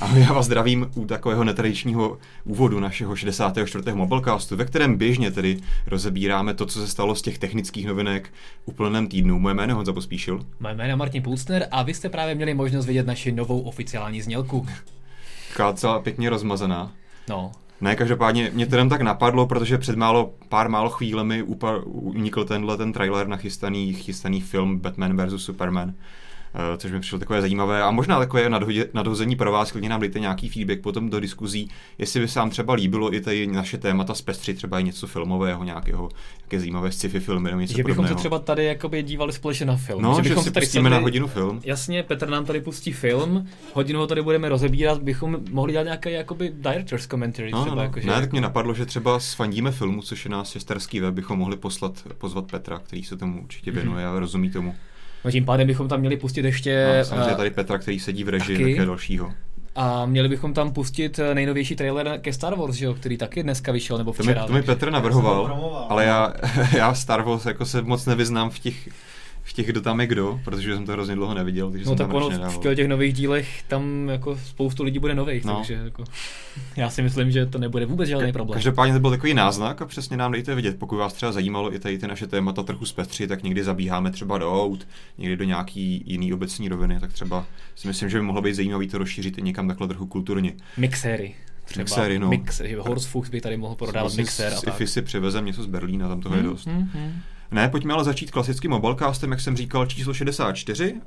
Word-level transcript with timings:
Ahoj, 0.00 0.20
já 0.20 0.32
vás 0.32 0.46
zdravím 0.46 0.90
u 0.94 1.06
takového 1.06 1.44
netradičního 1.44 2.18
úvodu 2.44 2.80
našeho 2.80 3.16
64. 3.16 3.92
mobilecastu, 3.92 4.56
ve 4.56 4.64
kterém 4.64 4.96
běžně 4.96 5.30
tedy 5.30 5.60
rozebíráme 5.86 6.54
to, 6.54 6.66
co 6.66 6.80
se 6.80 6.88
stalo 6.88 7.14
z 7.14 7.22
těch 7.22 7.38
technických 7.38 7.86
novinek 7.86 8.32
v 8.64 8.68
úplném 8.68 9.08
týdnu. 9.08 9.38
Moje 9.38 9.54
jméno 9.54 9.74
Honza 9.74 9.92
Pospíšil. 9.92 10.40
Moje 10.60 10.74
jméno 10.74 10.90
je 10.90 10.96
Martin 10.96 11.22
Pulsner 11.22 11.68
a 11.70 11.82
vy 11.82 11.94
jste 11.94 12.08
právě 12.08 12.34
měli 12.34 12.54
možnost 12.54 12.86
vidět 12.86 13.06
naši 13.06 13.32
novou 13.32 13.60
oficiální 13.60 14.22
znělku. 14.22 14.66
Taková 15.48 15.72
celá 15.72 15.98
pěkně 16.00 16.30
rozmazaná. 16.30 16.92
No, 17.28 17.52
Ne, 17.80 17.96
každopádně 17.96 18.50
mě 18.54 18.66
to 18.66 18.74
jenom 18.74 18.88
tak 18.88 19.00
napadlo, 19.00 19.46
protože 19.46 19.78
před 19.78 19.96
málo, 19.96 20.34
pár 20.48 20.68
málo 20.68 20.90
chvílemi 20.90 21.44
unikl 21.84 22.44
tenhle 22.44 22.76
ten 22.76 22.92
trailer 22.92 23.28
na 23.28 23.36
chystaný, 23.36 23.94
chystaný 23.94 24.40
film 24.40 24.78
Batman 24.78 25.26
vs. 25.26 25.42
Superman. 25.44 25.94
Eh, 26.54 26.76
což 26.76 26.92
mi 26.92 27.00
přišlo 27.00 27.18
takové 27.18 27.40
zajímavé 27.40 27.82
a 27.82 27.90
možná 27.90 28.18
takové 28.18 28.48
nadhození 28.94 29.36
pro 29.36 29.52
vás, 29.52 29.72
klidně 29.72 29.88
nám 29.88 30.00
dejte 30.00 30.18
nějaký 30.20 30.48
feedback 30.48 30.80
potom 30.80 31.10
do 31.10 31.20
diskuzí, 31.20 31.70
jestli 31.98 32.20
by 32.20 32.28
se 32.28 32.38
vám 32.38 32.50
třeba 32.50 32.74
líbilo 32.74 33.14
i 33.14 33.20
tady 33.20 33.46
naše 33.46 33.78
témata 33.78 34.14
zpestřit, 34.14 34.56
třeba 34.56 34.80
i 34.80 34.84
něco 34.84 35.06
filmového, 35.06 35.64
nějakého, 35.64 36.08
nějaké 36.40 36.58
zajímavé 36.60 36.92
sci-fi 36.92 37.20
filmy 37.20 37.50
nebo 37.50 37.60
něco 37.60 37.76
že 37.76 37.82
bychom 37.82 37.96
podobného. 37.96 38.18
se 38.18 38.20
třeba 38.22 38.38
tady 38.38 38.64
jakoby 38.64 39.02
dívali 39.02 39.32
společně 39.32 39.66
na 39.66 39.76
film. 39.76 40.02
No, 40.02 40.14
že, 40.16 40.22
bychom 40.22 40.42
si 40.42 40.48
se 40.48 40.52
tady 40.52 40.66
pustíme 40.66 40.90
sedli- 40.90 40.92
na 40.92 40.98
hodinu 40.98 41.26
film. 41.26 41.60
Jasně, 41.64 42.02
Petr 42.02 42.28
nám 42.28 42.44
tady 42.44 42.60
pustí 42.60 42.92
film, 42.92 43.48
hodinu 43.72 44.00
ho 44.00 44.06
tady 44.06 44.22
budeme 44.22 44.48
rozebírat, 44.48 45.02
bychom 45.02 45.36
mohli 45.50 45.72
dělat 45.72 45.84
nějaké 45.84 46.10
jakoby 46.10 46.52
director's 46.54 47.06
commentary 47.06 47.50
No, 47.52 47.58
no, 47.58 47.64
třeba. 47.64 47.76
no. 47.76 47.82
Jako, 47.82 48.00
že 48.00 48.06
ne, 48.06 48.12
tak 48.12 48.22
jako- 48.22 48.32
mě 48.34 48.40
napadlo, 48.40 48.74
že 48.74 48.86
třeba 48.86 49.20
sfandíme 49.20 49.70
filmu, 49.72 50.02
což 50.02 50.24
je 50.24 50.30
náš 50.30 50.48
sesterský 50.48 51.00
web, 51.00 51.14
bychom 51.14 51.38
mohli 51.38 51.56
poslat, 51.56 51.92
pozvat 52.18 52.44
Petra, 52.50 52.78
který 52.78 53.04
se 53.04 53.16
tomu 53.16 53.42
určitě 53.42 53.70
věnuje 53.70 54.06
a 54.06 54.18
rozumí 54.18 54.50
tomu. 54.50 54.74
No, 55.28 55.32
tím 55.32 55.44
pádem 55.44 55.66
bychom 55.66 55.88
tam 55.88 56.00
měli 56.00 56.16
pustit 56.16 56.44
ještě 56.44 56.94
No, 56.98 57.04
samozřejmě 57.04 57.32
eh, 57.32 57.36
tady 57.36 57.50
Petra, 57.50 57.78
který 57.78 58.00
sedí 58.00 58.24
v 58.24 58.28
režii, 58.28 58.58
taky. 58.58 58.74
také 58.74 58.86
dalšího. 58.86 59.32
a 59.76 60.06
měli 60.06 60.28
bychom 60.28 60.54
tam 60.54 60.72
pustit 60.72 61.18
eh, 61.18 61.34
nejnovější 61.34 61.76
trailer 61.76 62.18
ke 62.20 62.32
Star 62.32 62.54
Wars, 62.54 62.74
že 62.74 62.84
jo, 62.86 62.94
který 62.94 63.16
taky 63.16 63.42
dneska 63.42 63.72
vyšel, 63.72 63.98
nebo 63.98 64.12
To 64.12 64.22
mi, 64.22 64.32
včera. 64.32 64.46
to 64.46 64.52
mi 64.52 64.62
Petr 64.62 64.90
navrhoval, 64.90 65.86
ale 65.88 66.04
já, 66.04 66.32
já 66.76 66.94
Star 66.94 67.22
Wars 67.22 67.46
jako 67.46 67.66
se 67.66 67.82
moc 67.82 68.06
nevyznám 68.06 68.50
v 68.50 68.58
těch, 68.58 68.88
v 69.48 69.52
těch, 69.52 69.66
kdo 69.66 69.80
tam 69.80 70.00
je 70.00 70.06
kdo, 70.06 70.40
protože 70.44 70.74
jsem 70.74 70.86
to 70.86 70.92
hrozně 70.92 71.14
dlouho 71.14 71.34
neviděl, 71.34 71.70
takže 71.70 71.84
No 71.84 71.90
jsem 71.90 71.98
tak 71.98 72.12
ono 72.14 72.30
v 72.30 72.74
těch- 72.74 72.88
nových 72.88 73.12
dílech 73.14 73.62
tam 73.62 74.08
jako 74.08 74.36
spoustu 74.46 74.82
lidí 74.82 74.98
bude 74.98 75.14
nových, 75.14 75.44
No. 75.44 75.56
takže 75.56 75.74
jako, 75.74 76.04
já 76.76 76.90
si 76.90 77.02
myslím, 77.02 77.30
že 77.30 77.46
to 77.46 77.58
nebude 77.58 77.86
vůbec 77.86 78.08
žádný 78.08 78.32
problém. 78.32 78.54
Každopádně 78.54 78.94
to 78.94 79.00
byl 79.00 79.10
takový 79.10 79.34
náznak 79.34 79.82
a 79.82 79.86
přesně 79.86 80.16
nám 80.16 80.32
dejte 80.32 80.54
vidět, 80.54 80.78
pokud 80.78 80.96
vás 80.96 81.12
třeba 81.12 81.32
zajímalo 81.32 81.74
i 81.74 81.78
tady 81.78 81.98
ty 81.98 82.06
naše 82.06 82.26
témata 82.26 82.62
trochu 82.62 82.86
zpestřit, 82.86 83.26
tak 83.28 83.42
někdy 83.42 83.64
zabíháme 83.64 84.10
třeba 84.10 84.38
do 84.38 84.62
aut, 84.62 84.88
někdy 85.18 85.36
do 85.36 85.44
nějaký 85.44 86.02
jiný 86.06 86.32
obecní 86.32 86.68
roviny, 86.68 87.00
tak 87.00 87.12
třeba 87.12 87.46
si 87.74 87.88
myslím, 87.88 88.08
že 88.08 88.18
by 88.18 88.22
mohlo 88.24 88.42
být 88.42 88.54
zajímavý 88.54 88.88
to 88.88 88.98
rozšířit 88.98 89.38
i 89.38 89.42
někam 89.42 89.68
takhle 89.68 89.88
trochu 89.88 90.06
kulturně. 90.06 90.52
Mixéry. 90.76 91.34
Třeba 91.64 91.82
Mixéry, 91.82 92.18
no. 92.18 92.28
Mix, 92.28 92.60
že 92.60 92.76
Fuchs 92.98 93.30
by 93.30 93.40
tady 93.40 93.56
mohl 93.56 93.74
prodávat 93.74 94.02
Vlastně 94.02 94.22
mixér 94.22 94.52
a 94.52 94.60
tak. 94.60 94.88
Si 94.88 95.02
přivezem 95.02 95.44
něco 95.44 95.62
z 95.62 95.66
Berlína, 95.66 96.08
tam 96.08 96.20
toho 96.20 96.34
je 96.34 96.40
Hmm, 96.40 96.50
dost. 96.50 96.66
hmm, 96.66 96.88
hmm. 96.94 97.12
Ne, 97.50 97.68
pojďme 97.68 97.94
ale 97.94 98.04
začít 98.04 98.30
klasickým 98.30 98.70
mobilecastem, 98.70 99.30
jak 99.30 99.40
jsem 99.40 99.56
říkal, 99.56 99.86
číslo 99.86 100.14
64. 100.14 101.00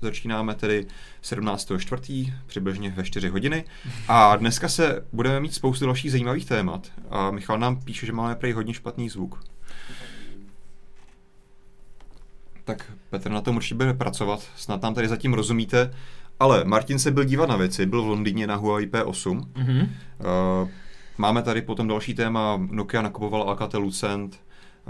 Začínáme 0.00 0.54
tedy 0.54 0.86
17.4. 1.22 2.32
přibližně 2.46 2.90
ve 2.90 3.04
4 3.04 3.28
hodiny. 3.28 3.64
A 4.08 4.36
dneska 4.36 4.68
se 4.68 5.04
budeme 5.12 5.40
mít 5.40 5.54
spoustu 5.54 5.86
dalších 5.86 6.10
zajímavých 6.10 6.44
témat. 6.44 6.92
A 7.10 7.30
Michal 7.30 7.58
nám 7.58 7.76
píše, 7.76 8.06
že 8.06 8.12
máme 8.12 8.34
prej 8.34 8.52
hodně 8.52 8.74
špatný 8.74 9.08
zvuk. 9.08 9.40
Tak 12.64 12.92
Petr 13.10 13.30
na 13.30 13.40
tom 13.40 13.56
určitě 13.56 13.74
bude 13.74 13.94
pracovat, 13.94 14.48
snad 14.56 14.82
nám 14.82 14.94
tady 14.94 15.08
zatím 15.08 15.34
rozumíte. 15.34 15.94
Ale 16.40 16.64
Martin 16.64 16.98
se 16.98 17.10
byl 17.10 17.24
dívat 17.24 17.48
na 17.48 17.56
věci, 17.56 17.86
byl 17.86 18.02
v 18.02 18.06
Londýně 18.06 18.46
na 18.46 18.56
Huawei 18.56 18.86
P8. 18.86 19.46
Mhm. 19.56 19.80
Uh, 19.80 20.68
máme 21.18 21.42
tady 21.42 21.62
potom 21.62 21.88
další 21.88 22.14
téma, 22.14 22.60
Nokia 22.70 23.02
nakupovala 23.02 23.44
Alcatel 23.44 23.80
Lucent, 23.80 24.40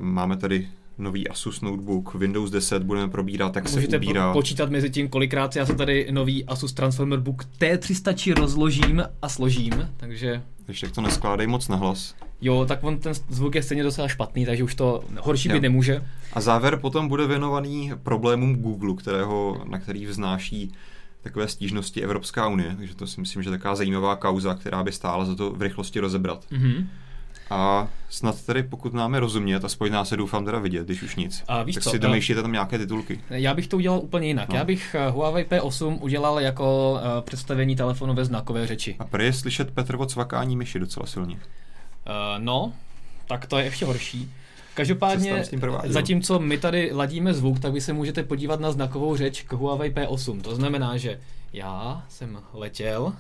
máme 0.01 0.37
tady 0.37 0.69
nový 0.99 1.29
Asus 1.29 1.61
notebook, 1.61 2.15
Windows 2.15 2.51
10 2.51 2.83
budeme 2.83 3.09
probírat, 3.09 3.53
se 3.69 3.77
Můžete 3.77 3.97
ubírá. 3.97 4.33
po- 4.33 4.39
počítat 4.39 4.71
mezi 4.71 4.91
tím, 4.91 5.09
kolikrát 5.09 5.57
já 5.57 5.67
se 5.67 5.75
tady 5.75 6.09
nový 6.11 6.45
Asus 6.45 6.73
Transformer 6.73 7.19
Book 7.21 7.45
T300 7.61 8.15
či 8.15 8.35
rozložím 8.35 9.03
a 9.23 9.29
složím, 9.29 9.89
takže 9.97 10.43
tak 10.81 10.93
to 10.93 11.01
neskládej 11.01 11.47
moc 11.47 11.69
nahlas. 11.69 12.15
jo, 12.41 12.65
tak 12.69 12.85
on 12.85 12.99
ten 12.99 13.13
zvuk 13.29 13.55
je 13.55 13.63
stejně 13.63 13.83
docela 13.83 14.09
špatný, 14.09 14.47
takže 14.47 14.65
už 14.65 14.75
to 14.75 15.05
horší 15.21 15.49
Jo. 15.49 15.55
být 15.55 15.61
nemůže. 15.63 16.05
A 16.33 16.41
závěr 16.41 16.77
potom 16.79 17.09
bude 17.09 17.27
věnovaný 17.27 17.93
problémům 18.03 18.57
Google, 18.57 18.95
kterého, 18.95 19.63
na 19.71 19.79
který 19.79 20.07
vznáší 20.07 20.73
takové 21.23 21.49
stížnosti 21.49 22.03
Evropská 22.03 22.49
unie, 22.49 22.75
takže 22.77 22.95
to 22.95 23.07
si 23.07 23.21
myslím, 23.21 23.43
že 23.43 23.49
je 23.51 23.59
taková 23.59 23.75
zajímavá 23.75 24.17
kauza, 24.17 24.55
která 24.55 24.85
by 24.85 24.93
stála 24.93 25.25
za 25.25 25.35
to 25.35 25.51
v 25.51 25.63
rychlosti 25.63 26.01
rozebrat. 26.01 26.45
Mhm. 26.51 26.89
A 27.51 27.89
snad 28.11 28.43
tedy, 28.43 28.63
pokud 28.63 28.93
máme 28.93 29.21
rozumět, 29.21 29.65
aspoň 29.65 29.93
nás 29.93 30.09
se 30.09 30.17
doufám 30.17 30.45
teda 30.45 30.59
vidět, 30.59 30.85
když 30.85 31.03
už 31.03 31.17
nic, 31.17 31.45
A 31.49 31.63
víš 31.63 31.75
tak 31.75 31.85
co, 31.85 31.91
si 31.91 31.97
a- 31.97 32.01
domýšlíte 32.01 32.43
tam 32.43 32.53
nějaké 32.53 32.79
titulky. 32.79 33.21
Já 33.31 33.55
bych 33.55 33.67
to 33.67 33.77
udělal 33.77 33.99
úplně 33.99 34.27
jinak. 34.27 34.49
No. 34.49 34.57
Já 34.57 34.65
bych 34.65 34.95
eh, 34.95 35.11
Huawei 35.11 35.45
P8 35.45 35.99
udělal 36.01 36.41
jako 36.41 36.93
uh, 36.93 37.21
představení 37.21 37.77
telefonu 37.77 38.15
ve 38.15 38.25
znakové 38.25 38.67
řeči. 38.67 38.97
A 38.99 39.05
prý 39.05 39.25
je 39.25 39.33
slyšet 39.33 39.71
Petrovo 39.71 40.07
cvakání 40.07 40.57
myši 40.57 40.79
docela 40.79 41.07
silně. 41.07 41.35
Uh, 41.35 41.41
no, 42.39 42.73
tak 43.29 43.47
to 43.47 43.59
je 43.59 43.65
ještě 43.65 43.85
horší. 43.85 44.33
Každopádně, 44.75 45.45
zatímco 45.85 46.39
my 46.39 46.59
tady 46.59 46.91
ladíme 46.93 47.35
zvuk, 47.35 47.61
tak 47.61 47.73
vy 47.73 47.81
se 47.81 47.93
můžete 47.93 48.23
podívat 48.23 48.61
na 48.61 48.73
znakovou 48.73 49.17
řeč 49.17 49.43
k 49.43 49.53
Huawei 49.53 49.91
P8. 49.91 50.41
To 50.41 50.55
znamená, 50.55 50.97
že 50.97 51.21
já 51.53 52.05
jsem 52.09 52.39
letěl 52.55 53.13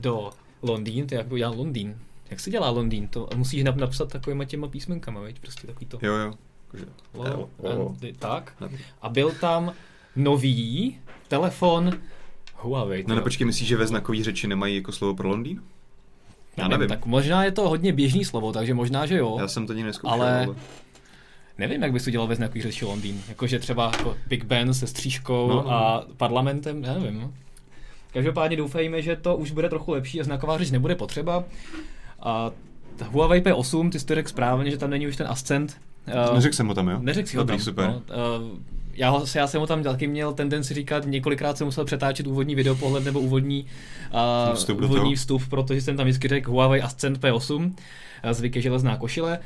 do 0.00 0.30
Londýn, 0.62 1.06
to 1.06 1.14
je 1.14 1.18
jako 1.18 1.38
dělá 1.38 1.50
Londýn. 1.50 1.98
Jak 2.34 2.40
se 2.40 2.50
dělá 2.50 2.70
Londýn? 2.70 3.08
To 3.08 3.28
musíš 3.36 3.64
nap- 3.64 3.76
napsat 3.76 4.12
takovýma 4.12 4.44
těma 4.44 4.68
písmenkama, 4.68 5.20
veď? 5.20 5.40
Prostě 5.40 5.66
takový 5.66 5.86
to. 5.86 5.98
Jo, 6.02 6.14
jo. 6.14 6.32
Jakože 6.66 6.84
Lo- 7.14 7.26
L, 7.26 7.48
O. 7.58 7.88
and- 7.88 8.16
tak. 8.18 8.52
A 9.02 9.08
byl 9.08 9.30
tam 9.40 9.72
nový 10.16 10.98
telefon 11.28 11.90
Huawei. 12.56 13.04
No 13.08 13.14
nepočkej, 13.14 13.46
myslíš, 13.46 13.68
že 13.68 13.76
ve 13.76 13.86
znakové 13.86 14.22
řeči 14.24 14.46
nemají 14.46 14.76
jako 14.76 14.92
slovo 14.92 15.14
pro 15.14 15.28
Londýn? 15.28 15.62
Já 16.56 16.68
nevím. 16.68 16.88
Tak 16.88 17.06
možná 17.06 17.44
je 17.44 17.52
to 17.52 17.68
hodně 17.68 17.92
běžný 17.92 18.24
slovo, 18.24 18.52
takže 18.52 18.74
možná, 18.74 19.06
že 19.06 19.18
jo. 19.18 19.36
Já 19.40 19.48
jsem 19.48 19.66
to 19.66 19.72
ani 19.72 19.82
neskoušel, 19.82 20.14
Ale- 20.22 20.44
ale... 20.46 20.56
Nevím, 21.58 21.82
jak 21.82 21.92
bys 21.92 22.04
to 22.04 22.10
dělal 22.10 22.26
ve 22.26 22.34
znakový 22.36 22.62
řeči 22.62 22.84
Londýn. 22.84 23.22
Jakože 23.28 23.58
třeba 23.58 23.84
jako 23.96 24.16
Big 24.26 24.44
Ben 24.44 24.74
se 24.74 24.86
střížkou 24.86 25.48
No, 25.48 25.54
no, 25.56 25.62
no. 25.62 25.70
a 25.70 26.06
parlamentem, 26.16 26.84
já 26.84 26.94
nevím. 26.94 27.34
Každopádně 28.12 28.56
doufejme, 28.56 29.02
že 29.02 29.16
to 29.16 29.36
už 29.36 29.50
bude 29.50 29.68
trochu 29.68 29.90
lepší 29.92 30.20
a 30.20 30.24
znaková 30.24 30.58
řeč 30.58 30.70
nebude 30.70 30.94
potřeba. 30.94 31.44
A 32.24 32.50
ta 32.96 33.04
Huawei 33.04 33.40
P8, 33.40 33.90
ty 33.90 34.00
jsi 34.00 34.06
to 34.06 34.14
řekl 34.14 34.28
správně, 34.28 34.70
že 34.70 34.78
tam 34.78 34.90
není 34.90 35.06
už 35.06 35.16
ten 35.16 35.26
Ascent. 35.26 35.76
Eh, 36.06 36.34
Neřekl 36.34 36.54
jsem 36.56 36.66
ho 36.66 36.74
tam, 36.74 36.88
jo? 36.88 36.98
Neřekl 37.00 37.28
si 37.28 37.36
ho 37.36 37.42
Dobrý, 37.42 37.56
tam. 37.56 37.64
super. 37.64 37.86
No, 37.86 37.96
uh, 37.96 38.58
já, 38.94 39.10
ho- 39.10 39.24
já 39.34 39.46
jsem 39.46 39.60
ho 39.60 39.66
tam 39.66 39.82
taky 39.82 40.06
měl 40.06 40.32
tendenci 40.32 40.74
říkat, 40.74 41.06
několikrát 41.06 41.58
jsem 41.58 41.66
musel 41.66 41.84
přetáčet 41.84 42.26
úvodní 42.26 42.54
videopohled 42.54 43.04
nebo 43.04 43.20
úvodní, 43.20 43.66
uh, 44.48 44.54
Vstup 44.54 44.80
úvodní 44.82 45.16
vstup, 45.16 45.42
protože 45.50 45.80
jsem 45.80 45.96
tam 45.96 46.04
vždycky 46.06 46.28
řekl 46.28 46.50
Huawei 46.50 46.82
Ascent 46.82 47.20
P8, 47.20 47.64
uh, 47.64 47.70
zvyk 48.30 48.56
je 48.56 48.62
železná 48.62 48.96
košile. 48.96 49.38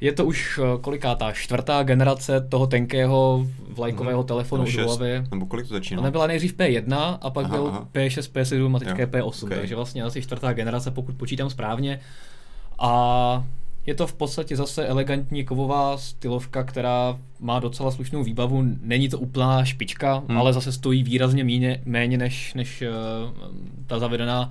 Je 0.00 0.12
to 0.12 0.24
už 0.24 0.58
uh, 0.58 0.80
kolikátá 0.80 1.32
čtvrtá 1.32 1.82
generace 1.82 2.40
toho 2.40 2.66
tenkého 2.66 3.46
vlajkového 3.68 4.18
Mhm. 4.20 4.26
telefonu 4.28 4.62
od 4.62 4.68
šest. 4.68 4.86
Huawei. 4.86 5.22
Nebo 5.30 5.46
kolik 5.46 5.68
to 5.68 5.74
začínalo? 5.74 6.02
Ona 6.02 6.10
byla 6.10 6.26
nejdřív 6.26 6.54
P1 6.56 7.18
a 7.22 7.30
pak 7.30 7.44
Aha, 7.46 7.56
byl 7.56 7.66
aha. 7.68 7.88
P6, 7.92 8.32
P7 8.32 8.76
a 8.76 8.78
teďka 8.78 8.92
Jo, 8.92 9.00
je 9.00 9.06
P8, 9.06 9.44
ok. 9.46 9.54
takže 9.54 9.76
vlastně 9.76 10.02
asi 10.02 10.22
čtvrtá 10.22 10.52
generace, 10.52 10.90
pokud 10.90 11.14
počítám 11.14 11.50
správně. 11.50 12.00
A 12.78 13.44
je 13.86 13.94
to 13.94 14.06
v 14.06 14.12
podstatě 14.14 14.56
zase 14.56 14.86
elegantní 14.86 15.44
kovová 15.44 15.98
stylovka, 15.98 16.64
která 16.64 17.18
má 17.40 17.60
docela 17.60 17.90
slušnou 17.90 18.22
výbavu. 18.24 18.64
Není 18.80 19.08
to 19.08 19.18
úplná 19.18 19.64
špička, 19.64 20.14
Hmm. 20.14 20.26
hmm. 20.28 20.38
ale 20.38 20.52
zase 20.52 20.72
stojí 20.72 21.02
výrazně 21.02 21.44
méně, 21.44 21.82
méně 21.84 22.18
než, 22.18 22.54
než 22.54 22.82
uh, 22.82 23.46
ta 23.86 23.98
zavedená 23.98 24.50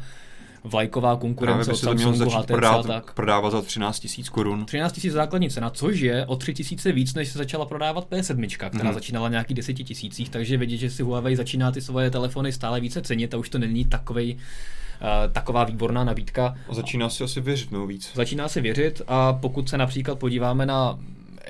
vlajková 0.65 1.15
konkurence 1.15 1.71
od 1.71 1.77
se 1.77 1.85
Samsungu, 1.85 2.25
HTC 2.25 2.35
a 2.35 2.43
prodávat, 2.43 2.85
tak. 2.85 3.13
prodávat 3.13 3.49
za 3.49 3.61
13 3.61 4.07
000 4.17 4.29
korun. 4.31 4.65
13 4.65 5.03
000 5.03 5.13
základní 5.13 5.49
cena, 5.49 5.69
což 5.69 5.99
je 5.99 6.25
o 6.25 6.35
3 6.35 6.53
000 6.85 6.95
víc, 6.95 7.13
než 7.13 7.29
se 7.29 7.37
začala 7.37 7.65
prodávat 7.65 8.09
P7, 8.09 8.69
která 8.69 8.69
mm-hmm. 8.69 8.93
začínala 8.93 9.29
nějaký 9.29 9.53
10 9.53 9.73
tisících, 9.73 10.29
takže 10.29 10.57
vidět, 10.57 10.77
že 10.77 10.89
si 10.89 11.03
Huawei 11.03 11.35
začíná 11.35 11.71
ty 11.71 11.81
svoje 11.81 12.11
telefony 12.11 12.51
stále 12.51 12.79
více 12.79 13.01
cenit 13.01 13.33
a 13.33 13.37
už 13.37 13.49
to 13.49 13.57
není 13.57 13.85
takovej, 13.85 14.35
uh, 14.35 15.31
taková 15.31 15.63
výborná 15.63 16.03
nabídka. 16.03 16.55
A 16.69 16.73
začíná 16.73 17.09
si 17.09 17.23
asi 17.23 17.41
věřit 17.41 17.71
no 17.71 17.87
víc. 17.87 18.11
Začíná 18.13 18.47
se 18.47 18.61
věřit 18.61 19.01
a 19.07 19.33
pokud 19.33 19.69
se 19.69 19.77
například 19.77 20.19
podíváme 20.19 20.65
na 20.65 20.99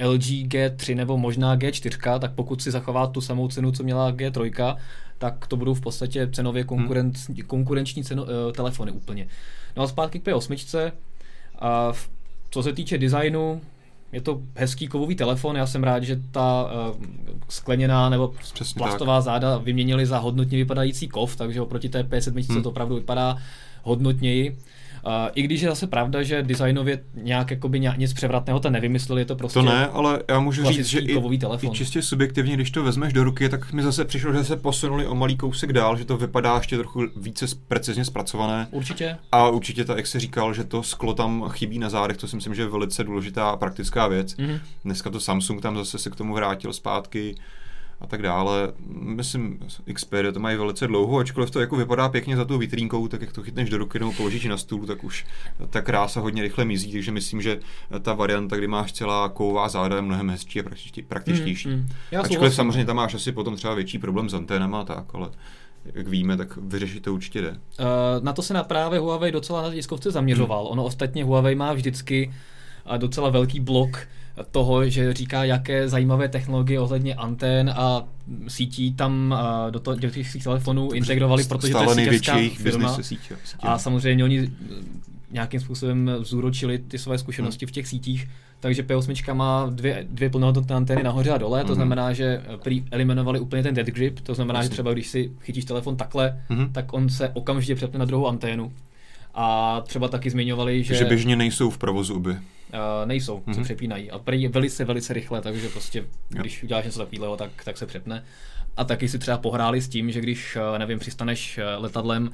LG 0.04 0.48
G3 0.48 0.96
nebo 0.96 1.18
možná 1.18 1.58
G4, 1.58 2.20
tak 2.20 2.34
pokud 2.34 2.62
si 2.62 2.72
zachová 2.72 3.08
tu 3.08 3.22
samou 3.22 3.48
cenu, 3.48 3.72
co 3.72 3.84
měla 3.84 4.12
G3, 4.12 4.76
tak 5.18 5.48
to 5.48 5.58
budou 5.58 5.74
v 5.74 5.82
podstatě 5.82 6.30
cenově 6.32 6.64
konkurenc, 6.64 7.30
konkurenční 7.48 8.04
ceno, 8.04 8.24
uh, 8.24 8.30
telefony 8.56 8.92
úplně. 8.92 9.28
No 9.78 9.84
a 9.84 9.88
zpátky 9.88 10.20
k 10.20 10.24
P8. 10.24 10.92
A 11.60 11.92
v, 11.92 12.10
co 12.50 12.64
se 12.64 12.74
týče 12.74 12.98
designu, 12.98 13.62
je 14.12 14.22
to 14.22 14.42
hezký 14.56 14.88
kovový 14.88 15.16
telefon, 15.16 15.56
já 15.56 15.68
jsem 15.68 15.84
rád, 15.84 16.04
že 16.04 16.20
ta 16.32 16.64
uh, 16.64 17.04
skleněná 17.50 18.10
nebo 18.10 18.28
Přesně 18.54 18.80
plastová 18.80 19.18
tak. 19.18 19.24
záda 19.24 19.58
vyměnili 19.58 20.06
za 20.06 20.18
hodnotně 20.18 20.58
vypadající 20.58 21.08
kov, 21.08 21.36
takže 21.36 21.62
oproti 21.62 21.90
té 21.90 22.04
P7 22.04 22.54
hmm. 22.54 22.64
to 22.64 22.70
opravdu 22.70 22.96
vypadá 22.96 23.38
hodnotněji. 23.84 24.58
I 25.36 25.42
když 25.42 25.62
je 25.62 25.70
zase 25.70 25.88
pravda, 25.88 26.24
že 26.24 26.44
designově 26.44 27.04
nějak 27.14 27.52
jakoby 27.52 27.82
nic 27.98 28.14
převratného 28.14 28.60
to 28.60 28.70
nevymysleli, 28.70 29.22
je 29.22 29.26
to 29.26 29.36
prostě 29.36 29.60
To 29.60 29.66
ne, 29.66 29.88
ale 29.88 30.20
já 30.30 30.40
můžu 30.40 30.64
říct, 30.64 30.86
že 30.86 31.00
i, 31.00 31.38
telefon. 31.38 31.70
i 31.72 31.76
čistě 31.76 32.02
subjektivně, 32.02 32.54
když 32.56 32.72
to 32.72 32.84
vezmeš 32.84 33.14
do 33.14 33.24
ruky, 33.24 33.50
tak 33.50 33.74
mi 33.74 33.84
zase 33.84 34.06
přišlo, 34.06 34.34
že 34.34 34.44
se 34.44 34.56
posunuli 34.56 35.08
o 35.08 35.16
malý 35.16 35.38
kousek 35.38 35.74
dál, 35.74 35.98
že 35.98 36.06
to 36.06 36.18
vypadá 36.18 36.58
ještě 36.58 36.78
trochu 36.78 37.02
více 37.16 37.46
precizně 37.68 38.06
zpracované. 38.06 38.68
Určitě. 38.72 39.18
A 39.32 39.50
určitě 39.50 39.86
ta, 39.86 39.96
jak 39.96 40.08
se 40.08 40.20
říkal, 40.20 40.54
že 40.54 40.64
to 40.64 40.84
sklo 40.84 41.14
tam 41.14 41.50
chybí 41.50 41.80
na 41.80 41.90
zádech, 41.90 42.18
to 42.18 42.28
si 42.28 42.36
myslím, 42.36 42.56
že 42.56 42.62
je 42.62 42.68
velice 42.68 43.04
důležitá 43.04 43.50
a 43.50 43.58
praktická 43.58 44.08
věc. 44.08 44.38
Mm-hmm. 44.38 44.60
Dneska 44.84 45.10
to 45.10 45.20
Samsung 45.20 45.62
tam 45.62 45.78
zase 45.78 45.98
se 45.98 46.10
k 46.10 46.16
tomu 46.16 46.34
vrátil 46.34 46.74
zpátky 46.74 47.36
a 48.06 48.08
tak 48.08 48.22
dále. 48.22 48.74
Myslím, 48.90 49.60
Xperia 49.94 50.32
to 50.32 50.40
mají 50.40 50.58
velice 50.58 50.88
dlouho, 50.88 51.18
ačkoliv 51.18 51.52
to 51.52 51.60
jako 51.60 51.76
vypadá 51.76 52.10
pěkně 52.10 52.38
za 52.38 52.46
tou 52.46 52.58
vitrínkou, 52.58 53.08
tak 53.08 53.22
jak 53.22 53.32
to 53.32 53.44
chytneš 53.44 53.70
do 53.70 53.78
ruky 53.78 54.00
nebo 54.00 54.14
položíš 54.14 54.46
na 54.46 54.58
stůl, 54.58 54.86
tak 54.86 55.04
už 55.04 55.26
ta 55.70 55.82
krása 55.82 56.20
hodně 56.20 56.44
rychle 56.44 56.66
mizí, 56.66 56.92
takže 56.92 57.12
myslím, 57.12 57.42
že 57.42 57.60
ta 58.02 58.14
varianta, 58.14 58.56
kdy 58.56 58.68
máš 58.68 58.94
celá 58.94 59.30
ková 59.30 59.70
záda, 59.70 59.96
je 59.96 60.02
mnohem 60.02 60.30
hezčí 60.30 60.60
a 60.60 60.64
praktičtější. 61.08 61.70
Mm, 61.70 61.76
mm. 61.76 62.20
Ačkoliv 62.20 62.56
samozřejmě 62.56 62.86
tam 62.86 62.96
máš 62.96 63.14
asi 63.14 63.32
potom 63.32 63.56
třeba 63.56 63.74
větší 63.74 64.00
problém 64.00 64.30
s 64.30 64.34
anténama 64.34 64.82
a 64.82 64.84
tak, 64.84 65.06
ale 65.14 65.30
jak 65.94 66.08
víme, 66.08 66.38
tak 66.38 66.58
vyřešit 66.58 67.04
to 67.04 67.14
určitě 67.14 67.42
jde. 67.42 67.50
Uh, 67.50 67.56
na 68.22 68.34
to 68.34 68.42
se 68.42 68.54
na 68.54 68.64
právě 68.64 69.00
Huawei 69.00 69.32
docela 69.32 69.62
na 69.62 69.72
tiskovce 69.72 70.12
zaměřoval. 70.12 70.64
Hmm. 70.64 70.72
Ono 70.72 70.84
ostatně 70.84 71.24
Huawei 71.24 71.56
má 71.56 71.74
vždycky 71.74 72.34
docela 72.98 73.30
velký 73.30 73.60
blok 73.60 74.08
toho, 74.52 74.90
že 74.90 75.14
říká, 75.14 75.44
jaké 75.44 75.90
zajímavé 75.90 76.30
technologie 76.30 76.80
ohledně 76.80 77.16
antén 77.16 77.70
a 77.70 78.04
sítí 78.48 78.94
tam 78.94 79.36
do, 79.70 79.80
to, 79.80 79.96
do 79.96 80.10
těch 80.10 80.44
telefonů 80.44 80.92
integrovali, 80.92 81.44
protože 81.44 81.74
to 81.74 81.90
je 81.90 81.96
největší 81.96 82.50
firma. 82.50 82.94
Sítě, 83.02 83.36
sítě. 83.44 83.58
A 83.60 83.78
samozřejmě 83.78 84.24
oni 84.24 84.50
nějakým 85.32 85.60
způsobem 85.60 86.12
zúročili 86.20 86.78
ty 86.78 86.98
své 86.98 87.18
zkušenosti 87.18 87.66
hmm. 87.66 87.70
v 87.70 87.72
těch 87.72 87.88
sítích, 87.88 88.28
takže 88.60 88.84
P8 88.84 89.34
má 89.34 89.70
dvě, 89.70 90.08
dvě 90.10 90.30
plnohodnotné 90.30 90.76
antény 90.76 91.04
nahoře 91.04 91.32
a 91.32 91.38
dole, 91.38 91.64
to 91.64 91.68
mm-hmm. 91.68 91.76
znamená, 91.76 92.14
že 92.14 92.42
prý 92.64 92.86
eliminovali 92.92 93.40
úplně 93.40 93.64
ten 93.64 93.76
dead 93.76 93.88
grip, 93.88 94.20
to 94.20 94.34
znamená, 94.34 94.60
Jasně. 94.60 94.70
že 94.70 94.72
třeba 94.74 94.94
když 94.94 95.08
si 95.08 95.32
chytíš 95.42 95.66
telefon 95.66 95.96
takhle, 95.96 96.44
mm-hmm. 96.50 96.72
tak 96.72 96.94
on 96.94 97.10
se 97.10 97.30
okamžitě 97.30 97.76
přepne 97.76 98.00
na 98.00 98.06
druhou 98.06 98.28
anténu. 98.28 98.74
A 99.34 99.82
třeba 99.82 100.08
taky 100.08 100.30
zmiňovali, 100.30 100.84
že... 100.84 100.96
Že 100.96 101.06
běžně 101.06 101.36
nejsou 101.36 101.70
v 101.70 101.78
provozu 101.78 102.20
by. 102.20 102.36
Uh, 102.74 103.08
nejsou, 103.08 103.40
mm-hmm. 103.40 103.54
se 103.54 103.62
přepínají. 103.62 104.12
A 104.12 104.20
prý 104.20 104.42
je 104.42 104.50
velice, 104.50 104.86
velice 104.86 105.14
rychle, 105.14 105.42
takže 105.42 105.70
prostě, 105.70 106.06
když 106.30 106.64
uděláš 106.64 106.86
něco 106.86 107.00
takového, 107.00 107.38
tak, 107.38 107.52
tak 107.64 107.78
se 107.78 107.86
přepne. 107.86 108.24
A 108.78 108.84
taky 108.84 109.10
si 109.10 109.20
třeba 109.20 109.38
pohráli 109.38 109.82
s 109.82 109.88
tím, 109.88 110.12
že 110.12 110.22
když, 110.22 110.58
eh, 110.76 110.80
nevím, 110.80 111.00
přistaneš 111.00 111.58
eh, 111.58 111.76
letadlem 111.76 112.30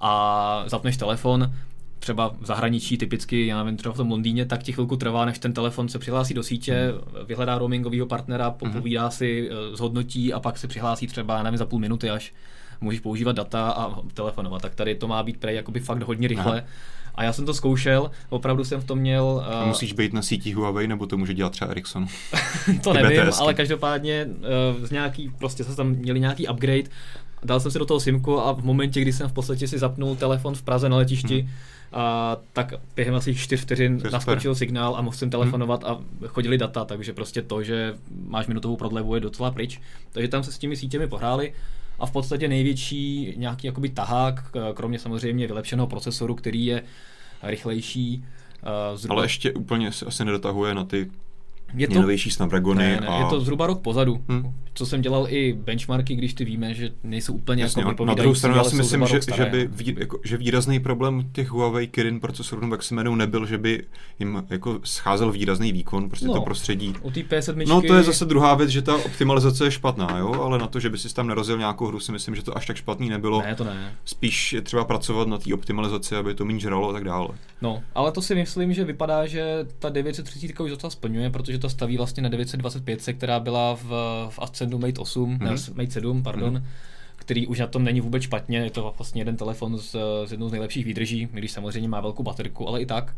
a 0.00 0.64
zapneš 0.66 0.96
telefon, 0.96 1.54
třeba 1.98 2.34
v 2.40 2.46
zahraničí, 2.46 2.98
typicky, 2.98 3.46
já 3.46 3.64
nevím, 3.64 3.76
třeba 3.76 3.94
v 3.94 3.96
tom 3.96 4.10
Londýně, 4.10 4.46
tak 4.46 4.62
ti 4.62 4.72
chvilku 4.72 4.96
trvá, 4.96 5.24
než 5.24 5.38
ten 5.38 5.52
telefon 5.52 5.88
se 5.88 5.98
přihlásí 5.98 6.34
do 6.34 6.42
sítě, 6.42 6.92
mm. 6.92 7.26
vyhledá 7.26 7.58
roamingového 7.58 8.06
partnera, 8.06 8.54
mhm. 8.62 8.72
povídá 8.72 9.04
mm. 9.04 9.10
si, 9.10 9.50
zhodnotí 9.72 10.32
a 10.32 10.40
pak 10.40 10.58
se 10.58 10.68
přihlásí 10.68 11.06
třeba, 11.06 11.42
nevím, 11.42 11.58
za 11.58 11.66
půl 11.66 11.78
minuty 11.78 12.10
až 12.10 12.32
můžeš 12.80 13.00
používat 13.00 13.36
data 13.36 13.70
a 13.70 14.02
telefonovat. 14.14 14.62
Tak 14.62 14.74
tady 14.74 14.94
to 14.94 15.08
má 15.08 15.22
být 15.22 15.36
prej 15.36 15.56
jakoby 15.56 15.80
fakt 15.80 16.02
hodně 16.02 16.28
rychle. 16.28 16.60
Aha. 16.60 16.68
A 17.14 17.24
já 17.24 17.32
jsem 17.32 17.46
to 17.46 17.54
zkoušel, 17.54 18.10
opravdu 18.28 18.64
jsem 18.64 18.80
v 18.80 18.84
tom 18.84 18.98
měl... 18.98 19.44
Uh... 19.62 19.68
musíš 19.68 19.92
být 19.92 20.12
na 20.12 20.22
síti 20.22 20.52
Huawei, 20.52 20.88
nebo 20.88 21.06
to 21.06 21.16
může 21.16 21.34
dělat 21.34 21.52
třeba 21.52 21.70
Ericsson? 21.70 22.06
to 22.82 22.92
nevím, 22.92 23.26
BTSky. 23.26 23.42
ale 23.42 23.54
každopádně 23.54 24.26
uh, 24.78 24.86
z 24.86 24.90
nějaký, 24.90 25.32
prostě 25.38 25.64
se 25.64 25.76
tam 25.76 25.88
měli 25.88 26.20
nějaký 26.20 26.48
upgrade, 26.48 26.90
dal 27.44 27.60
jsem 27.60 27.70
si 27.70 27.78
do 27.78 27.86
toho 27.86 28.00
simku 28.00 28.40
a 28.40 28.52
v 28.52 28.64
momentě, 28.64 29.00
kdy 29.00 29.12
jsem 29.12 29.28
v 29.28 29.32
podstatě 29.32 29.68
si 29.68 29.78
zapnul 29.78 30.16
telefon 30.16 30.54
v 30.54 30.62
Praze 30.62 30.88
na 30.88 30.96
letišti, 30.96 31.40
hmm. 31.40 31.50
a 31.92 32.36
tak 32.52 32.74
během 32.96 33.14
asi 33.14 33.34
4 33.34 33.62
vteřin 33.62 34.02
naskočil 34.12 34.54
signál 34.54 34.96
a 34.96 35.02
mohl 35.02 35.16
jsem 35.16 35.30
telefonovat 35.30 35.84
hmm. 35.84 35.92
a 35.92 36.26
chodili 36.28 36.58
data, 36.58 36.84
takže 36.84 37.12
prostě 37.12 37.42
to, 37.42 37.62
že 37.62 37.94
máš 38.26 38.46
minutovou 38.46 38.76
prodlevu 38.76 39.14
je 39.14 39.20
docela 39.20 39.50
pryč. 39.50 39.80
Takže 40.12 40.28
tam 40.28 40.42
se 40.42 40.52
s 40.52 40.58
těmi 40.58 40.76
sítěmi 40.76 41.06
pohráli 41.06 41.52
a 42.00 42.06
v 42.06 42.10
podstatě 42.12 42.48
největší 42.48 43.34
nějaký 43.36 43.66
jakoby 43.66 43.88
tahák, 43.88 44.44
kromě 44.74 44.98
samozřejmě 44.98 45.46
vylepšeného 45.46 45.86
procesoru, 45.86 46.34
který 46.34 46.66
je 46.66 46.82
rychlejší. 47.42 48.24
Zhruba... 48.94 49.14
Ale 49.14 49.24
ještě 49.24 49.52
úplně 49.52 49.92
se 49.92 50.06
asi 50.06 50.24
nedotahuje 50.24 50.74
na 50.74 50.84
ty 50.84 51.10
je 51.74 51.88
to, 51.88 52.00
novější 52.00 52.30
Snapdragony. 52.30 52.84
Ne, 52.84 53.00
ne, 53.00 53.06
a... 53.06 53.18
Je 53.18 53.24
to 53.24 53.40
zhruba 53.40 53.66
rok 53.66 53.80
pozadu. 53.80 54.24
Hmm. 54.28 54.54
Co 54.74 54.86
jsem 54.86 55.02
dělal 55.02 55.26
i 55.28 55.52
benchmarky, 55.52 56.14
když 56.14 56.34
ty 56.34 56.44
víme, 56.44 56.74
že 56.74 56.90
nejsou 57.02 57.34
úplně 57.34 57.62
Jasně, 57.62 57.82
jako 57.82 58.04
Na 58.04 58.14
druhou 58.14 58.34
stranu 58.34 58.56
já 58.56 58.64
si 58.64 58.76
myslím, 58.76 59.06
že, 59.06 59.20
že, 59.36 59.44
by 59.44 59.68
vý, 59.72 59.96
jako, 59.98 60.18
že 60.24 60.36
výrazný 60.36 60.80
problém 60.80 61.28
těch 61.32 61.50
Huawei 61.50 61.86
Kirin 61.86 62.20
procesorů 62.20 62.60
nebo 62.60 62.74
jak 62.74 62.82
se 62.82 62.94
jmenují, 62.94 63.18
nebyl, 63.18 63.46
že 63.46 63.58
by 63.58 63.84
jim 64.18 64.42
jako 64.50 64.80
scházel 64.84 65.32
výrazný 65.32 65.72
výkon, 65.72 66.08
prostě 66.08 66.26
no, 66.26 66.34
to 66.34 66.40
prostředí. 66.40 66.94
U 67.02 67.10
té 67.10 67.20
P7 67.20 67.68
No 67.68 67.82
to 67.82 67.94
je 67.94 68.02
zase 68.02 68.24
druhá 68.24 68.54
věc, 68.54 68.70
že 68.70 68.82
ta 68.82 68.96
optimalizace 68.96 69.64
je 69.64 69.70
špatná, 69.70 70.18
jo, 70.18 70.32
ale 70.42 70.58
na 70.58 70.66
to, 70.66 70.80
že 70.80 70.90
by 70.90 70.98
si 70.98 71.14
tam 71.14 71.26
nerozjel 71.26 71.58
nějakou 71.58 71.86
hru, 71.86 72.00
si 72.00 72.12
myslím, 72.12 72.34
že 72.34 72.42
to 72.42 72.56
až 72.56 72.66
tak 72.66 72.76
špatný 72.76 73.08
nebylo. 73.08 73.42
Ne, 73.42 73.54
to 73.54 73.64
ne. 73.64 73.92
Spíš 74.04 74.52
je 74.52 74.62
třeba 74.62 74.84
pracovat 74.84 75.28
na 75.28 75.38
té 75.38 75.54
optimalizaci, 75.54 76.16
aby 76.16 76.34
to 76.34 76.44
méně 76.44 76.60
žralo 76.60 76.90
a 76.90 76.92
tak 76.92 77.04
dále. 77.04 77.28
No, 77.62 77.82
ale 77.94 78.12
to 78.12 78.22
si 78.22 78.34
myslím, 78.34 78.72
že 78.72 78.84
vypadá, 78.84 79.26
že 79.26 79.66
ta 79.78 79.88
930 79.88 80.60
už 80.60 80.70
docela 80.70 80.90
splňuje, 80.90 81.30
protože 81.30 81.58
to 81.60 81.68
staví 81.68 81.96
vlastně 81.96 82.22
na 82.22 82.28
925, 82.28 83.02
která 83.16 83.40
byla 83.40 83.74
v, 83.74 83.88
v 84.30 84.38
Ascendu 84.38 84.78
Mate 84.78 85.00
8, 85.00 85.38
mm-hmm. 85.38 85.44
ne, 85.44 85.74
Mate 85.74 85.90
7, 85.90 86.22
pardon, 86.22 86.56
mm-hmm. 86.56 86.64
který 87.16 87.46
už 87.46 87.58
na 87.58 87.66
tom 87.66 87.84
není 87.84 88.00
vůbec 88.00 88.22
špatně, 88.22 88.58
je 88.58 88.70
to 88.70 88.94
vlastně 88.98 89.20
jeden 89.20 89.36
telefon 89.36 89.78
s, 89.78 89.96
s 90.24 90.30
jednou 90.30 90.48
z 90.48 90.52
nejlepších 90.52 90.84
výdrží, 90.84 91.28
když 91.32 91.52
samozřejmě 91.52 91.88
má 91.88 92.00
velkou 92.00 92.22
baterku, 92.22 92.68
ale 92.68 92.80
i 92.80 92.86
tak. 92.86 93.16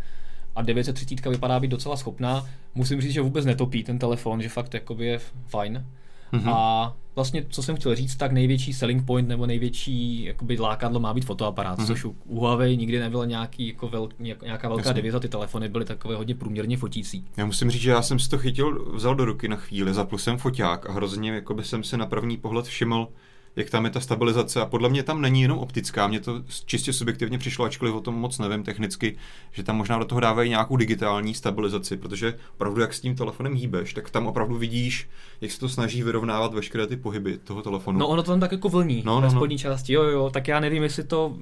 A 0.56 0.62
930 0.62 1.26
vypadá 1.26 1.60
být 1.60 1.68
docela 1.68 1.96
schopná. 1.96 2.46
Musím 2.74 3.00
říct, 3.00 3.12
že 3.12 3.20
vůbec 3.20 3.44
netopí 3.44 3.84
ten 3.84 3.98
telefon, 3.98 4.42
že 4.42 4.48
fakt 4.48 4.74
jakoby 4.74 5.06
je 5.06 5.20
fajn. 5.48 5.86
Mm-hmm. 6.32 6.52
A 6.54 6.96
vlastně, 7.14 7.46
co 7.48 7.62
jsem 7.62 7.76
chtěl 7.76 7.94
říct, 7.94 8.16
tak 8.16 8.32
největší 8.32 8.72
selling 8.72 9.06
point 9.06 9.28
nebo 9.28 9.46
největší 9.46 10.24
jakoby, 10.24 10.58
lákadlo 10.58 11.00
má 11.00 11.14
být 11.14 11.24
fotoaparát, 11.24 11.78
mm-hmm. 11.78 11.86
což 11.86 12.04
u 12.04 12.16
Huawei 12.26 12.76
nikdy 12.76 12.98
nebyla 12.98 13.24
nějaký, 13.24 13.68
jako 13.68 13.88
vel, 13.88 14.08
nějaká 14.18 14.68
velká 14.68 14.80
Jasně. 14.80 14.94
deviza, 14.94 15.20
ty 15.20 15.28
telefony 15.28 15.68
byly 15.68 15.84
takové 15.84 16.16
hodně 16.16 16.34
průměrně 16.34 16.76
fotící. 16.76 17.24
Já 17.36 17.46
musím 17.46 17.70
říct, 17.70 17.82
že 17.82 17.90
já 17.90 18.02
jsem 18.02 18.18
si 18.18 18.28
to 18.28 18.38
chytil, 18.38 18.92
vzal 18.94 19.14
do 19.14 19.24
ruky 19.24 19.48
na 19.48 19.56
chvíli, 19.56 19.94
zapl 19.94 20.18
jsem 20.18 20.38
foťák 20.38 20.90
a 20.90 20.92
hrozně 20.92 21.30
jako 21.30 21.62
jsem 21.62 21.84
si 21.84 21.96
na 21.96 22.06
první 22.06 22.36
pohled 22.36 22.66
všiml, 22.66 23.08
jak 23.56 23.70
tam 23.70 23.84
je 23.84 23.90
ta 23.90 24.00
stabilizace. 24.00 24.60
A 24.60 24.66
podle 24.66 24.88
mě 24.88 25.02
tam 25.02 25.20
není 25.20 25.42
jenom 25.42 25.58
optická, 25.58 26.06
mně 26.06 26.20
to 26.20 26.42
čistě 26.66 26.92
subjektivně 26.92 27.38
přišlo, 27.38 27.64
ačkoliv 27.64 27.94
o 27.94 28.00
tom 28.00 28.14
moc 28.14 28.38
nevím 28.38 28.62
technicky, 28.62 29.16
že 29.52 29.62
tam 29.62 29.76
možná 29.76 29.98
do 29.98 30.04
toho 30.04 30.20
dávají 30.20 30.50
nějakou 30.50 30.76
digitální 30.76 31.34
stabilizaci, 31.34 31.96
protože 31.96 32.34
opravdu 32.54 32.80
jak 32.80 32.94
s 32.94 33.00
tím 33.00 33.16
telefonem 33.16 33.54
hýbeš, 33.54 33.94
tak 33.94 34.10
tam 34.10 34.26
opravdu 34.26 34.58
vidíš, 34.58 35.08
jak 35.40 35.50
se 35.50 35.60
to 35.60 35.68
snaží 35.68 36.02
vyrovnávat 36.02 36.54
veškeré 36.54 36.86
ty 36.86 36.96
pohyby 36.96 37.38
toho 37.38 37.62
telefonu. 37.62 37.98
No 37.98 38.08
ono 38.08 38.22
to 38.22 38.30
tam 38.30 38.40
tak 38.40 38.52
jako 38.52 38.68
vlní 38.68 39.02
no, 39.06 39.14
no, 39.14 39.20
na 39.20 39.26
no. 39.26 39.30
spodní 39.30 39.54
no. 39.54 39.58
části, 39.58 39.92
jo, 39.92 40.02
jo, 40.02 40.30
tak 40.30 40.48
já 40.48 40.60
nevím, 40.60 40.82
jestli 40.82 41.04
to, 41.04 41.36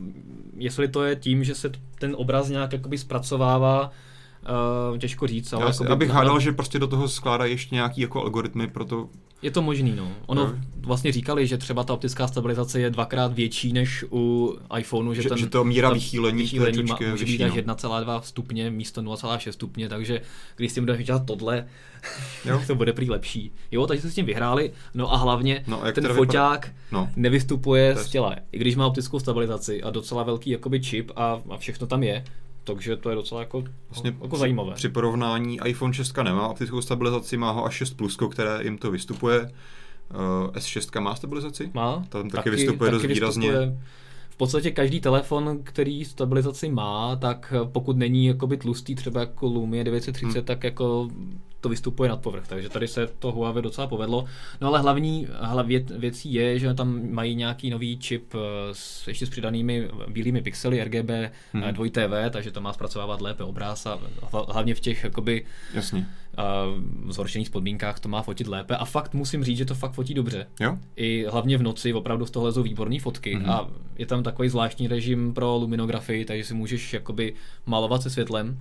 jestli 0.57 0.89
to 0.89 1.05
je 1.05 1.17
tím, 1.17 1.45
že 1.45 1.55
se 1.55 1.73
ten 1.99 2.15
obraz 2.19 2.49
nějak 2.49 2.73
jakoby 2.73 2.99
zpracovává 2.99 3.91
Uh, 4.91 4.99
těžko 4.99 5.27
říct, 5.27 5.53
ale... 5.53 5.65
Já, 5.65 5.89
já 5.89 5.97
bych 5.97 6.11
hádal, 6.11 6.41
že 6.41 6.53
prostě 6.53 6.79
do 6.79 6.87
toho 6.87 7.09
skládá 7.09 7.45
ještě 7.45 7.75
nějaký 7.75 8.01
jako 8.01 8.23
algoritmy 8.23 8.69
pro 8.69 8.85
to... 8.85 9.09
Je 9.43 9.51
to 9.51 9.63
možný, 9.63 9.93
no. 9.97 10.13
Ono 10.27 10.47
no. 10.47 10.55
vlastně 10.77 11.13
říkali, 11.13 11.47
že 11.47 11.59
třeba 11.59 11.85
ta 11.85 11.95
optická 11.95 12.29
stabilizace 12.29 12.81
je 12.81 12.91
dvakrát 12.91 13.33
větší 13.33 13.73
než 13.73 14.05
u 14.13 14.55
iPhoneu, 14.79 15.15
že, 15.15 15.23
že, 15.23 15.29
ten, 15.29 15.39
že 15.39 15.47
to 15.47 15.65
míra 15.65 15.91
vychýlení, 15.91 16.43
vychýlení 16.43 16.83
má, 16.83 16.99
může 17.11 17.25
být 17.25 17.43
až 17.43 17.53
1,2 17.53 18.21
stupně 18.21 18.71
místo 18.71 19.03
0,6 19.03 19.51
stupně, 19.51 19.89
takže 19.89 20.21
když 20.57 20.73
si 20.73 20.81
budeš 20.81 21.07
dělat 21.07 21.27
tohle, 21.27 21.67
jo. 22.45 22.63
to 22.67 22.75
bude 22.75 22.93
prý 22.93 23.11
lepší. 23.11 23.53
Jo, 23.71 23.87
takže 23.87 24.03
se 24.03 24.11
s 24.11 24.15
tím 24.15 24.27
vyhráli, 24.27 24.73
no 24.95 25.13
a 25.13 25.17
hlavně 25.17 25.65
no, 25.67 25.85
a 25.85 25.93
ten 25.93 26.09
foťák 26.09 26.73
no. 26.93 27.11
nevystupuje 27.17 27.97
z 27.97 28.09
těla, 28.09 28.37
i 28.53 28.59
když 28.59 28.77
má 28.77 28.87
optickou 28.87 29.19
stabilizaci 29.19 29.83
a 29.83 29.91
docela 29.91 30.23
velký 30.23 30.51
jakoby 30.51 30.81
čip 30.81 31.11
a, 31.17 31.41
a 31.51 31.57
všechno 31.57 31.87
tam 31.87 32.03
je, 32.03 32.25
takže 32.65 32.97
to 32.97 33.11
je 33.11 33.17
docela 33.17 33.41
jako, 33.41 33.65
vlastně 33.91 34.17
jako 34.23 34.37
zajímavé. 34.37 34.75
Při 34.75 34.89
porovnání 34.89 35.61
iPhone 35.65 35.95
6 35.95 36.17
nemá 36.17 36.49
optickou 36.49 36.83
stabilizaci, 36.83 37.37
má 37.37 37.51
ho 37.51 37.65
až 37.65 37.75
6 37.75 37.95
Plus, 37.95 38.19
které 38.31 38.65
jim 38.65 38.79
to 38.79 38.91
vystupuje. 38.91 39.41
Uh, 39.41 40.51
S6 40.51 41.01
má 41.01 41.15
stabilizaci? 41.15 41.71
Má. 41.75 42.05
Tam 42.09 42.23
taky, 42.23 42.37
taky 42.37 42.51
vystupuje 42.51 42.91
taky 42.91 43.07
dost 43.07 43.15
výrazně. 43.15 43.53
V 44.31 44.37
podstatě 44.37 44.71
každý 44.71 45.01
telefon, 45.01 45.59
který 45.63 46.05
stabilizaci 46.05 46.69
má, 46.69 47.17
tak 47.17 47.53
pokud 47.73 47.97
není 47.97 48.27
jakoby 48.27 48.57
tlustý, 48.57 48.95
třeba 48.95 49.21
jako 49.21 49.47
Lumia 49.47 49.83
930, 49.83 50.39
hmm. 50.39 50.47
tak 50.47 50.65
jako 50.65 51.09
to 51.61 51.69
vystupuje 51.69 52.09
nad 52.09 52.21
povrch, 52.21 52.49
takže 52.49 52.69
tady 52.69 52.89
se 52.89 53.07
to 53.07 53.33
Huawei 53.33 53.63
docela 53.63 53.87
povedlo. 53.87 54.25
No 54.61 54.69
ale 54.69 54.81
hlavní 54.81 55.29
hlavě, 55.41 55.81
věcí 55.81 56.33
je, 56.33 56.59
že 56.59 56.75
tam 56.75 57.11
mají 57.11 57.35
nějaký 57.35 57.71
nový 57.71 57.99
čip 57.99 58.35
s, 58.73 59.09
ještě 59.09 59.27
s 59.27 59.31
přidanými 59.31 59.89
bílými 60.09 60.43
pixely 60.43 60.85
RGB 60.85 61.11
hmm. 61.53 61.63
2TV, 61.63 62.31
takže 62.31 62.51
to 62.51 62.61
má 62.61 62.73
zpracovávat 62.73 63.21
lépe 63.21 63.45
obráz 63.45 63.87
a 63.87 63.99
hlavně 64.49 64.75
v 64.75 64.81
těch 64.81 65.05
jakoby 65.05 65.45
Jasně. 65.75 66.07
Uh, 66.39 67.13
zhoršených 67.13 67.51
podmínkách 67.51 68.01
to 68.01 68.09
má 68.09 68.23
fotit 68.23 68.47
lépe 68.47 68.77
a 68.77 68.85
fakt 68.85 69.15
musím 69.15 69.45
říct, 69.45 69.59
že 69.59 69.65
to 69.65 69.75
fakt 69.75 69.93
fotí 69.93 70.15
dobře. 70.15 70.47
Jo? 70.61 70.79
I 70.97 71.27
hlavně 71.31 71.59
v 71.59 71.63
noci 71.63 71.93
opravdu 71.93 72.27
z 72.27 72.31
toho 72.31 72.47
lezou 72.47 72.63
výborné 72.63 73.01
fotky 73.01 73.37
mm-hmm. 73.37 73.51
a 73.51 73.71
je 73.99 74.07
tam 74.07 74.23
takový 74.23 74.49
zvláštní 74.49 74.89
režim 74.89 75.35
pro 75.35 75.57
luminografii, 75.57 76.25
takže 76.25 76.45
si 76.45 76.55
můžeš 76.55 76.93
jakoby 76.93 77.35
malovat 77.67 78.03
se 78.03 78.11
světlem. 78.11 78.59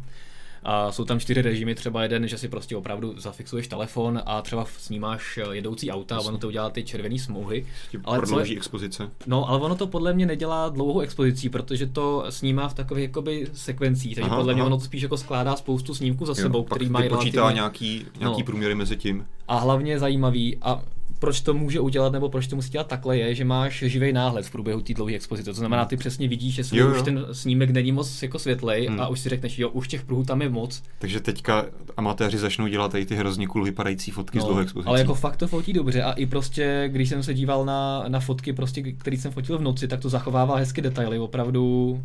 A 0.64 0.92
jsou 0.92 1.06
tam 1.06 1.20
čtyři 1.20 1.42
režimy, 1.42 1.76
třeba 1.76 2.04
jeden, 2.04 2.28
že 2.28 2.38
si 2.38 2.48
prostě 2.48 2.76
opravdu 2.76 3.20
zafixuješ 3.20 3.68
telefon 3.68 4.22
a 4.26 4.42
třeba 4.42 4.66
snímáš 4.78 5.40
jedoucí 5.52 5.92
auta 5.92 6.18
a 6.18 6.20
ono 6.20 6.38
to 6.38 6.48
udělá 6.48 6.70
ty 6.70 6.84
červené 6.84 7.20
smouhy. 7.20 7.66
Ale 8.04 8.28
co 8.28 8.40
je, 8.40 8.58
expozice. 8.58 9.10
No, 9.28 9.50
ale 9.50 9.60
ono 9.60 9.76
to 9.76 9.88
podle 9.88 10.14
mě 10.14 10.26
nedělá 10.26 10.70
dlouhou 10.70 11.00
expozicí, 11.00 11.50
protože 11.50 11.88
to 11.88 12.26
snímá 12.30 12.68
v 12.68 12.74
takových 12.74 13.04
jakoby 13.04 13.48
sekvencích, 13.54 14.16
takže 14.16 14.30
aha, 14.30 14.38
podle 14.38 14.54
mě 14.54 14.62
aha. 14.62 14.68
ono 14.68 14.78
to 14.78 14.86
spíš 14.86 15.02
jako 15.02 15.18
skládá 15.18 15.56
spoustu 15.56 15.96
snímků 15.96 16.26
za 16.26 16.32
jo, 16.32 16.36
sebou, 16.36 16.64
který 16.64 16.90
mají 16.90 17.10
počítá 17.10 17.42
relativně... 17.42 17.56
nějaký, 17.56 18.06
nějaký 18.20 18.42
no. 18.42 18.46
průměry 18.46 18.76
mezi 18.76 18.98
tím. 18.98 19.26
A 19.48 19.58
hlavně 19.58 20.00
zajímavý 20.00 20.58
a 20.62 20.82
proč 21.20 21.42
to 21.42 21.54
může 21.54 21.80
udělat, 21.80 22.14
nebo 22.14 22.30
proč 22.30 22.48
to 22.48 22.56
musí 22.56 22.70
dělat 22.70 22.88
takhle, 22.88 23.18
je, 23.18 23.36
že 23.36 23.46
máš 23.46 23.84
živý 23.88 24.14
náhled 24.14 24.46
v 24.46 24.52
průběhu 24.52 24.82
té 24.82 24.94
dlouhé 24.94 25.16
expozice. 25.16 25.52
To 25.52 25.58
znamená, 25.58 25.86
ty 25.86 25.98
přesně 25.98 26.28
vidíš, 26.28 26.56
že 26.56 26.78
jo, 26.78 26.88
jo. 26.88 26.96
už 26.96 27.02
ten 27.02 27.26
snímek 27.32 27.70
není 27.70 27.92
moc 27.92 28.24
jako 28.24 28.40
světlej 28.40 28.88
hmm. 28.88 29.02
a 29.02 29.08
už 29.08 29.20
si 29.20 29.30
řekneš, 29.30 29.60
jo, 29.60 29.70
už 29.70 29.88
těch 29.88 30.06
pruhů 30.06 30.24
tam 30.24 30.42
je 30.42 30.50
moc. 30.50 30.84
Takže 31.00 31.20
teďka 31.20 31.66
amatéři 31.98 32.38
začnou 32.38 32.68
dělat 32.68 32.92
tady 32.92 33.06
ty 33.06 33.16
hrozně 33.16 33.48
cool 33.48 33.64
vypadající 33.64 34.12
fotky 34.12 34.38
no, 34.38 34.44
z 34.44 34.48
dlouhé 34.48 34.64
expozice. 34.64 34.90
Ale 34.90 35.00
jako 35.00 35.16
fakt 35.16 35.38
to 35.38 35.48
fotí 35.48 35.74
dobře 35.74 36.04
a 36.04 36.12
i 36.12 36.26
prostě, 36.26 36.90
když 36.92 37.10
jsem 37.10 37.24
se 37.24 37.34
díval 37.34 37.66
na, 37.66 38.04
na 38.08 38.20
fotky, 38.20 38.54
prostě, 38.54 38.92
které 38.92 39.18
jsem 39.18 39.32
fotil 39.32 39.58
v 39.58 39.62
noci, 39.62 39.88
tak 39.88 40.00
to 40.00 40.10
zachovává 40.10 40.58
hezky 40.58 40.82
detaily, 40.82 41.20
opravdu 41.20 42.04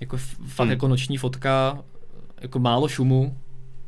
jako 0.00 0.16
fakt 0.46 0.64
hmm. 0.64 0.70
jako 0.70 0.88
noční 0.88 1.16
fotka, 1.16 1.78
jako 2.40 2.58
málo 2.58 2.88
šumu, 2.88 3.36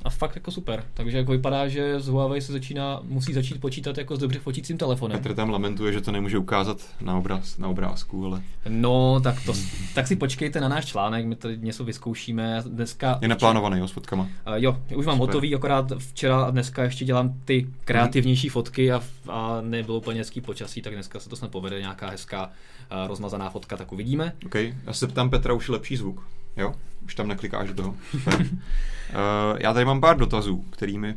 a 0.06 0.10
fakt 0.10 0.36
jako 0.36 0.50
super. 0.50 0.84
Takže 0.94 1.18
jako 1.18 1.32
vypadá, 1.32 1.68
že 1.68 2.00
z 2.00 2.08
Huawei 2.08 2.40
se 2.40 2.52
začíná, 2.52 3.00
musí 3.02 3.32
začít 3.32 3.60
počítat 3.60 3.98
jako 3.98 4.16
s 4.16 4.18
dobře 4.18 4.38
fotícím 4.38 4.78
telefonem. 4.78 5.18
Petr 5.18 5.34
tam 5.34 5.50
lamentuje, 5.50 5.92
že 5.92 6.00
to 6.00 6.12
nemůže 6.12 6.38
ukázat 6.38 6.78
na, 7.00 7.16
obraz, 7.16 7.58
na 7.58 7.68
obrázku, 7.68 8.26
ale... 8.26 8.42
No, 8.68 9.20
tak, 9.20 9.36
to, 9.46 9.52
tak 9.94 10.06
si 10.06 10.16
počkejte 10.16 10.60
na 10.60 10.68
náš 10.68 10.84
článek, 10.84 11.26
my 11.26 11.36
tady 11.36 11.58
něco 11.58 11.84
vyzkoušíme. 11.84 12.62
Dneska... 12.66 13.18
Je 13.22 13.28
naplánovaný, 13.28 13.78
jo, 13.78 13.88
s 13.88 13.92
fotkama? 13.92 14.22
Uh, 14.22 14.28
jo, 14.54 14.80
už 14.96 15.06
mám 15.06 15.16
super. 15.16 15.28
hotový, 15.28 15.54
akorát 15.54 15.92
včera 15.98 16.42
a 16.42 16.50
dneska 16.50 16.82
ještě 16.82 17.04
dělám 17.04 17.34
ty 17.44 17.66
kreativnější 17.84 18.48
fotky 18.48 18.92
a, 18.92 19.02
a 19.28 19.60
nebylo 19.60 19.98
úplně 19.98 20.20
hezký 20.20 20.40
počasí, 20.40 20.82
tak 20.82 20.94
dneska 20.94 21.20
se 21.20 21.28
to 21.28 21.36
snad 21.36 21.50
povede 21.50 21.80
nějaká 21.80 22.10
hezká 22.10 22.46
uh, 22.46 23.08
rozmazaná 23.08 23.50
fotka, 23.50 23.76
tak 23.76 23.92
uvidíme. 23.92 24.32
OK, 24.46 24.54
já 24.54 24.92
se 24.92 25.06
ptám 25.06 25.30
Petra, 25.30 25.54
už 25.54 25.68
je 25.68 25.72
lepší 25.72 25.96
zvuk, 25.96 26.26
jo? 26.56 26.74
Už 27.04 27.14
tam 27.14 27.28
neklikáš 27.28 27.68
do 27.68 27.74
toho. 27.74 27.88
Uh, 27.88 28.36
já 29.58 29.72
tady 29.72 29.84
mám 29.84 30.00
pár 30.00 30.16
dotazů, 30.16 30.64
kterými 30.70 31.16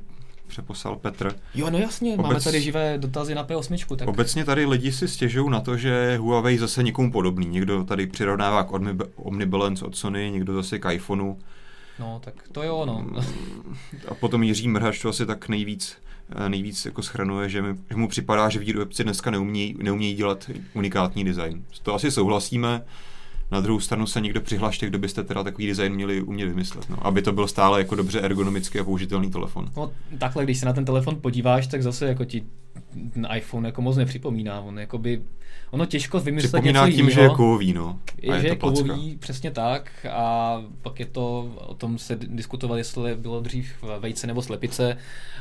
přeposlal 0.50 0.96
Petr. 0.96 1.36
Jo, 1.56 1.70
no 1.70 1.78
jasně, 1.78 2.14
Obec... 2.14 2.24
máme 2.24 2.42
tady 2.42 2.62
živé 2.62 2.98
dotazy 2.98 3.36
na 3.36 3.46
P8. 3.46 3.96
Tak... 3.96 4.08
Obecně 4.08 4.46
tady 4.46 4.66
lidi 4.66 4.92
si 4.92 5.08
stěžují 5.08 5.50
na 5.50 5.60
to, 5.60 5.78
že 5.78 6.18
Huawei 6.18 6.58
zase 6.58 6.84
někomu 6.84 7.12
podobný. 7.12 7.46
Někdo 7.46 7.84
tady 7.84 8.08
přirovnává 8.08 8.64
k 8.64 8.72
Omnibalance 9.16 9.86
od 9.86 9.96
Sony, 9.96 10.32
někdo 10.32 10.54
zase 10.54 10.80
k 10.80 10.92
iPhoneu. 10.92 11.36
No, 12.00 12.22
tak 12.24 12.34
to 12.52 12.64
jo, 12.64 12.86
no. 12.86 13.00
Mm, 13.02 13.76
a 14.08 14.14
potom 14.14 14.44
Jiří 14.44 14.68
Mrhač 14.68 15.02
to 15.02 15.10
asi 15.10 15.26
tak 15.26 15.50
nejvíc 15.50 15.98
eh, 16.46 16.50
nejvíc 16.50 16.86
jako 16.86 17.04
schranuje, 17.04 17.50
že, 17.50 17.62
mi, 17.62 17.76
že 17.90 17.96
mu 17.96 18.08
připadá, 18.08 18.50
že 18.50 18.60
výrobci 18.60 19.04
dneska 19.04 19.32
neumějí, 19.32 19.76
neumějí 19.82 20.14
dělat 20.16 20.50
unikátní 20.74 21.24
design. 21.24 21.66
To 21.84 21.94
asi 21.94 22.12
souhlasíme. 22.12 22.82
Na 23.52 23.62
druhou 23.62 23.80
stranu 23.80 24.08
se 24.08 24.22
někdo 24.22 24.42
přihlašte, 24.42 24.88
kdo 24.88 25.00
byste 25.00 25.24
teda 25.24 25.44
takový 25.44 25.68
design 25.68 25.94
měli 25.94 26.22
umět 26.22 26.46
vymyslet, 26.46 26.90
no, 26.90 27.08
aby 27.08 27.22
to 27.22 27.32
byl 27.32 27.48
stále 27.48 27.80
jako 27.80 27.96
dobře 27.96 28.22
ergonomicky 28.22 28.80
a 28.80 28.84
použitelný 28.84 29.32
telefon. 29.32 29.72
No 29.78 29.92
takhle, 30.18 30.44
když 30.44 30.58
se 30.58 30.66
na 30.66 30.74
ten 30.74 30.86
telefon 30.86 31.18
podíváš, 31.22 31.68
tak 31.68 31.84
zase 31.84 32.08
jako 32.08 32.26
ti 32.26 32.44
ten 33.14 33.28
iPhone 33.36 33.68
jako 33.68 33.82
moc 33.82 33.98
nepřipomíná. 33.98 34.62
On 34.62 34.80
jakoby, 34.80 35.22
ono 35.72 35.86
těžko 35.86 36.20
vymyslet 36.20 36.50
Připomíná 36.50 36.86
něco 36.86 36.96
tím, 36.98 37.06
jinýho. 37.06 37.22
že 37.22 37.22
je 37.22 37.36
kovový, 37.36 37.74
no. 37.74 38.00
Je, 38.22 38.36
je 38.36 38.42
že 38.42 38.48
je 38.48 38.56
kovový, 38.56 39.18
přesně 39.20 39.52
tak. 39.52 40.06
A 40.12 40.58
pak 40.82 41.00
je 41.00 41.06
to, 41.06 41.54
o 41.68 41.74
tom 41.74 41.98
se 41.98 42.16
diskutoval, 42.16 42.78
jestli 42.78 43.16
bylo 43.16 43.40
dřív 43.40 43.74
vejce 44.00 44.28
nebo 44.28 44.42
slepice 44.42 44.98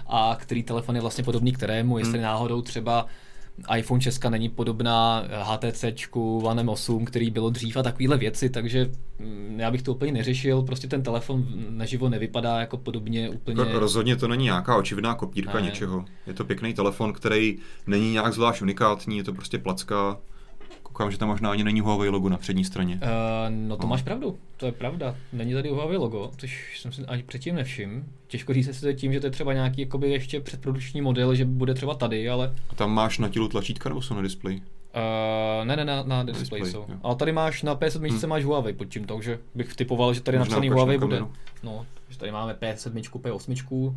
a 0.07 0.37
který 0.41 0.63
telefon 0.63 0.95
je 0.95 1.01
vlastně 1.01 1.25
podobný 1.25 1.53
kterému, 1.53 1.99
jestli 1.99 2.19
hmm. 2.19 2.23
náhodou 2.23 2.63
třeba 2.63 3.07
iPhone 3.77 4.01
Česka 4.01 4.31
není 4.31 4.49
podobná 4.49 5.25
HTC 5.43 5.85
One 6.43 6.63
M8, 6.63 7.05
který 7.05 7.31
bylo 7.31 7.51
dřív 7.51 7.77
a 7.77 7.83
takovéhle 7.83 8.17
věci, 8.17 8.51
takže 8.51 8.91
mm, 9.19 9.61
já 9.61 9.71
bych 9.71 9.83
to 9.83 9.93
úplně 9.93 10.13
neřešil, 10.13 10.63
prostě 10.63 10.89
ten 10.89 11.03
telefon 11.03 11.47
naživo 11.71 12.09
nevypadá 12.09 12.61
jako 12.61 12.77
podobně 12.77 13.31
úplně. 13.31 13.61
Jako 13.61 13.79
rozhodně 13.79 14.17
to 14.17 14.29
není 14.29 14.45
nějaká 14.45 14.77
očividná 14.77 15.15
kopírka 15.15 15.61
ne. 15.61 15.67
něčeho. 15.67 16.05
Je 16.27 16.35
to 16.35 16.45
pěkný 16.45 16.75
telefon, 16.75 17.13
který 17.13 17.59
není 17.87 18.13
nějak 18.13 18.35
zvlášť 18.35 18.63
unikátní, 18.63 19.17
je 19.17 19.25
to 19.25 19.33
prostě 19.33 19.59
placka 19.59 20.19
koukám, 20.99 21.11
že 21.11 21.19
tam 21.19 21.29
možná 21.29 21.51
ani 21.51 21.65
není 21.65 21.81
Huawei 21.81 22.09
logo 22.09 22.29
na 22.29 22.37
přední 22.37 22.65
straně. 22.65 23.01
Uh, 23.03 23.55
no 23.69 23.77
to 23.77 23.83
no. 23.83 23.89
máš 23.89 24.03
pravdu, 24.03 24.39
to 24.57 24.67
je 24.67 24.73
pravda. 24.73 25.17
Není 25.33 25.55
tady 25.55 25.69
Huawei 25.69 25.97
logo, 25.97 26.31
což 26.37 26.81
jsem 26.81 26.93
si 26.93 27.03
ani 27.03 27.23
předtím 27.23 27.55
nevšiml. 27.55 28.03
Těžko 28.27 28.53
říct 28.55 28.79
se 28.79 28.95
tím, 28.95 29.13
že 29.13 29.21
to 29.21 29.27
je 29.27 29.31
třeba 29.31 29.53
nějaký 29.53 29.81
jakoby 29.81 30.11
ještě 30.11 30.41
předprodukční 30.41 31.01
model, 31.01 31.35
že 31.35 31.45
bude 31.45 31.75
třeba 31.75 31.95
tady, 31.95 32.29
ale... 32.29 32.55
A 32.71 32.75
tam 32.75 32.91
máš 32.91 33.19
na 33.19 33.29
tělu 33.29 33.49
tlačítka 33.49 33.89
nebo 33.89 34.03
jsou 34.03 34.15
na 34.15 34.23
displeji? 34.23 34.59
Uh, 34.59 35.67
ne, 35.67 35.77
ne, 35.77 35.85
na, 35.85 36.03
na 36.03 36.23
display 36.23 36.65
jsou. 36.65 36.85
Jo. 36.89 36.97
Ale 37.03 37.17
tady 37.17 37.33
máš 37.33 37.63
na 37.63 37.77
P7 37.77 38.11
hmm. 38.11 38.29
máš 38.29 38.45
Huawei 38.45 38.73
pod 38.73 38.85
tím, 38.85 39.05
takže 39.05 39.39
bych 39.55 39.75
typoval, 39.75 40.15
že 40.15 40.21
tady 40.21 40.39
Možná 40.39 40.51
napsaný 40.51 40.69
Huawei 40.69 40.99
bude. 40.99 41.23
No, 41.63 41.87
že 42.09 42.19
tady 42.19 42.33
máme 42.33 42.53
P7, 42.53 43.03
P8, 43.03 43.95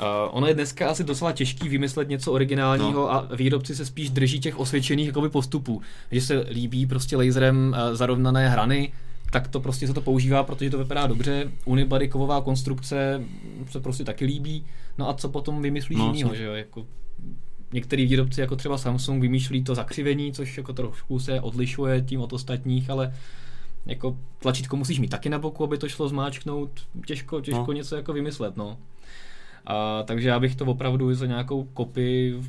Uh, 0.00 0.06
ono 0.30 0.46
je 0.46 0.54
dneska 0.54 0.90
asi 0.90 1.04
docela 1.04 1.32
těžký 1.32 1.68
vymyslet 1.68 2.08
něco 2.08 2.32
originálního 2.32 2.92
no. 2.92 3.12
a 3.12 3.28
výrobci 3.36 3.74
se 3.74 3.86
spíš 3.86 4.10
drží 4.10 4.40
těch 4.40 4.58
osvědčených 4.58 5.06
jakoby, 5.06 5.28
postupů. 5.28 5.82
Že 6.10 6.20
se 6.20 6.46
líbí 6.50 6.86
prostě 6.86 7.16
laserem 7.16 7.76
uh, 7.76 7.96
zarovnané 7.96 8.48
hrany, 8.48 8.92
tak 9.30 9.48
to 9.48 9.60
prostě 9.60 9.86
se 9.86 9.94
to 9.94 10.00
používá, 10.00 10.42
protože 10.42 10.70
to 10.70 10.78
vypadá 10.78 11.06
dobře. 11.06 11.50
Unibody 11.64 12.08
kovová 12.08 12.40
konstrukce 12.40 13.24
se 13.70 13.80
prostě 13.80 14.04
taky 14.04 14.24
líbí. 14.24 14.64
No 14.98 15.08
a 15.08 15.14
co 15.14 15.28
potom 15.28 15.62
vymyslíš 15.62 15.98
no, 15.98 16.06
jinýho, 16.06 16.34
že 16.34 16.44
jo? 16.44 16.52
Jako, 16.52 16.86
některý 17.72 18.06
výrobci, 18.06 18.40
jako 18.40 18.56
třeba 18.56 18.78
Samsung, 18.78 19.22
vymýšlí 19.22 19.64
to 19.64 19.74
zakřivení, 19.74 20.32
což 20.32 20.56
jako 20.56 20.72
trošku 20.72 21.18
se 21.18 21.40
odlišuje 21.40 22.02
tím 22.02 22.20
od 22.20 22.32
ostatních, 22.32 22.90
ale 22.90 23.14
jako 23.86 24.16
tlačítko 24.38 24.76
musíš 24.76 24.98
mít 24.98 25.08
taky 25.08 25.28
na 25.28 25.38
boku, 25.38 25.64
aby 25.64 25.78
to 25.78 25.88
šlo 25.88 26.08
zmáčknout. 26.08 26.70
Těžko, 27.06 27.40
těžko 27.40 27.64
no. 27.66 27.72
něco 27.72 27.96
jako 27.96 28.12
vymyslet, 28.12 28.56
no. 28.56 28.78
A, 29.66 30.02
takže 30.02 30.28
já 30.28 30.40
bych 30.40 30.56
to 30.56 30.64
opravdu 30.64 31.14
za 31.14 31.26
nějakou 31.26 31.64
kopii 31.64 32.40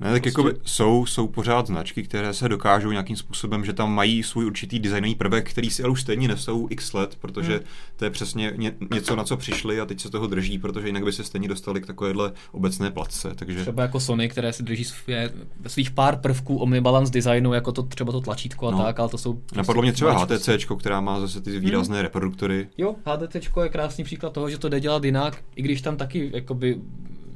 ne, 0.00 0.12
tak 0.12 0.22
prostě... 0.22 0.40
jako 0.40 0.58
jsou, 0.64 1.06
jsou 1.06 1.28
pořád 1.28 1.66
značky, 1.66 2.02
které 2.02 2.34
se 2.34 2.48
dokážou 2.48 2.90
nějakým 2.90 3.16
způsobem, 3.16 3.64
že 3.64 3.72
tam 3.72 3.94
mají 3.94 4.22
svůj 4.22 4.46
určitý 4.46 4.78
designový 4.78 5.14
prvek, 5.14 5.50
který 5.50 5.70
si 5.70 5.82
ale 5.82 5.92
už 5.92 6.00
stejně 6.00 6.28
nesou 6.28 6.66
x 6.70 6.92
let, 6.92 7.16
protože 7.20 7.52
hmm. 7.52 7.64
to 7.96 8.04
je 8.04 8.10
přesně 8.10 8.52
ně, 8.56 8.74
něco, 8.94 9.16
na 9.16 9.24
co 9.24 9.36
přišli 9.36 9.80
a 9.80 9.86
teď 9.86 10.00
se 10.00 10.10
toho 10.10 10.26
drží, 10.26 10.58
protože 10.58 10.86
jinak 10.86 11.04
by 11.04 11.12
se 11.12 11.24
stejně 11.24 11.48
dostali 11.48 11.80
k 11.80 11.86
takovéhle 11.86 12.32
obecné 12.52 12.90
platce. 12.90 13.32
Takže... 13.34 13.60
Třeba 13.60 13.82
jako 13.82 14.00
Sony, 14.00 14.28
které 14.28 14.52
si 14.52 14.62
drží 14.62 14.84
svě, 14.84 15.30
svých 15.66 15.90
pár 15.90 16.16
prvků 16.16 16.56
omnibalance 16.56 17.12
designu, 17.12 17.52
jako 17.54 17.72
to 17.72 17.82
třeba 17.82 18.12
to 18.12 18.20
tlačítko 18.20 18.68
a 18.68 18.70
no. 18.70 18.82
tak, 18.82 19.00
ale 19.00 19.08
to 19.08 19.18
jsou... 19.18 19.34
Prostě 19.34 19.58
Napadlo 19.58 19.82
mě 19.82 19.92
třeba 19.92 20.18
HTC, 20.18 20.48
která 20.78 21.00
má 21.00 21.20
zase 21.20 21.40
ty 21.40 21.58
výrazné 21.58 21.96
hmm. 21.96 22.02
reproduktory. 22.02 22.68
Jo, 22.78 22.94
HTC 23.04 23.34
je 23.62 23.68
krásný 23.68 24.04
příklad 24.04 24.32
toho, 24.32 24.50
že 24.50 24.58
to 24.58 24.68
jde 24.68 24.80
dělat 24.80 25.04
jinak, 25.04 25.42
i 25.56 25.62
když 25.62 25.80
tam 25.80 25.96
taky 25.96 26.30
jakoby 26.34 26.80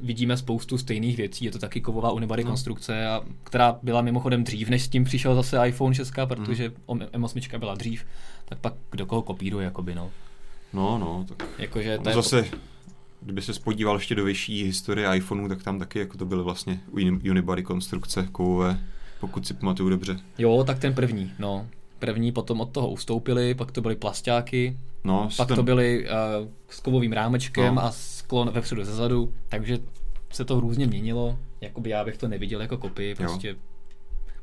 vidíme 0.01 0.37
spoustu 0.37 0.77
stejných 0.77 1.17
věcí. 1.17 1.45
Je 1.45 1.51
to 1.51 1.59
taky 1.59 1.81
kovová 1.81 2.11
unibody 2.11 2.43
no. 2.43 2.49
konstrukce, 2.49 3.07
a, 3.07 3.21
která 3.43 3.79
byla 3.83 4.01
mimochodem 4.01 4.43
dřív, 4.43 4.69
než 4.69 4.83
s 4.83 4.87
tím 4.87 5.03
přišel 5.03 5.35
zase 5.35 5.67
iPhone 5.67 5.95
6, 5.95 6.13
protože 6.25 6.69
mm. 6.69 6.99
M8 6.99 7.59
byla 7.59 7.75
dřív, 7.75 8.05
tak 8.45 8.59
pak 8.59 8.73
kdo 8.91 9.05
koho 9.05 9.21
kopíruje, 9.21 9.65
jakoby, 9.65 9.95
no. 9.95 10.11
No, 10.73 10.97
no, 10.97 11.25
tak 11.27 11.47
Jakože 11.57 11.97
to 11.97 12.13
zase, 12.13 12.45
kdyby 13.21 13.41
se 13.41 13.53
spodíval 13.53 13.95
ještě 13.95 14.15
do 14.15 14.23
vyšší 14.23 14.63
historie 14.63 15.15
iPhoneu, 15.15 15.47
tak 15.47 15.63
tam 15.63 15.79
taky 15.79 15.99
jako 15.99 16.17
to 16.17 16.25
byly 16.25 16.43
vlastně 16.43 16.79
unibody 17.29 17.63
konstrukce 17.63 18.27
kovové, 18.31 18.79
pokud 19.19 19.47
si 19.47 19.53
pamatuju 19.53 19.89
dobře. 19.89 20.19
Jo, 20.37 20.63
tak 20.67 20.79
ten 20.79 20.93
první, 20.93 21.31
no. 21.39 21.67
První 22.01 22.31
potom 22.31 22.61
od 22.61 22.71
toho 22.71 22.89
ustoupili, 22.89 23.53
pak 23.53 23.71
to 23.71 23.81
byly 23.81 23.95
plastáky, 23.95 24.77
no, 25.03 25.29
pak 25.37 25.47
ten... 25.47 25.55
to 25.55 25.63
byly 25.63 26.07
uh, 26.09 26.47
s 26.69 26.79
kovovým 26.79 27.13
rámečkem 27.13 27.75
no. 27.75 27.83
a 27.83 27.91
sklon 27.91 28.49
vepředu 28.49 28.83
zezadu, 28.83 29.33
takže 29.49 29.79
se 30.29 30.45
to 30.45 30.59
různě 30.59 30.87
měnilo. 30.87 31.37
Jakoby 31.61 31.89
já 31.89 32.03
bych 32.03 32.17
to 32.17 32.27
neviděl 32.27 32.61
jako 32.61 32.77
kopii, 32.77 33.15
prostě 33.15 33.47
jo. 33.47 33.55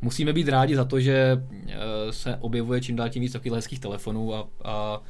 musíme 0.00 0.32
být 0.32 0.48
rádi 0.48 0.76
za 0.76 0.84
to, 0.84 1.00
že 1.00 1.42
uh, 1.52 1.72
se 2.10 2.36
objevuje 2.36 2.80
čím 2.80 2.96
dál 2.96 3.08
tím 3.08 3.22
víc 3.22 3.32
takových 3.32 3.52
hezkých 3.52 3.80
telefonů 3.80 4.34
a, 4.34 4.48
a 4.64 5.02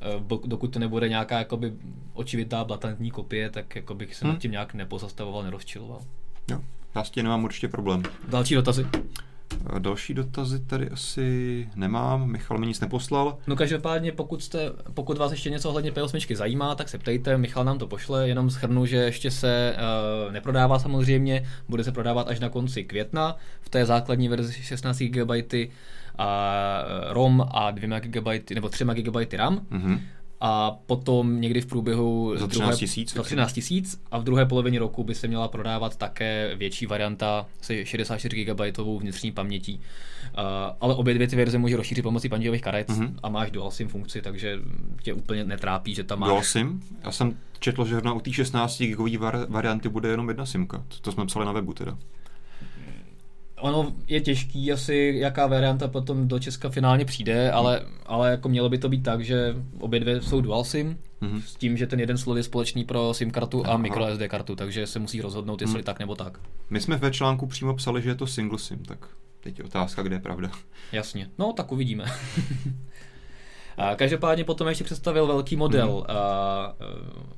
eh, 0.00 0.38
dokud 0.46 0.66
to 0.66 0.78
nebude 0.78 1.08
nějaká 1.08 1.38
jakoby 1.38 1.72
očivitá 2.12 2.64
blatantní 2.64 3.10
kopie, 3.10 3.50
tak 3.50 3.76
jako 3.76 3.94
bych 3.94 4.14
se 4.14 4.24
hmm. 4.24 4.34
nad 4.34 4.40
tím 4.40 4.50
nějak 4.50 4.74
nepozastavoval, 4.74 5.42
nerozčiloval. 5.42 6.00
Jo, 6.50 6.60
já 6.94 7.04
s 7.04 7.10
tím 7.10 7.24
nemám 7.24 7.44
určitě 7.44 7.68
problém. 7.68 8.02
Další 8.28 8.54
dotazy? 8.54 8.86
Další 9.78 10.14
dotazy 10.14 10.58
tady 10.60 10.90
asi 10.90 11.68
nemám, 11.76 12.30
Michal 12.30 12.58
mi 12.58 12.66
nic 12.66 12.80
neposlal. 12.80 13.38
No 13.46 13.56
každopádně, 13.56 14.12
pokud, 14.12 14.42
jste, 14.42 14.70
pokud 14.94 15.18
vás 15.18 15.32
ještě 15.32 15.50
něco 15.50 15.68
ohledně 15.68 15.92
P8 15.92 16.36
zajímá, 16.36 16.74
tak 16.74 16.88
se 16.88 16.98
ptejte, 16.98 17.38
Michal 17.38 17.64
nám 17.64 17.78
to 17.78 17.86
pošle, 17.86 18.28
jenom 18.28 18.50
schrnu, 18.50 18.86
že 18.86 18.96
ještě 18.96 19.30
se 19.30 19.76
uh, 20.26 20.32
neprodává 20.32 20.78
samozřejmě, 20.78 21.46
bude 21.68 21.84
se 21.84 21.92
prodávat 21.92 22.28
až 22.28 22.40
na 22.40 22.48
konci 22.48 22.84
května, 22.84 23.36
v 23.60 23.68
té 23.68 23.86
základní 23.86 24.28
verzi 24.28 24.52
16 24.52 25.02
GB 25.02 25.54
a 26.18 26.84
ROM 27.08 27.46
a 27.50 27.70
2 27.70 27.98
GB 27.98 28.50
nebo 28.54 28.68
3 28.68 28.84
GB 28.84 29.32
RAM. 29.32 29.66
Mm-hmm 29.72 30.00
a 30.46 30.78
potom 30.86 31.40
někdy 31.40 31.60
v 31.60 31.66
průběhu 31.66 32.34
za 32.36 32.46
13 32.46 32.78
tisíc, 32.78 33.14
za 33.14 33.22
13 33.22 33.52
tisíc 33.52 34.00
a 34.10 34.18
v 34.18 34.24
druhé 34.24 34.46
polovině 34.46 34.78
roku 34.78 35.04
by 35.04 35.14
se 35.14 35.28
měla 35.28 35.48
prodávat 35.48 35.96
také 35.96 36.54
větší 36.56 36.86
varianta 36.86 37.46
se 37.60 37.84
64 37.84 38.44
GB 38.44 38.78
vnitřní 38.98 39.32
pamětí. 39.32 39.80
Uh, 40.38 40.40
ale 40.80 40.94
obě 40.94 41.14
dvě 41.14 41.26
ty 41.28 41.36
verze 41.36 41.58
může 41.58 41.76
rozšířit 41.76 42.02
pomocí 42.02 42.28
paměťových 42.28 42.62
karet 42.62 42.88
mm-hmm. 42.88 43.14
a 43.22 43.28
máš 43.28 43.50
dual 43.50 43.70
SIM 43.70 43.88
funkci, 43.88 44.22
takže 44.22 44.58
tě 45.02 45.12
úplně 45.12 45.44
netrápí, 45.44 45.94
že 45.94 46.04
tam 46.04 46.18
máš... 46.18 46.28
Dual 46.28 46.42
SIM? 46.42 46.80
Já 47.04 47.12
jsem 47.12 47.36
četl, 47.58 47.84
že 47.84 48.00
na 48.00 48.12
u 48.12 48.20
té 48.20 48.32
16 48.32 48.82
GB 48.82 49.22
varianty 49.48 49.88
bude 49.88 50.08
jenom 50.08 50.28
jedna 50.28 50.46
SIMka. 50.46 50.84
To, 50.88 50.96
to 51.00 51.12
jsme 51.12 51.26
psali 51.26 51.46
na 51.46 51.52
webu 51.52 51.74
teda 51.74 51.98
ono 53.64 53.92
je 54.08 54.20
těžký 54.20 54.72
asi, 54.72 55.14
jaká 55.16 55.46
varianta 55.46 55.88
potom 55.88 56.28
do 56.28 56.38
Česka 56.38 56.68
finálně 56.68 57.04
přijde, 57.04 57.50
ale, 57.50 57.80
ale 58.06 58.30
jako 58.30 58.48
mělo 58.48 58.68
by 58.68 58.78
to 58.78 58.88
být 58.88 59.02
tak, 59.02 59.24
že 59.24 59.54
obě 59.80 60.00
dvě 60.00 60.22
jsou 60.22 60.40
dual 60.40 60.64
SIM, 60.64 60.98
mm-hmm. 61.22 61.42
s 61.46 61.54
tím, 61.54 61.76
že 61.76 61.86
ten 61.86 62.00
jeden 62.00 62.18
slot 62.18 62.36
je 62.36 62.42
společný 62.42 62.84
pro 62.84 63.14
SIM 63.14 63.30
kartu 63.30 63.66
a 63.66 63.76
micro 63.76 64.14
SD 64.14 64.22
kartu, 64.28 64.56
takže 64.56 64.86
se 64.86 64.98
musí 64.98 65.20
rozhodnout, 65.20 65.60
jestli 65.60 65.78
mm. 65.78 65.84
tak 65.84 65.98
nebo 65.98 66.14
tak. 66.14 66.38
My 66.70 66.80
jsme 66.80 66.96
ve 66.96 67.10
článku 67.10 67.46
přímo 67.46 67.74
psali, 67.74 68.02
že 68.02 68.10
je 68.10 68.14
to 68.14 68.26
single 68.26 68.58
SIM, 68.58 68.78
tak 68.84 68.98
teď 69.40 69.58
je 69.58 69.64
otázka, 69.64 70.02
kde 70.02 70.16
je 70.16 70.20
pravda. 70.20 70.50
Jasně, 70.92 71.28
no 71.38 71.52
tak 71.52 71.72
uvidíme. 71.72 72.04
A 73.76 73.94
každopádně 73.94 74.44
potom 74.44 74.68
ještě 74.68 74.84
představil 74.84 75.26
velký 75.26 75.56
model 75.56 75.88
mm. 75.88 75.94
uh, 75.94 76.04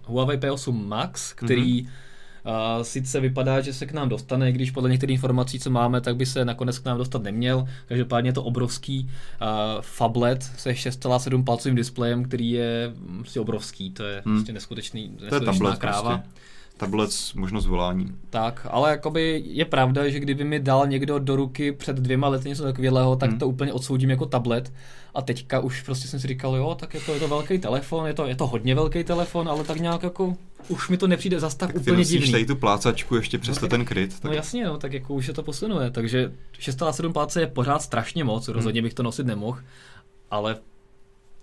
Huawei 0.05 0.39
P8 0.39 0.87
Max, 0.87 1.33
který 1.33 1.83
mm 1.83 1.89
Uh, 1.89 2.06
sice 2.83 3.21
vypadá, 3.21 3.61
že 3.61 3.73
se 3.73 3.87
k 3.87 3.93
nám 3.93 4.09
dostane, 4.09 4.53
když 4.53 4.71
podle 4.71 4.91
některých 4.91 5.15
informací, 5.15 5.61
co 5.61 5.71
máme, 5.71 6.01
tak 6.01 6.17
by 6.17 6.27
se 6.27 6.45
nakonec 6.45 6.79
k 6.79 6.85
nám 6.85 6.99
dostat 6.99 7.23
neměl. 7.23 7.69
Každopádně 7.87 8.29
je 8.29 8.35
to 8.35 8.45
obrovský 8.45 9.11
uh, 9.11 9.49
fablet 9.81 10.43
se 10.43 10.73
6,7 10.73 11.45
palcovým 11.45 11.77
displejem, 11.77 12.25
který 12.25 12.51
je 12.51 12.93
prostě 13.19 13.41
obrovský. 13.41 13.91
To 13.91 14.05
je 14.05 14.23
hmm. 14.25 14.37
prostě 14.37 14.53
neskutečný, 14.53 15.09
to 15.29 15.35
je 15.35 15.41
tablet 15.41 15.79
kráva. 15.79 16.19
Prostě 16.19 16.56
tablet 16.77 17.13
s 17.13 17.35
možnost 17.35 17.67
volání. 17.67 18.15
Tak, 18.31 18.67
ale 18.71 18.91
jakoby 18.91 19.43
je 19.47 19.65
pravda, 19.65 20.09
že 20.09 20.21
kdyby 20.21 20.45
mi 20.45 20.61
dal 20.61 20.87
někdo 20.87 21.19
do 21.19 21.37
ruky 21.37 21.73
před 21.73 21.97
dvěma 21.97 22.29
lety 22.29 22.49
něco 22.49 22.63
takového, 22.63 23.17
tak 23.17 23.31
hmm. 23.31 23.39
to 23.39 23.49
úplně 23.49 23.73
odsoudím 23.73 24.11
jako 24.11 24.27
tablet. 24.27 24.73
A 25.15 25.23
teďka 25.23 25.61
už 25.61 25.83
prostě 25.83 26.09
jsem 26.09 26.21
si 26.21 26.29
říkal, 26.29 26.57
jo, 26.57 26.77
tak 26.81 26.95
je 26.95 27.01
to, 27.01 27.15
je 27.15 27.21
to 27.21 27.29
velký 27.29 27.59
telefon, 27.59 28.07
je 28.07 28.15
to, 28.15 28.27
je 28.27 28.37
to 28.37 28.47
hodně 28.47 28.75
velký 28.75 29.05
telefon, 29.05 29.49
ale 29.49 29.65
tak 29.65 29.81
nějak 29.81 30.03
jako 30.03 30.37
už 30.69 30.89
mi 30.89 30.97
to 30.97 31.07
nepřijde 31.07 31.41
zas 31.41 31.55
tak, 31.55 31.73
tak 31.73 31.83
úplně 31.83 32.05
divný. 32.05 32.33
tady 32.33 32.47
tu 32.47 32.57
plácačku 32.57 33.17
ještě 33.17 33.39
přes 33.39 33.61
no, 33.61 33.69
ten 33.69 33.85
kryt. 33.85 34.21
Tak... 34.21 34.25
No 34.25 34.33
jasně, 34.33 34.65
no, 34.65 34.79
tak 34.79 34.93
jako 34.93 35.15
už 35.15 35.27
se 35.27 35.33
to 35.33 35.43
posunuje, 35.43 35.91
takže 35.91 36.33
6,7 36.59 37.13
pláce 37.13 37.41
je 37.41 37.47
pořád 37.47 37.83
strašně 37.83 38.25
moc, 38.25 38.49
rozhodně 38.49 38.81
hmm. 38.81 38.87
bych 38.87 38.95
to 38.95 39.03
nosit 39.03 39.27
nemohl, 39.27 39.59
ale 40.31 40.57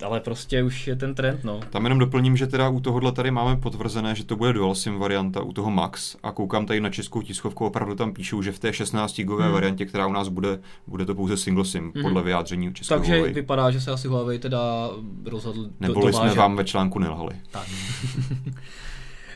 ale 0.06 0.20
prostě 0.20 0.64
už 0.64 0.88
je 0.88 0.96
ten 0.96 1.16
trend, 1.16 1.44
no. 1.44 1.60
Tam 1.70 1.84
jenom 1.84 2.00
doplním, 2.00 2.38
že 2.38 2.48
teda 2.48 2.70
u 2.70 2.80
tohohle 2.80 3.12
tady 3.12 3.32
máme 3.32 3.58
potvrzené, 3.58 4.16
že 4.16 4.26
to 4.26 4.36
bude 4.36 4.54
dual 4.54 4.76
SIM 4.76 5.00
varianta 5.00 5.42
u 5.42 5.54
toho 5.54 5.72
Max 5.72 6.16
a 6.24 6.32
koukám 6.32 6.66
tady 6.66 6.82
na 6.82 6.90
českou 6.90 7.22
tiskovku, 7.22 7.66
opravdu 7.66 7.96
tam 7.96 8.14
píšou, 8.14 8.42
že 8.42 8.52
v 8.52 8.60
té 8.60 8.74
16 8.74 9.20
GB 9.20 9.40
hmm. 9.40 9.52
variantě, 9.52 9.86
která 9.86 10.08
u 10.08 10.12
nás 10.12 10.28
bude, 10.28 10.60
bude 10.88 11.06
to 11.06 11.16
pouze 11.16 11.38
single 11.38 11.66
SIM, 11.66 11.92
hmm. 11.96 12.04
podle 12.04 12.24
vyjádření 12.24 12.74
českého 12.74 13.00
Takže 13.00 13.14
Huawei. 13.14 13.34
vypadá, 13.34 13.72
že 13.72 13.82
se 13.82 13.92
asi 13.92 14.08
Huawei 14.08 14.40
teda 14.40 14.90
rozhodl 15.26 15.70
Neboli 15.80 16.12
do, 16.12 16.18
jsme 16.18 16.34
vám 16.34 16.56
ve 16.56 16.64
článku 16.64 17.00
nelhali. 17.00 17.36
Tak. 17.52 17.68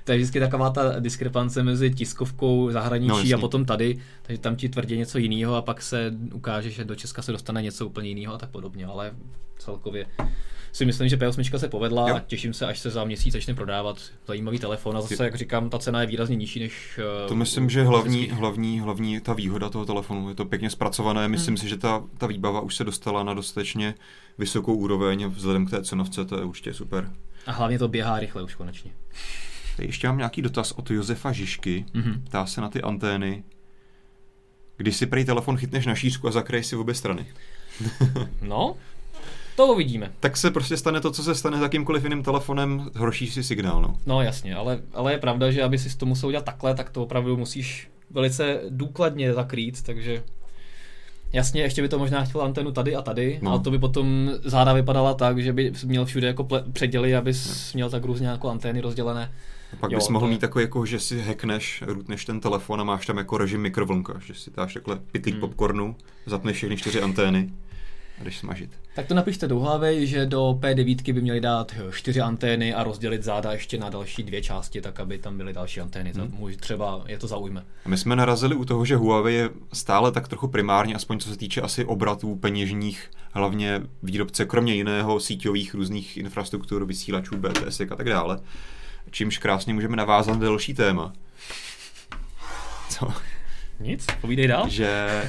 to 0.07 0.11
je 0.11 0.17
vždycky 0.17 0.39
taková 0.39 0.69
ta 0.69 0.99
diskrepance 0.99 1.63
mezi 1.63 1.91
tiskovkou 1.93 2.71
zahraničí 2.71 3.29
no, 3.31 3.37
a 3.37 3.41
potom 3.41 3.65
tady, 3.65 3.99
takže 4.21 4.41
tam 4.41 4.55
ti 4.55 4.69
tvrdí 4.69 4.97
něco 4.97 5.17
jiného 5.17 5.55
a 5.55 5.61
pak 5.61 5.81
se 5.81 6.13
ukáže, 6.33 6.69
že 6.69 6.85
do 6.85 6.95
Česka 6.95 7.21
se 7.21 7.31
dostane 7.31 7.61
něco 7.61 7.85
úplně 7.85 8.09
jiného 8.09 8.33
a 8.33 8.37
tak 8.37 8.49
podobně, 8.49 8.85
ale 8.85 9.11
celkově 9.57 10.05
si 10.71 10.85
myslím, 10.85 11.09
že 11.09 11.17
P8 11.17 11.57
se 11.57 11.67
povedla 11.67 12.09
jo. 12.09 12.15
a 12.15 12.19
těším 12.19 12.53
se, 12.53 12.65
až 12.65 12.79
se 12.79 12.89
za 12.89 13.03
měsíc 13.03 13.33
začne 13.33 13.53
prodávat 13.53 13.97
zajímavý 14.27 14.59
telefon 14.59 14.97
a 14.97 15.01
zase, 15.01 15.23
jak 15.23 15.35
říkám, 15.35 15.69
ta 15.69 15.79
cena 15.79 16.01
je 16.01 16.07
výrazně 16.07 16.35
nižší 16.35 16.59
než... 16.59 16.99
To 17.27 17.33
uh, 17.33 17.37
myslím, 17.37 17.69
že 17.69 17.83
hlavní, 17.83 18.29
hlavní, 18.29 18.79
hlavní 18.79 19.19
ta 19.19 19.33
výhoda 19.33 19.69
toho 19.69 19.85
telefonu, 19.85 20.29
je 20.29 20.35
to 20.35 20.45
pěkně 20.45 20.69
zpracované, 20.69 21.27
myslím 21.27 21.51
hmm. 21.51 21.57
si, 21.57 21.69
že 21.69 21.77
ta, 21.77 22.03
ta 22.17 22.27
výbava 22.27 22.61
už 22.61 22.75
se 22.75 22.83
dostala 22.83 23.23
na 23.23 23.33
dostatečně 23.33 23.93
vysokou 24.37 24.75
úroveň 24.75 25.27
vzhledem 25.27 25.65
k 25.65 25.69
té 25.69 25.83
cenovce, 25.83 26.25
to 26.25 26.37
je 26.37 26.43
určitě 26.43 26.73
super. 26.73 27.11
A 27.45 27.51
hlavně 27.51 27.79
to 27.79 27.87
běhá 27.87 28.19
rychle 28.19 28.43
už 28.43 28.55
konečně. 28.55 28.91
Tady 29.77 29.89
ještě 29.89 30.07
mám 30.07 30.17
nějaký 30.17 30.41
dotaz 30.41 30.71
od 30.71 30.91
Josefa 30.91 31.31
Žižky, 31.31 31.85
mm-hmm. 31.93 32.21
ptá 32.23 32.45
se 32.45 32.61
na 32.61 32.69
ty 32.69 32.81
antény. 32.81 33.43
Když 34.77 34.97
si 34.97 35.05
prej 35.05 35.25
telefon 35.25 35.57
chytneš 35.57 35.85
na 35.85 35.95
šířku 35.95 36.27
a 36.27 36.31
zakraješ 36.31 36.65
si 36.65 36.75
v 36.75 36.79
obě 36.79 36.93
strany. 36.93 37.25
no, 38.41 38.75
to 39.55 39.67
uvidíme. 39.67 40.11
Tak 40.19 40.37
se 40.37 40.51
prostě 40.51 40.77
stane 40.77 41.01
to, 41.01 41.11
co 41.11 41.23
se 41.23 41.35
stane 41.35 41.57
s 41.57 41.61
jakýmkoliv 41.61 42.03
jiným 42.03 42.23
telefonem, 42.23 42.89
hroší 42.95 43.27
si 43.27 43.43
signál. 43.43 43.81
No, 43.81 43.99
no 44.05 44.21
jasně, 44.21 44.55
ale, 44.55 44.79
ale 44.93 45.11
je 45.11 45.17
pravda, 45.17 45.51
že 45.51 45.63
aby 45.63 45.77
si 45.77 45.97
to 45.97 46.05
musel 46.05 46.27
udělat 46.27 46.45
takhle, 46.45 46.75
tak 46.75 46.89
to 46.89 47.03
opravdu 47.03 47.37
musíš 47.37 47.89
velice 48.11 48.61
důkladně 48.69 49.33
zakrýt, 49.33 49.83
takže 49.83 50.23
Jasně, 51.33 51.61
ještě 51.61 51.81
by 51.81 51.89
to 51.89 51.99
možná 51.99 52.25
chtěl 52.25 52.41
antenu 52.41 52.71
tady 52.71 52.95
a 52.95 53.01
tady, 53.01 53.39
no. 53.41 53.51
ale 53.51 53.59
to 53.59 53.71
by 53.71 53.79
potom 53.79 54.31
záda 54.43 54.73
vypadala 54.73 55.13
tak, 55.13 55.39
že 55.39 55.53
by 55.53 55.71
měl 55.85 56.05
všude 56.05 56.27
jako 56.27 56.43
ple- 56.43 56.71
předěly, 56.71 57.15
abys 57.15 57.73
no. 57.73 57.77
měl 57.77 57.89
tak 57.89 58.05
různě 58.05 58.27
jako 58.27 58.49
antény 58.49 58.81
rozdělené. 58.81 59.31
A 59.73 59.75
pak 59.75 59.91
jo, 59.91 59.97
bys 59.97 60.09
mohl 60.09 60.25
to... 60.25 60.29
mít 60.29 60.41
takový, 60.41 60.63
jako, 60.63 60.85
že 60.85 60.99
si 60.99 61.21
hackneš, 61.21 61.83
routneš 61.87 62.25
ten 62.25 62.39
telefon 62.39 62.81
a 62.81 62.83
máš 62.83 63.05
tam 63.05 63.17
jako 63.17 63.37
režim 63.37 63.61
mikrovlnka, 63.61 64.19
že 64.25 64.33
si 64.33 64.51
dáš 64.51 64.73
takhle 64.73 64.99
pitlík 65.11 65.35
hmm. 65.35 65.41
popcornu, 65.41 65.95
zapneš 66.25 66.57
všechny 66.57 66.77
čtyři 66.77 67.01
antény 67.01 67.49
a 68.21 68.23
jdeš 68.23 68.37
smažit. 68.37 68.69
Tak 68.95 69.07
to 69.07 69.13
napište 69.13 69.47
do 69.47 69.59
hlavy, 69.59 70.07
že 70.07 70.25
do 70.25 70.57
P9 70.59 71.13
by 71.13 71.21
měli 71.21 71.41
dát 71.41 71.75
čtyři 71.91 72.21
antény 72.21 72.73
a 72.73 72.83
rozdělit 72.83 73.23
záda 73.23 73.51
ještě 73.51 73.77
na 73.77 73.89
další 73.89 74.23
dvě 74.23 74.41
části, 74.41 74.81
tak 74.81 74.99
aby 74.99 75.17
tam 75.17 75.37
byly 75.37 75.53
další 75.53 75.81
antény. 75.81 76.11
Hmm. 76.15 76.31
Můj, 76.37 76.55
třeba 76.55 77.03
je 77.07 77.17
to 77.17 77.27
zaujme. 77.27 77.65
A 77.85 77.89
my 77.89 77.97
jsme 77.97 78.15
narazili 78.15 78.55
u 78.55 78.65
toho, 78.65 78.85
že 78.85 78.95
Huawei 78.95 79.35
je 79.35 79.49
stále 79.73 80.11
tak 80.11 80.27
trochu 80.27 80.47
primárně, 80.47 80.95
aspoň 80.95 81.19
co 81.19 81.29
se 81.29 81.37
týče 81.37 81.61
asi 81.61 81.85
obratů 81.85 82.35
peněžních, 82.35 83.11
hlavně 83.31 83.81
výrobce, 84.03 84.45
kromě 84.45 84.75
jiného 84.75 85.19
síťových 85.19 85.73
různých 85.73 86.17
infrastruktur, 86.17 86.85
vysílačů, 86.85 87.37
BTS 87.37 87.79
a 87.79 87.95
tak 87.95 88.09
dále. 88.09 88.39
Čímž 89.11 89.37
krásně 89.37 89.73
můžeme 89.73 89.95
navázat 89.95 90.39
na 90.39 90.45
další 90.45 90.73
téma. 90.73 91.13
Co? 92.89 93.13
Nic, 93.79 94.07
povídej 94.21 94.47
dál. 94.47 94.69
Že 94.69 95.21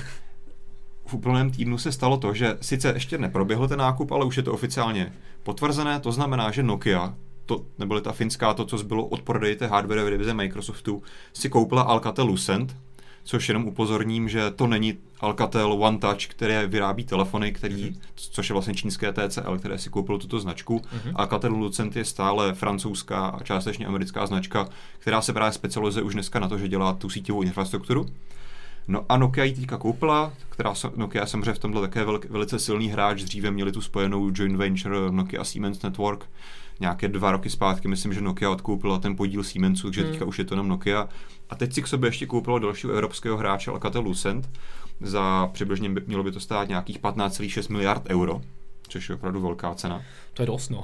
v 1.06 1.14
úplném 1.14 1.50
týdnu 1.50 1.78
se 1.78 1.92
stalo 1.92 2.16
to, 2.16 2.34
že 2.34 2.58
sice 2.60 2.88
ještě 2.88 3.18
neproběhl 3.18 3.68
ten 3.68 3.78
nákup, 3.78 4.12
ale 4.12 4.24
už 4.24 4.36
je 4.36 4.42
to 4.42 4.52
oficiálně 4.52 5.12
potvrzené, 5.42 6.00
to 6.00 6.12
znamená, 6.12 6.50
že 6.50 6.62
Nokia, 6.62 7.14
to, 7.46 7.64
neboli 7.78 8.00
ta 8.00 8.12
finská, 8.12 8.54
to, 8.54 8.64
co 8.64 8.78
zbylo 8.78 9.06
od 9.06 9.22
prodeje 9.22 9.56
té 9.56 9.66
hardware 9.66 10.10
divize 10.10 10.34
Microsoftu, 10.34 11.02
si 11.32 11.48
koupila 11.48 11.82
Alcatel 11.82 12.26
Lucent, 12.26 12.76
což 13.28 13.48
jenom 13.48 13.66
upozorním, 13.66 14.28
že 14.28 14.50
to 14.50 14.66
není 14.66 14.94
Alcatel 15.20 15.72
One 15.72 15.98
Touch, 15.98 16.26
které 16.26 16.66
vyrábí 16.66 17.04
telefony, 17.04 17.52
který, 17.52 17.84
mm-hmm. 17.84 18.00
což 18.14 18.48
je 18.48 18.52
vlastně 18.52 18.74
čínské 18.74 19.12
TCL, 19.12 19.58
které 19.58 19.78
si 19.78 19.90
koupilo 19.90 20.18
tuto 20.18 20.40
značku. 20.40 20.78
Mm-hmm. 20.78 21.12
Alcatel 21.14 21.52
Lucent 21.52 21.96
je 21.96 22.04
stále 22.04 22.54
francouzská 22.54 23.26
a 23.26 23.42
částečně 23.42 23.86
americká 23.86 24.26
značka, 24.26 24.68
která 24.98 25.22
se 25.22 25.32
právě 25.32 25.52
specializuje 25.52 26.02
už 26.02 26.14
dneska 26.14 26.40
na 26.40 26.48
to, 26.48 26.58
že 26.58 26.68
dělá 26.68 26.92
tu 26.92 27.10
síťovou 27.10 27.42
infrastrukturu. 27.42 28.06
No 28.88 29.04
a 29.08 29.16
Nokia 29.16 29.44
ji 29.44 29.54
teďka 29.54 29.76
koupila, 29.76 30.32
která 30.48 30.74
Nokia 30.96 31.26
samozřejmě 31.26 31.52
v 31.52 31.58
tomhle 31.58 31.80
také 31.80 32.04
vel, 32.04 32.20
velice 32.28 32.58
silný 32.58 32.88
hráč, 32.88 33.22
dříve 33.22 33.50
měli 33.50 33.72
tu 33.72 33.80
spojenou 33.80 34.30
joint 34.34 34.56
venture 34.56 34.96
Nokia 35.10 35.44
Siemens 35.44 35.82
Network, 35.82 36.26
nějaké 36.80 37.08
dva 37.08 37.32
roky 37.32 37.50
zpátky, 37.50 37.88
myslím, 37.88 38.12
že 38.12 38.20
Nokia 38.20 38.50
odkoupila 38.50 38.98
ten 38.98 39.16
podíl 39.16 39.44
Siemensu, 39.44 39.86
takže 39.86 40.02
hmm. 40.02 40.10
teďka 40.10 40.24
už 40.24 40.38
je 40.38 40.44
to 40.44 40.54
jenom 40.54 40.68
Nokia. 40.68 41.08
A 41.50 41.54
teď 41.54 41.72
si 41.72 41.82
k 41.82 41.86
sobě 41.86 42.08
ještě 42.08 42.26
koupilo 42.26 42.58
dalšího 42.58 42.92
evropského 42.92 43.36
hráče 43.36 43.70
Alcatel 43.70 44.02
Lucent, 44.02 44.50
za 45.00 45.46
přibližně 45.52 45.90
by, 45.90 46.02
mělo 46.06 46.22
by 46.22 46.32
to 46.32 46.40
stát 46.40 46.68
nějakých 46.68 47.00
15,6 47.00 47.72
miliard 47.72 48.02
euro, 48.08 48.40
což 48.88 49.08
je 49.08 49.14
opravdu 49.14 49.40
velká 49.40 49.74
cena. 49.74 50.02
To 50.34 50.42
je 50.42 50.46
dost, 50.46 50.68
no. 50.68 50.82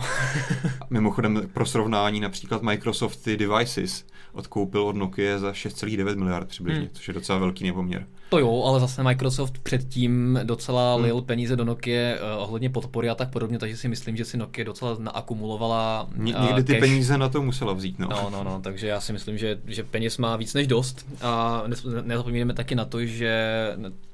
Mimochodem 0.91 1.51
pro 1.53 1.67
srovnání 1.67 2.21
například 2.21 2.63
Microsoft 2.63 3.17
ty 3.17 3.37
devices 3.37 4.07
odkoupil 4.33 4.83
od 4.83 4.97
Nokia 4.97 5.39
za 5.39 5.53
6,9 5.53 6.17
miliard 6.17 6.49
přibližně, 6.49 6.81
hmm. 6.81 6.91
což 6.93 7.09
je 7.09 7.15
docela 7.15 7.39
velký 7.39 7.65
nepoměr. 7.65 8.07
To 8.35 8.39
jo, 8.39 8.63
ale 8.67 8.81
zase 8.81 9.03
Microsoft 9.03 9.59
předtím 9.59 10.41
docela 10.43 10.95
hmm. 10.95 11.05
lil 11.05 11.23
peníze 11.23 11.57
do 11.57 11.65
Nokia 11.65 12.15
uh, 12.15 12.43
ohledně 12.43 12.71
podpory 12.71 13.09
a 13.09 13.15
tak 13.15 13.31
podobně, 13.31 13.59
takže 13.59 13.77
si 13.77 13.89
myslím, 13.89 14.17
že 14.17 14.25
si 14.25 14.37
Nokia 14.37 14.65
docela 14.65 14.97
naakumulovala 14.99 16.09
uh, 16.17 16.25
Ně, 16.25 16.35
Někdy 16.41 16.63
ty 16.63 16.73
cash. 16.73 16.81
peníze 16.81 17.19
na 17.19 17.29
to 17.29 17.43
musela 17.43 17.73
vzít, 17.73 17.99
no. 17.99 18.09
No, 18.11 18.31
no, 18.31 18.45
no, 18.45 18.61
takže 18.61 18.87
já 18.87 19.01
si 19.01 19.13
myslím, 19.13 19.39
že, 19.39 19.59
že 19.67 19.83
peněz 19.83 20.19
má 20.19 20.37
víc 20.37 20.55
než 20.55 20.67
dost 20.67 21.07
a 21.23 21.63
nezapomínáme 22.03 22.55
taky 22.55 22.75
na 22.75 22.85
to, 22.85 23.05
že 23.05 23.67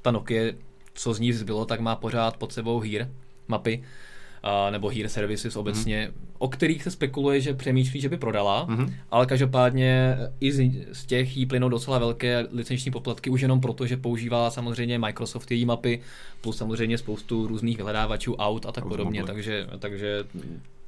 ta 0.02 0.10
Nokia, 0.10 0.52
co 0.94 1.14
z 1.14 1.20
ní 1.20 1.32
zbylo, 1.32 1.64
tak 1.64 1.80
má 1.80 1.96
pořád 1.96 2.36
pod 2.36 2.52
sebou 2.52 2.80
hír, 2.80 3.06
mapy, 3.48 3.82
nebo 4.70 4.88
Hear 4.88 5.08
Services 5.08 5.56
obecně, 5.56 6.08
mm. 6.08 6.28
o 6.38 6.48
kterých 6.48 6.82
se 6.82 6.90
spekuluje, 6.90 7.40
že 7.40 7.54
přemýšlí, 7.54 8.00
že 8.00 8.08
by 8.08 8.16
prodala, 8.16 8.66
mm. 8.68 8.94
ale 9.10 9.26
každopádně 9.26 10.16
i 10.40 10.52
z, 10.52 10.70
z 10.92 11.06
těch 11.06 11.36
jí 11.36 11.46
plynou 11.46 11.68
docela 11.68 11.98
velké 11.98 12.46
licenční 12.52 12.90
poplatky, 12.90 13.30
už 13.30 13.40
jenom 13.40 13.60
proto, 13.60 13.86
že 13.86 13.96
používá 13.96 14.50
samozřejmě 14.50 14.98
Microsoft 14.98 15.50
její 15.50 15.64
mapy, 15.64 16.00
plus 16.40 16.56
samozřejmě 16.56 16.98
spoustu 16.98 17.46
různých 17.46 17.76
vyhledávačů 17.76 18.34
aut 18.34 18.66
a 18.66 18.72
tak 18.72 18.86
podobně, 18.86 19.24
takže, 19.24 19.66
takže 19.78 20.24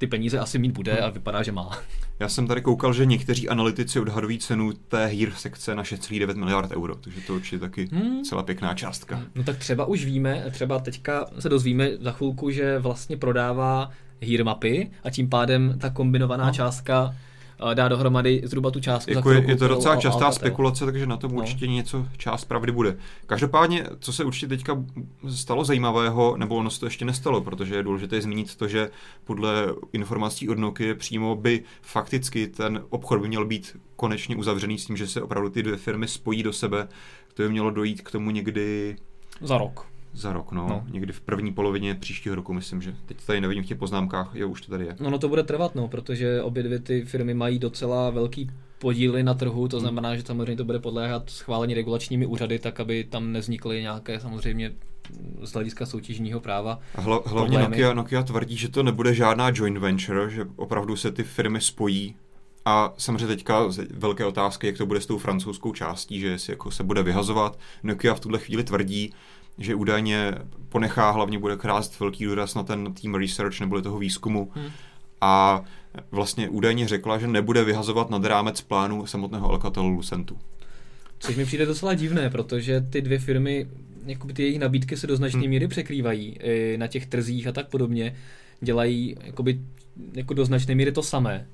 ty 0.03 0.07
peníze 0.07 0.39
asi 0.39 0.59
mít 0.59 0.71
bude 0.71 0.97
a 0.97 1.09
vypadá, 1.09 1.43
že 1.43 1.51
má. 1.51 1.77
Já 2.19 2.29
jsem 2.29 2.47
tady 2.47 2.61
koukal, 2.61 2.93
že 2.93 3.05
někteří 3.05 3.49
analytici 3.49 3.99
odhadují 3.99 4.39
cenu 4.39 4.73
té 4.73 5.05
hír 5.05 5.31
sekce 5.31 5.75
na 5.75 5.83
6,9 5.83 6.35
miliard 6.35 6.71
euro, 6.71 6.95
takže 6.95 7.21
to 7.21 7.35
určitě 7.35 7.59
taky 7.59 7.89
hmm. 7.91 8.23
celá 8.23 8.43
pěkná 8.43 8.73
částka. 8.73 9.21
No 9.35 9.43
tak 9.43 9.57
třeba 9.57 9.85
už 9.85 10.05
víme, 10.05 10.45
třeba 10.51 10.79
teďka 10.79 11.25
se 11.39 11.49
dozvíme 11.49 11.89
za 11.99 12.11
chvilku, 12.11 12.51
že 12.51 12.79
vlastně 12.79 13.17
prodává 13.17 13.91
hír 14.21 14.45
mapy 14.45 14.91
a 15.03 15.09
tím 15.09 15.29
pádem 15.29 15.79
ta 15.81 15.89
kombinovaná 15.89 16.45
no. 16.45 16.53
částka 16.53 17.15
dá 17.73 17.87
dohromady 17.87 18.41
zhruba 18.45 18.71
tu 18.71 18.79
částku. 18.79 19.11
Jako 19.11 19.31
je, 19.31 19.43
je 19.47 19.55
to 19.55 19.67
docela 19.67 19.95
častá 19.95 20.25
Alcatel. 20.25 20.39
spekulace, 20.39 20.85
takže 20.85 21.05
na 21.05 21.17
tom 21.17 21.31
no. 21.31 21.37
určitě 21.37 21.67
něco 21.67 22.07
část 22.17 22.45
pravdy 22.45 22.71
bude. 22.71 22.97
Každopádně, 23.25 23.85
co 23.99 24.13
se 24.13 24.23
určitě 24.23 24.47
teďka 24.47 24.83
stalo 25.35 25.65
zajímavého, 25.65 26.37
nebo 26.37 26.55
ono 26.55 26.69
se 26.69 26.79
to 26.79 26.85
ještě 26.85 27.05
nestalo, 27.05 27.41
protože 27.41 27.75
je 27.75 27.83
důležité 27.83 28.21
zmínit 28.21 28.55
to, 28.55 28.67
že 28.67 28.89
podle 29.23 29.67
informací 29.93 30.49
od 30.49 30.57
Nokia 30.57 30.95
přímo 30.95 31.35
by 31.35 31.63
fakticky 31.81 32.47
ten 32.47 32.83
obchod 32.89 33.21
by 33.21 33.27
měl 33.27 33.45
být 33.45 33.77
konečně 33.95 34.35
uzavřený 34.35 34.77
s 34.79 34.85
tím, 34.85 34.97
že 34.97 35.07
se 35.07 35.21
opravdu 35.21 35.49
ty 35.49 35.63
dvě 35.63 35.77
firmy 35.77 36.07
spojí 36.07 36.43
do 36.43 36.53
sebe. 36.53 36.87
To 37.33 37.43
by 37.43 37.49
mělo 37.49 37.71
dojít 37.71 38.01
k 38.01 38.11
tomu 38.11 38.31
někdy 38.31 38.95
za 39.41 39.57
rok. 39.57 39.92
Za 40.13 40.33
rok, 40.33 40.51
no. 40.51 40.67
no. 40.69 40.83
Někdy 40.91 41.13
v 41.13 41.21
první 41.21 41.53
polovině 41.53 41.95
příštího 41.95 42.35
roku, 42.35 42.53
myslím, 42.53 42.81
že. 42.81 42.95
Teď 43.05 43.17
tady 43.25 43.41
nevidím 43.41 43.63
v 43.63 43.67
těch 43.67 43.77
poznámkách, 43.77 44.31
jo, 44.33 44.49
už 44.49 44.61
to 44.61 44.71
tady 44.71 44.85
je. 44.85 44.95
No, 44.99 45.09
no 45.09 45.19
to 45.19 45.29
bude 45.29 45.43
trvat, 45.43 45.75
no, 45.75 45.87
protože 45.87 46.41
obě 46.41 46.63
dvě 46.63 46.79
ty 46.79 47.01
firmy 47.05 47.33
mají 47.33 47.59
docela 47.59 48.09
velký 48.09 48.51
podíly 48.79 49.23
na 49.23 49.33
trhu, 49.33 49.67
to 49.67 49.77
hmm. 49.77 49.81
znamená, 49.81 50.15
že 50.15 50.21
samozřejmě 50.21 50.55
to 50.55 50.65
bude 50.65 50.79
podléhat 50.79 51.29
schválení 51.29 51.73
regulačními 51.73 52.25
úřady, 52.25 52.59
tak 52.59 52.79
aby 52.79 53.03
tam 53.03 53.31
nevznikly 53.31 53.81
nějaké 53.81 54.19
samozřejmě 54.19 54.71
z 55.43 55.51
hlediska 55.51 55.85
soutěžního 55.85 56.39
práva. 56.39 56.79
A 56.95 57.01
hla, 57.01 57.21
hlavně 57.25 57.59
Nokia, 57.59 57.93
Nokia 57.93 58.23
tvrdí, 58.23 58.57
že 58.57 58.69
to 58.69 58.83
nebude 58.83 59.13
žádná 59.13 59.51
joint 59.53 59.77
venture, 59.77 60.29
že 60.29 60.45
opravdu 60.55 60.95
se 60.95 61.11
ty 61.11 61.23
firmy 61.23 61.61
spojí 61.61 62.15
a 62.65 62.93
samozřejmě 62.97 63.27
teďka 63.27 63.63
velké 63.91 64.25
otázky, 64.25 64.67
jak 64.67 64.77
to 64.77 64.85
bude 64.85 65.01
s 65.01 65.05
tou 65.05 65.17
francouzskou 65.17 65.73
částí, 65.73 66.19
že 66.19 66.39
si 66.39 66.51
jako 66.51 66.71
se 66.71 66.83
bude 66.83 67.03
vyhazovat. 67.03 67.59
Nokia 67.83 68.13
v 68.13 68.19
tuhle 68.19 68.39
chvíli 68.39 68.63
tvrdí, 68.63 69.13
že 69.57 69.75
údajně 69.75 70.33
ponechá, 70.69 71.11
hlavně 71.11 71.39
bude 71.39 71.57
krást 71.57 71.99
velký 71.99 72.25
důraz 72.25 72.55
na 72.55 72.63
ten 72.63 72.93
tým 72.93 73.15
research 73.15 73.59
nebo 73.59 73.81
toho 73.81 73.99
výzkumu. 73.99 74.51
Hmm. 74.55 74.69
A 75.21 75.63
vlastně 76.11 76.49
údajně 76.49 76.87
řekla, 76.87 77.17
že 77.17 77.27
nebude 77.27 77.63
vyhazovat 77.63 78.09
nad 78.09 78.25
rámec 78.25 78.61
plánu 78.61 79.05
samotného 79.05 79.49
Alcatelu 79.49 79.89
Lucentu. 79.89 80.37
Což 81.19 81.35
mi 81.35 81.45
přijde 81.45 81.65
docela 81.65 81.93
divné, 81.93 82.29
protože 82.29 82.81
ty 82.81 83.01
dvě 83.01 83.19
firmy, 83.19 83.67
jakoby 84.05 84.33
ty 84.33 84.43
jejich 84.43 84.59
nabídky 84.59 84.97
se 84.97 85.07
do 85.07 85.15
značné 85.15 85.41
hmm. 85.41 85.49
míry 85.49 85.67
překrývají 85.67 86.37
na 86.77 86.87
těch 86.87 87.05
trzích 87.05 87.47
a 87.47 87.51
tak 87.51 87.69
podobně. 87.69 88.15
Dělají 88.61 89.15
jakoby, 89.23 89.59
jako 90.13 90.33
do 90.33 90.45
značné 90.45 90.75
míry 90.75 90.91
to 90.91 91.03
samé. 91.03 91.47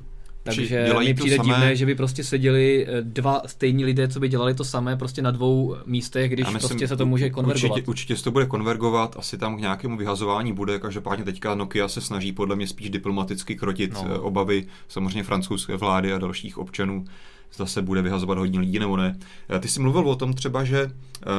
Takže 0.56 0.94
mi 1.00 1.14
přijde 1.14 1.36
samé... 1.36 1.50
divné, 1.50 1.76
že 1.76 1.86
by 1.86 1.96
prostě 1.96 2.24
seděli 2.24 2.88
eh, 2.88 3.02
dva 3.02 3.42
stejní 3.46 3.86
lidé, 3.86 4.08
co 4.08 4.20
by 4.20 4.30
dělali 4.30 4.54
to 4.54 4.64
samé 4.64 4.98
prostě 4.98 5.22
na 5.22 5.32
dvou 5.32 5.76
místech, 5.86 6.32
když 6.32 6.46
myslím, 6.46 6.60
prostě 6.60 6.88
se 6.88 6.98
to 6.98 7.06
může 7.06 7.30
konvergovat. 7.30 7.72
Určitě, 7.72 7.90
určitě 7.90 8.18
se 8.18 8.24
to 8.24 8.32
bude 8.32 8.46
konvergovat, 8.46 9.16
asi 9.20 9.38
tam 9.38 9.58
k 9.58 9.62
nějakému 9.62 9.98
vyhazování 9.98 10.54
bude, 10.54 10.80
každopádně 10.80 11.26
teďka 11.26 11.56
Nokia 11.56 11.88
se 11.88 12.02
snaží 12.02 12.32
podle 12.32 12.56
mě 12.56 12.68
spíš 12.68 12.90
diplomaticky 12.90 13.56
krotit 13.56 13.94
no. 13.94 14.06
Eh, 14.16 14.20
obavy 14.20 14.66
samozřejmě 14.88 15.24
francouzské 15.24 15.78
vlády 15.78 16.14
a 16.14 16.18
dalších 16.18 16.58
občanů 16.58 17.06
zda 17.54 17.66
se 17.66 17.82
bude 17.82 18.02
vyhazovat 18.02 18.38
hodně 18.38 18.60
lidí 18.60 18.80
nebo 18.80 18.98
ne. 18.98 19.20
Eh, 19.50 19.60
ty 19.60 19.68
jsi 19.68 19.80
mluvil 19.80 20.10
o 20.10 20.16
tom 20.16 20.34
třeba, 20.34 20.64
že 20.64 20.92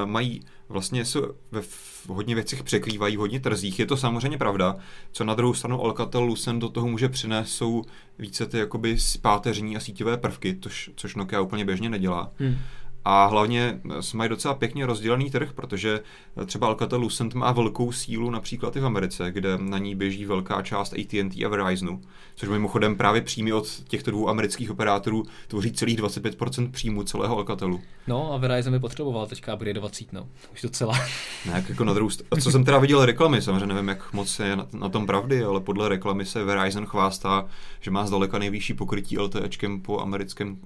mají 0.05 0.43
vlastně 0.69 1.05
se 1.05 1.19
ve 1.53 1.63
hodně 2.09 2.35
věcech 2.35 2.63
překrývají, 2.63 3.17
hodně 3.17 3.41
trzích. 3.41 3.79
Je 3.79 3.87
to 3.87 3.97
samozřejmě 3.97 4.39
pravda. 4.39 4.77
Co 5.13 5.25
na 5.25 5.35
druhou 5.35 5.55
stranu 5.55 5.83
Alcatel 5.83 6.23
Lucent 6.23 6.61
do 6.61 6.69
toho 6.69 6.89
může 6.89 7.09
přinést, 7.09 7.53
jsou 7.53 7.85
více 8.19 8.47
ty 8.47 8.59
jakoby 8.59 8.97
páteřní 9.23 9.77
a 9.77 9.81
síťové 9.81 10.17
prvky, 10.17 10.59
což, 10.61 10.91
což 10.97 11.15
Nokia 11.15 11.41
úplně 11.41 11.65
běžně 11.65 11.91
nedělá. 11.91 12.33
Hmm. 12.39 12.57
A 13.05 13.27
hlavně 13.27 13.81
mají 14.15 14.29
docela 14.31 14.55
pěkně 14.55 14.87
rozdělený 14.87 15.31
trh, 15.31 15.53
protože 15.53 16.01
třeba 16.47 16.67
Alcatel 16.67 17.01
Lucent 17.01 17.35
má 17.35 17.53
velkou 17.53 17.93
sílu 17.93 18.31
například 18.31 18.77
i 18.77 18.81
v 18.81 18.87
Americe, 18.87 19.31
kde 19.33 19.59
na 19.59 19.79
ní 19.79 19.95
běží 19.95 20.25
velká 20.25 20.63
část 20.63 20.93
AT&T 20.93 21.45
a 21.45 21.49
Verizonu, 21.49 22.01
což 22.37 22.49
mimochodem 22.49 22.97
právě 22.97 23.21
příjmy 23.23 23.53
od 23.53 23.67
těchto 23.89 24.11
dvou 24.11 24.29
amerických 24.29 24.71
operátorů 24.71 25.25
tvoří 25.49 25.73
celých 25.73 25.99
25% 25.99 26.71
příjmu 26.71 27.03
celého 27.03 27.37
Alcatelu. 27.37 27.81
No 28.07 28.33
a 28.33 28.37
Verizon 28.37 28.73
by 28.73 28.79
potřeboval 28.79 29.27
teďka 29.27 29.55
upgrade 29.55 29.75
20, 29.81 30.13
no. 30.13 30.29
Už 30.53 30.63
docela. 30.63 30.95
Ne, 31.47 31.53
jak 31.53 31.69
jako 31.69 31.85
na 31.85 31.93
druhou 31.95 32.11
st- 32.11 32.41
Co 32.43 32.51
jsem 32.51 32.65
teda 32.65 32.79
viděl 32.79 33.05
reklamy, 33.07 33.43
samozřejmě 33.43 33.67
nevím, 33.67 33.89
jak 33.89 34.13
moc 34.13 34.39
je 34.39 34.57
na, 34.57 34.67
na 34.73 34.89
tom 34.89 35.07
pravdy, 35.07 35.45
ale 35.45 35.61
podle 35.61 35.89
reklamy 35.89 36.25
se 36.25 36.45
Verizon 36.45 36.87
chvástá, 36.87 37.47
že 37.81 37.91
má 37.91 38.07
zdaleka 38.07 38.39
nejvyšší 38.39 38.75
pokrytí 38.75 39.19
LTEčkem 39.19 39.81
po 39.81 40.01
americkém 40.01 40.57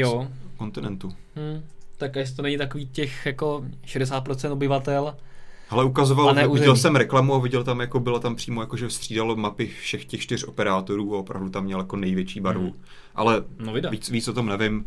jo. 0.00 0.28
kontinentu. 0.56 1.12
Hmm. 1.36 1.64
Tak 1.96 2.16
jestli 2.16 2.36
to 2.36 2.42
není 2.42 2.58
takový 2.58 2.86
těch 2.86 3.26
jako 3.26 3.64
60% 3.86 4.52
obyvatel, 4.52 5.14
ale 5.70 5.84
ukazoval, 5.84 6.52
viděl 6.52 6.76
jsem 6.76 6.96
reklamu 6.96 7.34
a 7.34 7.38
viděl 7.38 7.64
tam, 7.64 7.80
jako 7.80 8.00
bylo 8.00 8.20
tam 8.20 8.36
přímo, 8.36 8.60
jako, 8.60 8.76
že 8.76 8.90
střídalo 8.90 9.36
mapy 9.36 9.66
všech 9.66 10.04
těch 10.04 10.20
čtyř 10.20 10.44
operátorů 10.44 11.14
a 11.14 11.18
opravdu 11.18 11.50
tam 11.50 11.64
měl 11.64 11.78
jako 11.78 11.96
největší 11.96 12.40
barvu. 12.40 12.64
Hmm. 12.64 12.82
Ale 13.14 13.44
no, 13.58 13.72
víc, 13.90 14.10
víc 14.10 14.28
o 14.28 14.32
tom 14.32 14.46
nevím, 14.46 14.86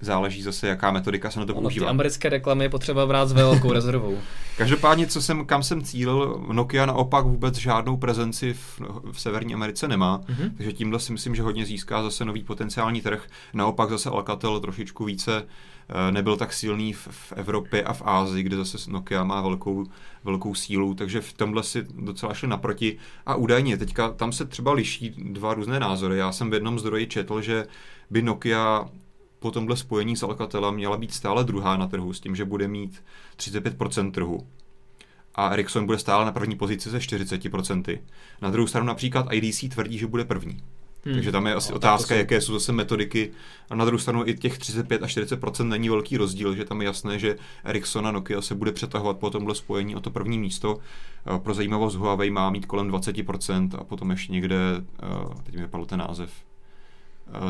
záleží 0.00 0.42
zase, 0.42 0.68
jaká 0.68 0.90
metodika 0.90 1.30
se 1.30 1.40
na 1.40 1.46
to 1.46 1.52
ono, 1.52 1.62
používá. 1.62 1.86
Ty 1.86 1.90
americké 1.90 2.28
reklamy 2.28 2.64
je 2.64 2.68
potřeba 2.68 3.06
brát 3.06 3.28
s 3.28 3.32
velkou 3.32 3.72
rezervou. 3.72 4.18
Každopádně, 4.56 5.06
co 5.06 5.22
jsem, 5.22 5.46
kam 5.46 5.62
jsem 5.62 5.82
cílil, 5.82 6.44
Nokia 6.52 6.86
naopak 6.86 7.24
vůbec 7.24 7.54
žádnou 7.54 7.96
prezenci 7.96 8.52
v, 8.52 8.80
v 9.12 9.20
Severní 9.20 9.54
Americe 9.54 9.88
nemá, 9.88 10.18
mm-hmm. 10.20 10.50
takže 10.56 10.72
tímhle 10.72 11.00
si 11.00 11.12
myslím, 11.12 11.34
že 11.34 11.42
hodně 11.42 11.66
získá 11.66 12.02
zase 12.02 12.24
nový 12.24 12.44
potenciální 12.44 13.00
trh. 13.00 13.26
Naopak 13.54 13.90
zase 13.90 14.10
Alcatel 14.10 14.60
trošičku 14.60 15.04
více 15.04 15.44
Eh, 15.88 16.12
nebyl 16.12 16.36
tak 16.36 16.52
silný 16.52 16.92
v, 16.92 17.08
v 17.10 17.32
Evropě 17.32 17.82
a 17.82 17.92
v 17.92 18.02
Ázii, 18.04 18.42
kde 18.42 18.56
zase 18.56 18.90
Nokia 18.90 19.24
má 19.24 19.42
velkou, 19.42 19.86
velkou 20.24 20.54
sílu, 20.54 20.94
takže 20.94 21.20
v 21.20 21.32
tomhle 21.32 21.62
si 21.62 21.86
docela 21.94 22.34
šli 22.34 22.48
naproti. 22.48 22.96
A 23.26 23.34
údajně, 23.34 23.76
teďka 23.76 24.10
tam 24.10 24.32
se 24.32 24.44
třeba 24.44 24.72
liší 24.72 25.14
dva 25.18 25.54
různé 25.54 25.80
názory. 25.80 26.18
Já 26.18 26.32
jsem 26.32 26.50
v 26.50 26.54
jednom 26.54 26.78
zdroji 26.78 27.06
četl, 27.06 27.40
že 27.40 27.66
by 28.10 28.22
Nokia 28.22 28.88
po 29.44 29.50
tomhle 29.50 29.76
spojení 29.76 30.16
s 30.16 30.22
Alcatelem 30.22 30.74
měla 30.74 30.96
být 30.96 31.14
stále 31.14 31.44
druhá 31.44 31.76
na 31.76 31.86
trhu, 31.86 32.12
s 32.12 32.20
tím, 32.20 32.36
že 32.36 32.44
bude 32.44 32.68
mít 32.68 33.02
35% 33.36 34.10
trhu. 34.10 34.46
A 35.34 35.48
Ericsson 35.48 35.86
bude 35.86 35.98
stále 35.98 36.24
na 36.24 36.32
první 36.32 36.56
pozici 36.56 36.90
se 36.90 36.98
40%. 36.98 37.98
Na 38.42 38.50
druhou 38.50 38.66
stranu 38.66 38.86
například 38.86 39.26
IDC 39.32 39.64
tvrdí, 39.68 39.98
že 39.98 40.06
bude 40.06 40.24
první. 40.24 40.62
Hmm. 41.04 41.14
Takže 41.14 41.32
tam 41.32 41.46
je 41.46 41.54
asi 41.54 41.72
no, 41.72 41.76
otázka, 41.76 42.14
jaké 42.14 42.40
jsou 42.40 42.52
zase 42.52 42.72
metodiky. 42.72 43.30
A 43.70 43.74
na 43.74 43.84
druhou 43.84 43.98
stranu 43.98 44.26
i 44.26 44.34
těch 44.34 44.58
35 44.58 45.02
a 45.02 45.06
40% 45.06 45.68
není 45.68 45.88
velký 45.88 46.16
rozdíl, 46.16 46.54
že 46.54 46.64
tam 46.64 46.80
je 46.80 46.86
jasné, 46.86 47.18
že 47.18 47.36
Ericsson 47.64 48.06
a 48.06 48.12
Nokia 48.12 48.42
se 48.42 48.54
bude 48.54 48.72
přetahovat 48.72 49.18
po 49.18 49.30
tomhle 49.30 49.54
spojení 49.54 49.96
o 49.96 50.00
to 50.00 50.10
první 50.10 50.38
místo. 50.38 50.78
Eh, 51.26 51.38
pro 51.38 51.54
zajímavost 51.54 51.94
Huawei 51.94 52.30
má 52.30 52.50
mít 52.50 52.66
kolem 52.66 52.88
20% 52.88 53.74
a 53.78 53.84
potom 53.84 54.10
ještě 54.10 54.32
někde, 54.32 54.56
eh, 55.02 55.06
teď 55.42 55.54
mi 55.54 55.62
vypadl 55.62 55.84
ten 55.84 55.98
název, 55.98 56.30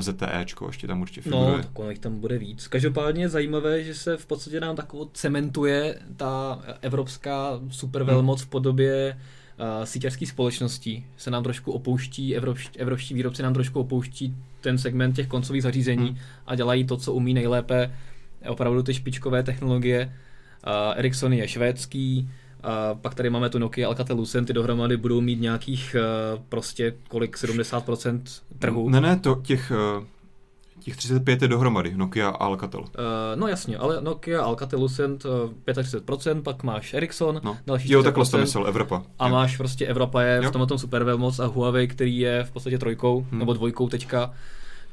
ZTEčko, 0.00 0.66
ještě 0.66 0.86
tam 0.86 1.00
určitě 1.00 1.30
no, 1.30 1.38
figuruje. 1.38 1.64
No, 1.78 1.86
tak 1.86 1.98
tam 1.98 2.20
bude 2.20 2.38
víc. 2.38 2.68
Každopádně 2.68 3.24
je 3.24 3.28
zajímavé, 3.28 3.84
že 3.84 3.94
se 3.94 4.16
v 4.16 4.26
podstatě 4.26 4.60
nám 4.60 4.76
takovou 4.76 5.04
cementuje 5.04 5.98
ta 6.16 6.62
evropská 6.80 7.60
supervelmoc 7.70 8.42
v 8.42 8.46
podobě 8.46 9.18
uh, 9.58 9.84
síťařských 9.84 10.28
společností 10.28 11.06
se 11.16 11.30
nám 11.30 11.42
trošku 11.42 11.72
opouští, 11.72 12.36
evropští, 12.36 12.78
evropští 12.78 13.14
výrobci 13.14 13.42
nám 13.42 13.54
trošku 13.54 13.80
opouští 13.80 14.36
ten 14.60 14.78
segment 14.78 15.12
těch 15.12 15.26
koncových 15.26 15.62
zařízení 15.62 16.08
hmm. 16.08 16.18
a 16.46 16.54
dělají 16.54 16.84
to, 16.84 16.96
co 16.96 17.12
umí 17.12 17.34
nejlépe, 17.34 17.94
opravdu 18.48 18.82
ty 18.82 18.94
špičkové 18.94 19.42
technologie. 19.42 20.12
Uh, 20.66 20.98
Ericsson 20.98 21.32
je 21.32 21.48
švédský, 21.48 22.30
A 22.64 22.94
pak 22.94 23.14
tady 23.14 23.30
máme 23.30 23.50
tu 23.50 23.58
Nokia 23.58 23.88
Alcatel 23.88 24.16
Lucent, 24.16 24.46
ty 24.46 24.52
dohromady 24.52 24.96
budou 24.96 25.20
mít 25.20 25.40
nějakých 25.40 25.96
uh, 26.34 26.42
prostě 26.48 26.94
kolik, 27.08 27.36
70% 27.36 28.22
trhu. 28.58 28.88
Ne, 28.88 29.00
ne, 29.00 29.16
to 29.16 29.40
těch, 29.42 29.72
uh, 29.98 30.04
těch 30.80 30.96
35 30.96 31.42
je 31.42 31.48
dohromady, 31.48 31.94
Nokia 31.96 32.28
a 32.28 32.44
Alcatel. 32.44 32.80
Uh, 32.80 32.86
no 33.34 33.48
jasně, 33.48 33.76
ale 33.76 34.00
Nokia, 34.00 34.42
Alcatel 34.42 34.80
Lucent 34.80 35.24
uh, 35.24 35.32
35%, 35.66 36.42
pak 36.42 36.62
máš 36.62 36.94
Ericsson, 36.94 37.40
no. 37.44 37.56
další 37.66 37.92
Jo, 37.92 38.02
takhle 38.02 38.26
jsem 38.26 38.40
myslel, 38.40 38.66
Evropa. 38.66 39.02
A 39.18 39.28
jo. 39.28 39.32
máš 39.32 39.56
prostě 39.56 39.86
Evropa 39.86 40.22
je 40.22 40.40
jo. 40.42 40.50
v 40.50 40.52
tomhle 40.52 40.66
tom 40.66 40.78
super 40.78 41.04
velmoc 41.04 41.38
a 41.38 41.46
Huawei, 41.46 41.88
který 41.88 42.18
je 42.18 42.44
v 42.44 42.50
podstatě 42.50 42.78
trojkou, 42.78 43.26
hmm. 43.30 43.38
nebo 43.38 43.52
dvojkou 43.52 43.88
teďka 43.88 44.34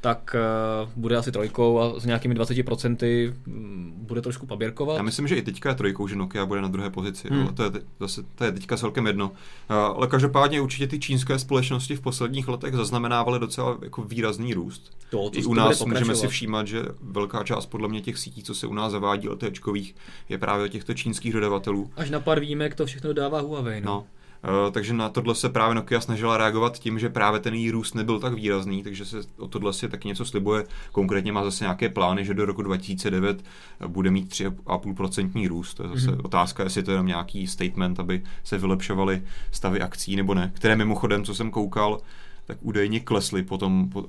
tak 0.02 0.36
uh, 0.84 0.90
bude 0.96 1.16
asi 1.16 1.32
trojkou 1.32 1.78
a 1.78 2.00
s 2.00 2.04
nějakými 2.04 2.34
20% 2.34 3.32
mm, 3.46 3.94
bude 3.96 4.22
trošku 4.22 4.46
paběrkovat. 4.46 4.96
Já 4.96 5.02
myslím, 5.02 5.28
že 5.28 5.36
i 5.36 5.42
teďka 5.42 5.68
je 5.68 5.74
trojkou, 5.74 6.08
že 6.08 6.16
Nokia 6.16 6.46
bude 6.46 6.60
na 6.60 6.68
druhé 6.68 6.90
pozici, 6.90 7.28
hmm. 7.28 7.54
to 7.54 7.62
je, 7.62 7.70
zase, 8.00 8.22
to 8.34 8.44
je 8.44 8.52
teďka 8.52 8.76
celkem 8.76 9.06
jedno. 9.06 9.28
Uh, 9.28 9.76
ale 9.76 10.06
každopádně 10.06 10.60
určitě 10.60 10.86
ty 10.86 10.98
čínské 10.98 11.38
společnosti 11.38 11.96
v 11.96 12.00
posledních 12.00 12.48
letech 12.48 12.74
zaznamenávaly 12.74 13.38
docela 13.38 13.78
jako 13.82 14.02
výrazný 14.02 14.54
růst. 14.54 14.90
To, 15.10 15.30
I 15.32 15.44
u 15.44 15.54
nás 15.54 15.84
můžeme 15.84 16.14
si 16.14 16.28
všímat, 16.28 16.66
že 16.66 16.82
velká 17.02 17.44
část 17.44 17.66
podle 17.66 17.88
mě 17.88 18.00
těch 18.00 18.18
sítí, 18.18 18.42
co 18.42 18.54
se 18.54 18.66
u 18.66 18.74
nás 18.74 18.92
zavádí 18.92 19.28
LTEčkových, 19.28 19.94
je 20.28 20.38
právě 20.38 20.68
těchto 20.68 20.94
čínských 20.94 21.32
dodavatelů. 21.32 21.90
Až 21.96 22.10
na 22.10 22.20
pár 22.20 22.40
výjimek 22.40 22.74
to 22.74 22.86
všechno 22.86 23.08
dodává 23.08 23.40
Huawei. 23.40 23.80
No. 23.80 23.86
no. 23.86 24.06
Uh, 24.44 24.72
takže 24.72 24.92
na 24.92 25.08
tohle 25.08 25.34
se 25.34 25.48
právě 25.48 25.74
Nokia 25.74 26.00
snažila 26.00 26.36
reagovat 26.36 26.78
tím, 26.78 26.98
že 26.98 27.08
právě 27.08 27.40
ten 27.40 27.54
její 27.54 27.70
růst 27.70 27.94
nebyl 27.94 28.20
tak 28.20 28.34
výrazný, 28.34 28.82
takže 28.82 29.04
se 29.04 29.16
o 29.38 29.48
tohle 29.48 29.72
si 29.72 29.88
taky 29.88 30.08
něco 30.08 30.24
slibuje. 30.24 30.64
Konkrétně 30.92 31.32
má 31.32 31.44
zase 31.44 31.64
nějaké 31.64 31.88
plány, 31.88 32.24
že 32.24 32.34
do 32.34 32.44
roku 32.44 32.62
2009 32.62 33.44
bude 33.86 34.10
mít 34.10 34.30
3,5% 34.30 35.48
růst. 35.48 35.74
To 35.74 35.82
je 35.82 35.88
zase 35.88 36.10
mm-hmm. 36.10 36.20
otázka, 36.24 36.62
jestli 36.62 36.82
to 36.82 36.90
je 36.90 36.94
jenom 36.94 37.06
nějaký 37.06 37.46
statement, 37.46 38.00
aby 38.00 38.22
se 38.44 38.58
vylepšovaly 38.58 39.22
stavy 39.50 39.80
akcí 39.80 40.16
nebo 40.16 40.34
ne. 40.34 40.52
Které 40.54 40.76
mimochodem, 40.76 41.24
co 41.24 41.34
jsem 41.34 41.50
koukal, 41.50 42.00
tak 42.46 42.58
údajně 42.60 43.00
klesly 43.00 43.42
potom 43.42 43.88
po 43.88 44.00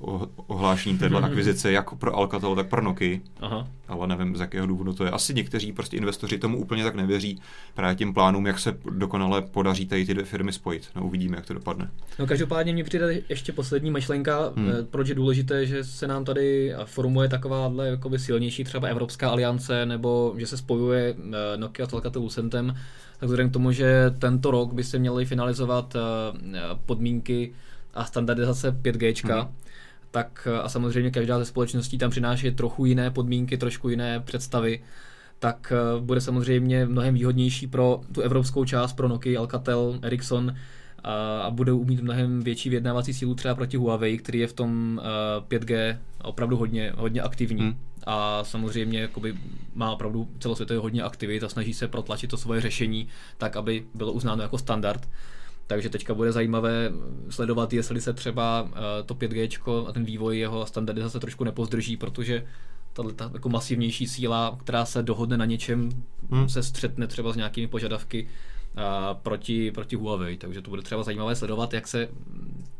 ohlášení 0.46 0.98
této 0.98 1.14
mm-hmm. 1.14 1.24
akvizice 1.24 1.72
jak 1.72 1.94
pro 1.94 2.16
Alcatel, 2.16 2.54
tak 2.54 2.68
pro 2.68 2.82
Nokia. 2.82 3.18
Aha. 3.40 3.68
Ale 3.88 4.06
nevím, 4.06 4.36
z 4.36 4.40
jakého 4.40 4.66
důvodu 4.66 4.92
to 4.92 5.04
je. 5.04 5.10
Asi 5.10 5.34
někteří 5.34 5.72
prostě 5.72 5.96
investoři 5.96 6.38
tomu 6.38 6.58
úplně 6.58 6.84
tak 6.84 6.94
nevěří 6.94 7.40
právě 7.74 7.94
těm 7.94 8.14
plánům, 8.14 8.46
jak 8.46 8.58
se 8.58 8.76
dokonale 8.90 9.42
podaří 9.42 9.86
tady 9.86 10.06
ty 10.06 10.14
dvě 10.14 10.24
firmy 10.24 10.52
spojit. 10.52 10.88
No 10.96 11.04
uvidíme, 11.04 11.36
jak 11.36 11.46
to 11.46 11.54
dopadne. 11.54 11.90
No 12.18 12.26
každopádně 12.26 12.72
mě 12.72 12.84
přijde 12.84 13.20
ještě 13.28 13.52
poslední 13.52 13.90
myšlenka, 13.90 14.52
hmm. 14.56 14.68
Eh, 14.68 14.82
proč 14.90 15.08
je 15.08 15.14
důležité, 15.14 15.66
že 15.66 15.84
se 15.84 16.06
nám 16.06 16.24
tady 16.24 16.74
formuje 16.84 17.28
takováhle 17.28 17.88
jakoby 17.88 18.18
silnější 18.18 18.64
třeba 18.64 18.88
Evropská 18.88 19.30
aliance, 19.30 19.86
nebo 19.86 20.34
že 20.36 20.46
se 20.46 20.56
spojuje 20.56 21.14
eh, 21.18 21.56
Nokia 21.56 21.88
s 21.88 21.92
Alcatel 21.92 22.22
Lucentem, 22.22 22.66
tak 23.18 23.26
vzhledem 23.26 23.50
k 23.50 23.52
tomu, 23.52 23.72
že 23.72 24.14
tento 24.18 24.50
rok 24.50 24.72
by 24.72 24.84
se 24.84 24.98
měly 24.98 25.24
finalizovat 25.24 25.96
eh, 25.96 26.58
podmínky 26.86 27.52
a 27.94 28.04
standardizace 28.04 28.72
5G, 28.82 29.34
hmm. 29.34 29.54
tak 30.10 30.48
a 30.62 30.68
samozřejmě 30.68 31.10
každá 31.10 31.38
ze 31.38 31.44
společností 31.44 31.98
tam 31.98 32.10
přináší 32.10 32.50
trochu 32.50 32.84
jiné 32.84 33.10
podmínky, 33.10 33.56
trošku 33.56 33.88
jiné 33.88 34.20
představy, 34.20 34.82
tak 35.38 35.72
eh, 35.72 36.00
bude 36.00 36.20
samozřejmě 36.20 36.86
mnohem 36.86 37.14
výhodnější 37.14 37.66
pro 37.66 38.00
tu 38.12 38.20
evropskou 38.20 38.64
část, 38.64 38.92
pro 38.92 39.08
Nokia, 39.08 39.40
Alcatel, 39.40 39.98
Ericsson 40.02 40.54
a 41.42 41.50
bude 41.50 41.72
mít 41.72 42.00
mnohem 42.00 42.42
větší 42.42 42.68
vyjednávací 42.68 43.14
sílu 43.14 43.34
třeba 43.34 43.54
proti 43.54 43.76
Huawei, 43.76 44.18
který 44.18 44.38
je 44.38 44.46
v 44.46 44.52
tom 44.52 45.00
5G 45.48 45.74
eh, 45.74 45.98
opravdu 46.22 46.56
hodně, 46.56 46.92
hodně 46.96 47.22
aktivní. 47.22 47.62
Hmm. 47.62 47.76
A 48.06 48.44
samozřejmě 48.44 49.00
jakoby 49.00 49.34
má 49.74 49.92
opravdu 49.92 50.28
celosvětově 50.38 50.80
hodně 50.80 51.02
aktivit 51.02 51.44
a 51.44 51.48
snaží 51.48 51.74
se 51.74 51.88
protlačit 51.88 52.30
to 52.30 52.36
svoje 52.36 52.60
řešení 52.60 53.08
tak, 53.38 53.56
aby 53.56 53.84
bylo 53.94 54.12
uznáno 54.12 54.42
jako 54.42 54.58
standard. 54.58 55.08
Takže 55.66 55.88
teďka 55.88 56.14
bude 56.14 56.32
zajímavé 56.32 56.92
sledovat, 57.28 57.72
jestli 57.72 58.00
se 58.00 58.12
třeba 58.12 58.68
eh, 58.72 59.02
to 59.02 59.14
5G 59.14 59.86
a 59.86 59.92
ten 59.92 60.04
vývoj 60.04 60.38
jeho 60.38 60.66
standardizace 60.66 61.20
trošku 61.20 61.44
nepozdrží, 61.44 61.96
protože 61.96 62.46
ta 63.16 63.30
jako 63.32 63.48
masivnější 63.48 64.06
síla, 64.06 64.58
která 64.60 64.84
se 64.84 65.02
dohodne 65.02 65.36
na 65.36 65.44
něčem, 65.44 65.90
hmm. 66.30 66.48
se 66.48 66.62
střetne 66.62 67.06
třeba 67.06 67.32
s 67.32 67.36
nějakými 67.36 67.66
požadavky 67.66 68.28
a, 68.76 69.10
eh, 69.10 69.18
proti, 69.22 69.70
proti 69.70 69.96
Huawei. 69.96 70.36
Takže 70.36 70.62
to 70.62 70.70
bude 70.70 70.82
třeba 70.82 71.02
zajímavé 71.02 71.36
sledovat, 71.36 71.72
jak 71.72 71.88
se 71.88 72.08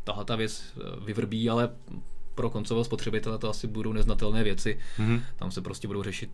tahle 0.03 0.25
ta 0.25 0.35
věc 0.35 0.63
eh, 0.77 1.05
vyvrbí, 1.05 1.49
ale 1.49 1.69
pro 2.35 2.49
koncového 2.49 2.83
spotřebitele 2.83 3.37
to 3.37 3.49
asi 3.49 3.67
budou 3.67 3.93
neznatelné 3.93 4.43
věci. 4.43 4.79
Hmm. 4.97 5.21
Tam 5.35 5.51
se 5.51 5.61
prostě 5.61 5.87
budou 5.87 6.03
řešit 6.03 6.29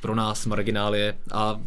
pro 0.00 0.14
nás 0.14 0.46
marginálie 0.46 1.18
a 1.32 1.60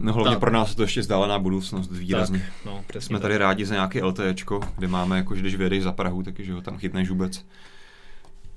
No 0.00 0.12
hlavně 0.12 0.30
tak. 0.30 0.40
pro 0.40 0.50
nás 0.50 0.70
je 0.70 0.76
to 0.76 0.82
ještě 0.82 1.00
vzdálená 1.00 1.38
budoucnost 1.38 1.90
výrazně. 1.92 2.38
Tak, 2.38 2.48
no, 2.66 2.84
Jsme 2.98 3.18
tak. 3.18 3.22
tady 3.22 3.38
rádi 3.38 3.64
za 3.64 3.74
nějaké 3.74 4.04
LTEčko, 4.04 4.60
kde 4.76 4.88
máme, 4.88 5.16
jako 5.16 5.34
že 5.34 5.40
když 5.40 5.54
vyjedeš 5.54 5.82
za 5.82 5.92
Prahu, 5.92 6.22
takže 6.22 6.52
ho 6.52 6.62
tam 6.62 6.78
chytneš 6.78 7.08
vůbec. 7.08 7.44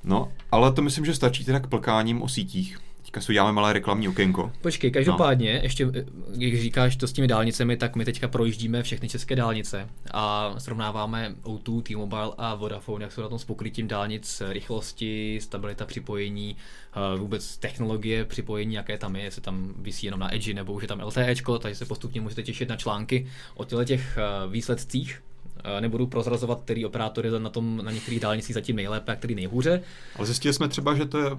No, 0.04 0.32
ale 0.52 0.74
to 0.74 0.82
myslím, 0.82 1.06
že 1.06 1.16
stačí 1.16 1.46
teda 1.46 1.60
k 1.60 1.68
plkáním 1.68 2.22
o 2.22 2.28
sítích. 2.30 2.80
Teďka 3.12 3.22
si 3.22 3.32
uděláme 3.32 3.52
malé 3.52 3.74
reklamní 3.74 4.08
okénko. 4.08 4.52
Počkej, 4.62 4.92
každopádně, 4.92 5.54
no. 5.54 5.60
ještě, 5.64 5.92
jak 6.38 6.62
říkáš 6.62 6.96
to 6.96 7.08
s 7.08 7.14
těmi 7.14 7.28
dálnicemi, 7.28 7.78
tak 7.78 7.96
my 7.96 8.06
teďka 8.06 8.28
projíždíme 8.28 8.84
všechny 8.84 9.10
české 9.10 9.36
dálnice 9.36 9.90
a 10.12 10.56
srovnáváme 10.58 11.36
O2, 11.44 11.82
T-Mobile 11.82 12.32
a 12.38 12.56
Vodafone, 12.56 13.06
jak 13.06 13.12
jsou 13.12 13.22
na 13.22 13.30
tom 13.30 13.40
s 13.40 13.44
pokrytím 13.44 13.88
dálnic, 13.88 14.42
rychlosti, 14.50 15.40
stabilita 15.42 15.86
připojení, 15.86 16.56
eh, 16.56 17.18
vůbec 17.18 17.58
technologie 17.58 18.26
připojení, 18.26 18.76
jaké 18.76 18.98
tam 18.98 19.16
je, 19.16 19.24
jestli 19.24 19.42
tam 19.42 19.74
vysí 19.78 20.08
jenom 20.08 20.20
na 20.20 20.36
Edge 20.36 20.54
nebo 20.54 20.74
už 20.74 20.82
je 20.82 20.88
tam 20.88 21.00
LTE, 21.00 21.36
takže 21.60 21.76
se 21.76 21.86
postupně 21.86 22.22
můžete 22.22 22.44
těšit 22.44 22.70
na 22.70 22.76
články 22.76 23.28
o 23.56 23.84
těch 23.84 24.18
eh, 24.18 24.48
výsledcích 24.50 25.24
eh, 25.64 25.82
nebudu 25.82 26.08
prozrazovat, 26.08 26.62
který 26.62 26.86
operátor 26.86 27.26
je 27.26 27.40
na, 27.40 27.50
tom, 27.50 27.82
na 27.84 27.92
některých 27.92 28.20
dálnicích 28.20 28.54
zatím 28.54 28.76
nejlépe 28.76 29.12
a 29.12 29.16
který 29.16 29.36
nejhůře. 29.36 29.82
Ale 30.16 30.26
zjistili 30.26 30.54
jsme 30.54 30.68
třeba, 30.68 30.96
že 30.96 31.06
to 31.06 31.18
je 31.18 31.32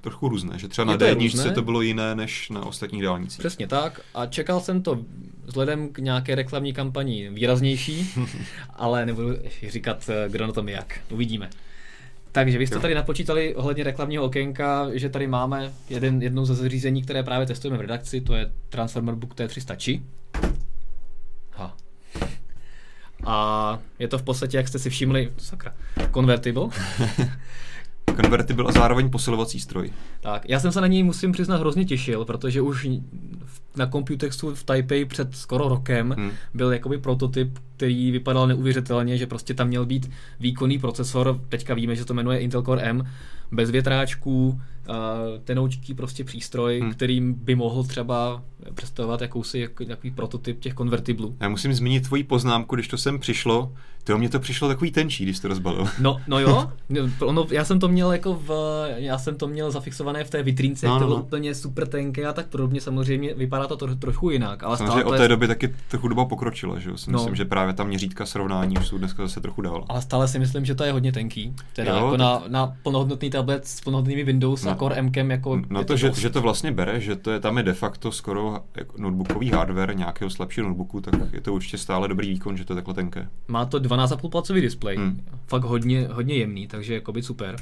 trochu 0.00 0.28
různé, 0.28 0.58
že 0.58 0.68
třeba 0.68 0.84
na 0.84 0.96
d 0.96 1.16
to 1.54 1.62
bylo 1.62 1.82
jiné 1.82 2.14
než 2.14 2.48
na 2.50 2.66
ostatních 2.66 3.02
dálnicích. 3.02 3.38
Přesně 3.38 3.66
tak 3.66 4.00
a 4.14 4.26
čekal 4.26 4.60
jsem 4.60 4.82
to 4.82 4.98
vzhledem 5.44 5.88
k 5.88 5.98
nějaké 5.98 6.34
reklamní 6.34 6.72
kampani 6.72 7.30
výraznější, 7.30 8.10
ale 8.74 9.06
nebudu 9.06 9.36
říkat, 9.68 10.10
eh, 10.12 10.28
kdo 10.28 10.46
na 10.46 10.52
tom 10.52 10.68
jak. 10.68 11.00
Uvidíme. 11.10 11.50
Takže 12.32 12.58
vy 12.58 12.66
jste 12.66 12.76
jo. 12.76 12.82
tady 12.82 12.94
napočítali 12.94 13.54
ohledně 13.54 13.84
reklamního 13.84 14.24
okénka, 14.24 14.88
že 14.92 15.08
tady 15.08 15.26
máme 15.26 15.72
jeden, 15.88 16.22
jednou 16.22 16.44
ze 16.44 16.54
zařízení, 16.54 17.02
které 17.02 17.22
právě 17.22 17.46
testujeme 17.46 17.78
v 17.78 17.80
redakci, 17.80 18.20
to 18.20 18.34
je 18.34 18.52
Transformer 18.68 19.14
Book 19.14 19.34
T300 19.34 19.76
Chi. 19.76 20.02
Ha. 21.52 21.76
A 23.26 23.78
je 23.98 24.08
to 24.08 24.18
v 24.18 24.22
podstatě, 24.22 24.56
jak 24.56 24.68
jste 24.68 24.78
si 24.78 24.90
všimli, 24.90 25.32
sakra, 25.38 25.74
convertible. 26.14 26.68
Convertible 28.22 28.64
a 28.68 28.72
zároveň 28.72 29.10
posilovací 29.10 29.60
stroj. 29.60 29.90
Tak, 30.20 30.48
já 30.48 30.60
jsem 30.60 30.72
se 30.72 30.80
na 30.80 30.86
něj 30.86 31.02
musím 31.02 31.32
přiznat 31.32 31.60
hrozně 31.60 31.84
těšil, 31.84 32.24
protože 32.24 32.60
už 32.60 32.88
na 33.76 33.86
Computexu 33.86 34.54
v 34.54 34.64
Taipei 34.64 35.04
před 35.04 35.36
skoro 35.36 35.68
rokem 35.68 36.14
hmm. 36.18 36.30
byl 36.54 36.72
jakoby 36.72 36.98
prototyp, 36.98 37.58
který 37.76 38.10
vypadal 38.10 38.46
neuvěřitelně, 38.46 39.18
že 39.18 39.26
prostě 39.26 39.54
tam 39.54 39.68
měl 39.68 39.86
být 39.86 40.10
výkonný 40.40 40.78
procesor, 40.78 41.40
teďka 41.48 41.74
víme, 41.74 41.96
že 41.96 42.04
to 42.04 42.14
jmenuje 42.14 42.38
Intel 42.38 42.62
Core 42.62 42.82
M, 42.82 43.06
bez 43.52 43.70
větráčků, 43.70 44.60
tenoučký 45.44 45.94
prostě 45.94 46.24
přístroj, 46.24 46.80
hmm. 46.80 46.92
kterým 46.92 47.34
by 47.34 47.54
mohl 47.54 47.84
třeba 47.84 48.42
představovat 48.74 49.20
jakousi 49.20 49.58
jak, 49.58 49.70
takový 49.86 50.10
prototyp 50.10 50.60
těch 50.60 50.74
konvertiblů. 50.74 51.36
Já 51.40 51.48
musím 51.48 51.74
zmínit 51.74 52.06
tvoji 52.06 52.24
poznámku, 52.24 52.74
když 52.74 52.88
to 52.88 52.98
sem 52.98 53.18
přišlo, 53.18 53.72
to 54.04 54.18
mě 54.18 54.28
to 54.28 54.40
přišlo 54.40 54.68
takový 54.68 54.90
tenčí, 54.90 55.24
když 55.24 55.40
to 55.40 55.48
rozbalil. 55.48 55.88
No, 55.98 56.20
no 56.26 56.38
jo, 56.38 56.70
no, 57.32 57.46
já 57.50 57.64
jsem 57.64 57.80
to 57.80 57.88
měl 57.88 58.12
jako 58.12 58.34
v, 58.34 58.50
já 58.96 59.18
jsem 59.18 59.36
to 59.36 59.48
měl 59.48 59.70
zafixované 59.70 60.24
v 60.24 60.30
té 60.30 60.42
vitrínce, 60.42 60.86
no, 60.86 60.92
no, 60.92 60.98
to 60.98 61.06
bylo 61.06 61.18
no. 61.18 61.24
úplně 61.24 61.54
super 61.54 61.86
tenké 61.86 62.26
a 62.26 62.32
tak 62.32 62.46
podobně, 62.46 62.80
samozřejmě 62.80 63.34
vypadá 63.34 63.66
to 63.66 63.76
tro, 63.76 63.94
trochu 63.94 64.30
jinak. 64.30 64.62
Ale 64.62 64.76
samozřejmě 64.76 65.04
od 65.04 65.16
té 65.16 65.22
je... 65.22 65.28
doby 65.28 65.46
taky 65.46 65.74
trochu 65.88 66.08
doba 66.08 66.24
pokročila, 66.24 66.78
že 66.78 66.90
jo? 66.90 66.96
Si 66.96 67.10
no. 67.10 67.18
myslím, 67.18 67.34
že 67.34 67.44
právě 67.44 67.74
ta 67.74 67.84
měřítka 67.84 68.26
srovnání 68.26 68.78
už 68.78 68.86
jsou 68.86 68.98
dneska 68.98 69.22
zase 69.22 69.40
trochu 69.40 69.62
dál. 69.62 69.84
Ale 69.88 70.02
stále 70.02 70.28
si 70.28 70.38
myslím, 70.38 70.64
že 70.64 70.74
to 70.74 70.84
je 70.84 70.92
hodně 70.92 71.12
tenký. 71.12 71.54
Teda 71.72 71.90
jo, 71.90 71.96
jako 71.96 72.10
tak... 72.10 72.20
na, 72.20 72.42
na 72.48 72.76
plnohodnotný 72.82 73.30
tablet 73.30 73.66
s 73.66 73.80
plnohodnotnými 73.80 74.24
Windows 74.24 74.64
no. 74.64 74.70
a 74.70 74.74
Core 74.74 74.96
M 74.96 75.30
jako 75.30 75.60
No 75.70 75.80
to, 75.80 75.84
to 75.84 75.96
že, 75.96 76.12
že, 76.12 76.30
to 76.30 76.40
vlastně 76.40 76.72
bere, 76.72 77.00
že 77.00 77.16
to 77.16 77.30
je 77.30 77.40
tam 77.40 77.56
je 77.56 77.62
de 77.62 77.72
facto 77.72 78.12
skoro 78.12 78.60
jako 78.76 78.94
notebookový 78.98 79.50
hardware 79.50 79.96
nějakého 79.96 80.30
slabšího 80.30 80.68
notebooku, 80.68 81.00
tak 81.00 81.14
je 81.32 81.40
to 81.40 81.54
určitě 81.54 81.78
stále 81.78 82.08
dobrý 82.08 82.28
výkon, 82.28 82.56
že 82.56 82.64
to 82.64 82.72
je 82.72 82.74
takhle 82.74 82.94
tenké. 82.94 83.28
Má 83.48 83.64
to 83.64 83.78
12,5 83.90 84.30
placový 84.30 84.60
displej, 84.60 84.96
hmm. 84.96 85.24
fakt 85.46 85.64
hodně, 85.64 86.08
hodně 86.12 86.34
jemný, 86.34 86.66
takže 86.66 86.94
jako 86.94 87.12
by 87.12 87.22
super. 87.22 87.56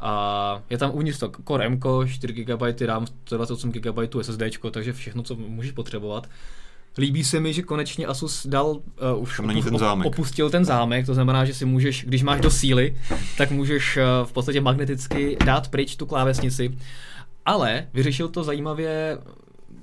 A 0.00 0.62
je 0.70 0.78
tam 0.78 0.90
uvnitř 0.94 1.18
to 1.18 1.32
Core 1.48 1.66
M, 1.66 1.80
4 2.06 2.32
GB 2.32 2.62
RAM, 2.86 3.06
128 3.06 3.72
GB 3.72 3.98
SSD, 4.22 4.42
takže 4.70 4.92
všechno, 4.92 5.22
co 5.22 5.34
můžeš 5.36 5.72
potřebovat. 5.72 6.28
Líbí 6.98 7.24
se 7.24 7.40
mi, 7.40 7.52
že 7.52 7.62
konečně 7.62 8.06
Asus 8.06 8.46
dal, 8.46 8.66
uh, 8.66 8.82
už 9.16 9.36
Tam 9.36 9.62
ten 9.62 9.78
zámek. 9.78 10.06
opustil 10.06 10.50
ten 10.50 10.64
zámek, 10.64 11.06
to 11.06 11.14
znamená, 11.14 11.44
že 11.44 11.54
si 11.54 11.64
můžeš, 11.64 12.04
když 12.04 12.22
máš 12.22 12.40
do 12.40 12.50
síly, 12.50 12.96
tak 13.38 13.50
můžeš 13.50 13.96
uh, 13.96 14.26
v 14.28 14.32
podstatě 14.32 14.60
magneticky 14.60 15.36
dát 15.44 15.68
pryč 15.68 15.96
tu 15.96 16.06
klávesnici. 16.06 16.78
Ale 17.46 17.86
vyřešil 17.94 18.28
to 18.28 18.44
zajímavě 18.44 19.18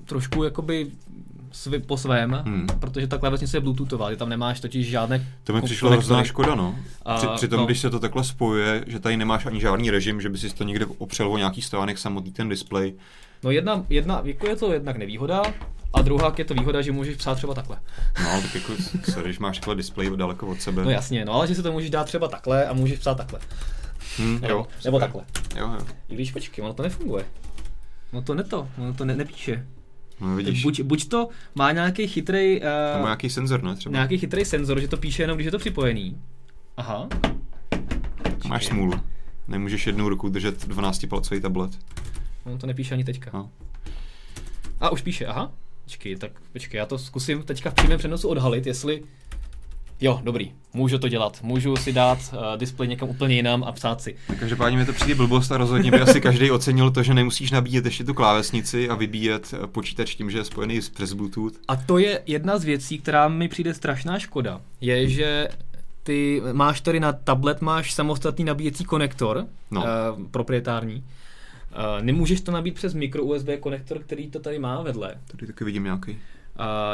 trošku 0.06 0.44
jakoby 0.44 0.88
svi, 1.52 1.80
po 1.80 1.98
svém, 1.98 2.32
Hmm. 2.46 2.68
protože 2.80 3.08
ta 3.08 3.18
klávesnice 3.18 3.58
je 3.58 3.62
bluetoothová, 3.62 4.10
ty 4.10 4.16
tam 4.16 4.30
nemáš 4.30 4.60
totiž 4.60 4.88
žádné 4.90 5.28
To 5.44 5.54
mi 5.54 5.62
přišlo 5.62 5.90
hrozná 5.92 6.24
škoda, 6.24 6.56
no. 6.56 6.76
A, 7.06 7.16
Při, 7.18 7.28
přitom, 7.36 7.60
no. 7.60 7.66
když 7.66 7.80
se 7.80 7.90
to 7.90 8.00
takhle 8.00 8.24
spojuje, 8.24 8.84
že 8.88 9.00
tady 9.00 9.18
nemáš 9.18 9.46
ani 9.46 9.60
žádný 9.62 9.92
režim, 9.92 10.22
že 10.22 10.30
by 10.30 10.38
si 10.38 10.50
to 10.56 10.64
někde 10.64 10.86
opřel 10.98 11.32
o 11.32 11.38
nějaký 11.38 11.62
stánek 11.62 11.98
samotný 11.98 12.32
ten 12.32 12.50
displej. 12.50 12.94
No 13.44 13.52
jedna, 13.52 13.86
jedna, 13.90 14.22
jako 14.24 14.48
je 14.48 14.56
to 14.56 14.74
jednak 14.74 14.98
nevýhoda, 14.98 15.42
a 15.94 16.02
druhá 16.02 16.34
je 16.38 16.46
to 16.46 16.54
výhoda, 16.54 16.82
že 16.82 16.92
můžeš 16.92 17.16
psát 17.16 17.36
třeba 17.36 17.54
takhle. 17.54 17.78
No, 18.24 18.30
ale 18.32 18.42
tak 18.42 18.56
jako, 18.56 18.74
sorry, 19.12 19.24
když 19.26 19.40
máš 19.40 19.58
takhle 19.58 19.76
displej 19.76 20.12
daleko 20.18 20.48
od 20.48 20.62
sebe. 20.62 20.84
No 20.86 20.90
jasně, 20.90 21.26
no 21.26 21.34
ale 21.34 21.48
že 21.48 21.56
si 21.56 21.64
to 21.64 21.72
můžeš 21.72 21.90
dát 21.90 22.04
třeba 22.04 22.28
takhle 22.28 22.66
a 22.66 22.74
můžeš 22.74 23.00
psát 23.00 23.16
takhle. 23.16 23.40
Hm, 24.20 24.34
Nebo, 24.42 24.48
jo, 24.54 24.68
nebo 24.86 24.98
super. 24.98 25.00
takhle. 25.00 25.24
Jo, 25.62 25.72
jo. 25.80 25.86
I 26.10 26.16
když 26.16 26.32
počkej, 26.32 26.64
ono 26.66 26.74
to 26.74 26.84
nefunguje. 26.84 27.26
No 28.14 28.22
to 28.22 28.34
ne 28.34 28.44
to, 28.44 28.68
ono 28.78 28.94
to 28.94 29.06
ne, 29.06 29.16
nepíše. 29.16 29.66
No 30.22 30.36
vidíš, 30.36 30.64
buď, 30.64 30.82
buď 30.82 31.08
to 31.08 31.30
má 31.56 31.72
nějaký 31.72 32.08
chytrý, 32.08 32.62
uh, 32.62 33.02
nějaký 33.02 33.30
senzor, 33.30 33.64
ne? 33.64 33.76
Třeba. 33.76 33.94
nějaký 33.94 34.18
chytrý 34.18 34.46
senzor, 34.46 34.80
že 34.80 34.88
to 34.88 34.98
píše 34.98 35.24
jenom, 35.24 35.38
když 35.38 35.46
je 35.46 35.52
to 35.52 35.60
připojený. 35.60 36.18
Aha. 36.78 37.10
Máš 38.48 38.66
smůlu. 38.66 38.94
Nemůžeš 39.48 39.88
jednou 39.88 40.10
rukou 40.10 40.30
držet 40.30 40.68
12-palcový 40.68 41.42
tablet. 41.42 41.72
On 42.44 42.58
to 42.58 42.68
nepíše 42.68 42.94
ani 42.94 43.04
teďka. 43.04 43.32
No. 43.34 43.50
A 44.80 44.90
už 44.90 45.02
píše, 45.02 45.26
aha. 45.26 45.52
Počkej, 45.84 46.16
tak 46.16 46.32
počkej, 46.54 46.78
já 46.78 46.86
to 46.86 46.98
zkusím 46.98 47.44
teďka 47.44 47.70
v 47.70 47.74
přímém 47.74 48.00
přenosu 48.00 48.30
odhalit, 48.30 48.68
jestli... 48.68 49.04
Jo, 50.02 50.20
dobrý, 50.24 50.52
můžu 50.74 50.98
to 50.98 51.08
dělat. 51.08 51.40
Můžu 51.44 51.76
si 51.76 51.94
dát 51.94 52.20
uh, 52.34 52.58
displej 52.58 52.90
někam 52.90 53.10
úplně 53.10 53.36
jinam 53.36 53.64
a 53.64 53.72
psát 53.72 54.02
si. 54.02 54.16
Tak 54.28 54.40
každopádně 54.40 54.78
mi 54.78 54.86
to 54.86 54.94
přijde 54.94 55.16
blbost 55.16 55.52
a 55.52 55.58
rozhodně 55.58 55.92
by 55.92 56.02
asi 56.02 56.22
každý 56.22 56.52
ocenil 56.52 56.92
to, 56.92 57.04
že 57.04 57.14
nemusíš 57.14 57.52
nabíjet 57.52 57.86
ještě 57.86 58.04
tu 58.04 58.14
klávesnici 58.14 58.90
a 58.90 58.96
vybíjet 58.96 59.54
eh, 59.64 59.68
počítač 59.68 60.16
tím, 60.16 60.32
že 60.32 60.38
je 60.38 60.44
spojený 60.44 60.82
s- 60.82 60.90
přes 60.90 61.14
Bluetooth. 61.14 61.54
A 61.68 61.76
to 61.76 61.98
je 61.98 62.22
jedna 62.26 62.58
z 62.58 62.64
věcí, 62.64 63.00
která 63.00 63.28
mi 63.28 63.48
přijde 63.48 63.74
strašná 63.74 64.20
škoda. 64.20 64.62
Je, 64.82 65.10
že 65.10 65.48
ty 66.04 66.42
máš 66.52 66.82
tady 66.82 67.00
na 67.00 67.14
tablet 67.14 67.62
máš 67.62 67.94
samostatný 67.94 68.46
nabíjecí 68.46 68.84
konektor, 68.86 69.46
No. 69.72 69.82
uh, 69.82 70.26
proprietární. 70.32 70.96
Uh, 70.96 72.04
nemůžeš 72.06 72.42
to 72.42 72.52
nabít 72.52 72.76
přes 72.76 72.94
micro 72.94 73.24
USB 73.24 73.48
konektor, 73.60 74.00
který 74.00 74.30
to 74.30 74.40
tady 74.40 74.60
má 74.60 74.82
vedle. 74.82 75.16
Tady 75.32 75.48
taky 75.48 75.64
vidím 75.64 75.84
nějaký. 75.84 76.12
Uh, 76.12 76.18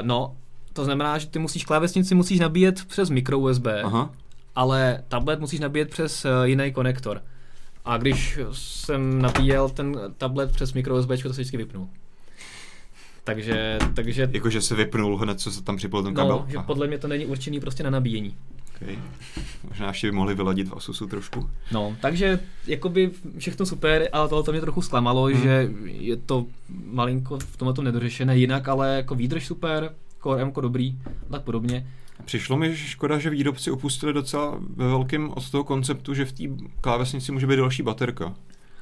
no, 0.01 0.35
to 0.77 0.85
znamená, 0.85 1.17
že 1.17 1.27
ty 1.27 1.39
musíš 1.39 1.65
klávesnici 1.65 2.15
musíš 2.15 2.39
nabíjet 2.39 2.85
přes 2.85 3.09
micro 3.09 3.39
USB, 3.39 3.67
Aha. 3.83 4.09
ale 4.55 5.03
tablet 5.07 5.39
musíš 5.39 5.59
nabíjet 5.59 5.89
přes 5.89 6.25
uh, 6.25 6.31
jiný 6.43 6.71
konektor. 6.71 7.21
A 7.85 7.97
když 7.97 8.39
jsem 8.51 9.21
nabíjel 9.21 9.69
ten 9.69 9.95
tablet 10.17 10.51
přes 10.51 10.73
micro 10.73 10.95
USB, 10.97 11.09
to 11.09 11.17
se 11.17 11.29
vždycky 11.41 11.57
vypnul. 11.57 11.87
Takže, 13.23 13.79
takže 13.93 14.29
Jakože 14.33 14.61
se 14.61 14.75
vypnul 14.75 15.17
hned, 15.17 15.39
co 15.39 15.51
se 15.51 15.63
tam 15.63 15.77
připojil 15.77 16.03
ten 16.03 16.13
kabel. 16.13 16.37
no, 16.37 16.45
že 16.49 16.57
podle 16.59 16.87
mě 16.87 16.97
to 16.97 17.07
není 17.07 17.25
určený 17.25 17.59
prostě 17.59 17.83
na 17.83 17.89
nabíjení. 17.89 18.35
Okay. 18.75 18.95
Možná 19.69 19.87
ještě 19.87 20.07
by 20.07 20.11
mohli 20.11 20.35
vyladit 20.35 20.67
v 20.67 20.73
Asusu 20.73 21.07
trošku. 21.07 21.49
No, 21.71 21.95
takže 22.01 22.39
jakoby 22.67 23.11
všechno 23.37 23.65
super, 23.65 24.09
ale 24.11 24.29
tohle 24.29 24.43
to 24.43 24.51
mě 24.51 24.61
trochu 24.61 24.81
zklamalo, 24.81 25.23
Hmm. 25.25 25.41
že 25.41 25.69
je 25.85 26.15
to 26.17 26.45
malinko 26.85 27.39
v 27.39 27.57
tomhle 27.57 27.73
tom 27.73 27.85
nedořešené, 27.85 28.37
jinak 28.37 28.67
ale 28.67 28.95
jako 28.95 29.15
výdrž 29.15 29.45
super, 29.47 29.93
Core 30.27 30.41
M 30.41 30.51
dobrý, 30.61 30.99
a 31.05 31.31
tak 31.31 31.41
podobně. 31.43 31.87
Přišlo 32.25 32.57
mi 32.57 32.75
že 32.75 32.87
škoda, 32.87 33.19
že 33.19 33.29
výrobci 33.29 33.71
opustili 33.71 34.13
docela 34.13 34.59
ve 34.75 34.87
velkém 34.87 35.29
od 35.35 35.49
toho 35.49 35.63
konceptu, 35.63 36.13
že 36.13 36.25
v 36.25 36.31
té 36.31 36.43
klávesnici 36.81 37.31
může 37.31 37.47
být 37.47 37.55
další 37.55 37.83
baterka. 37.83 38.35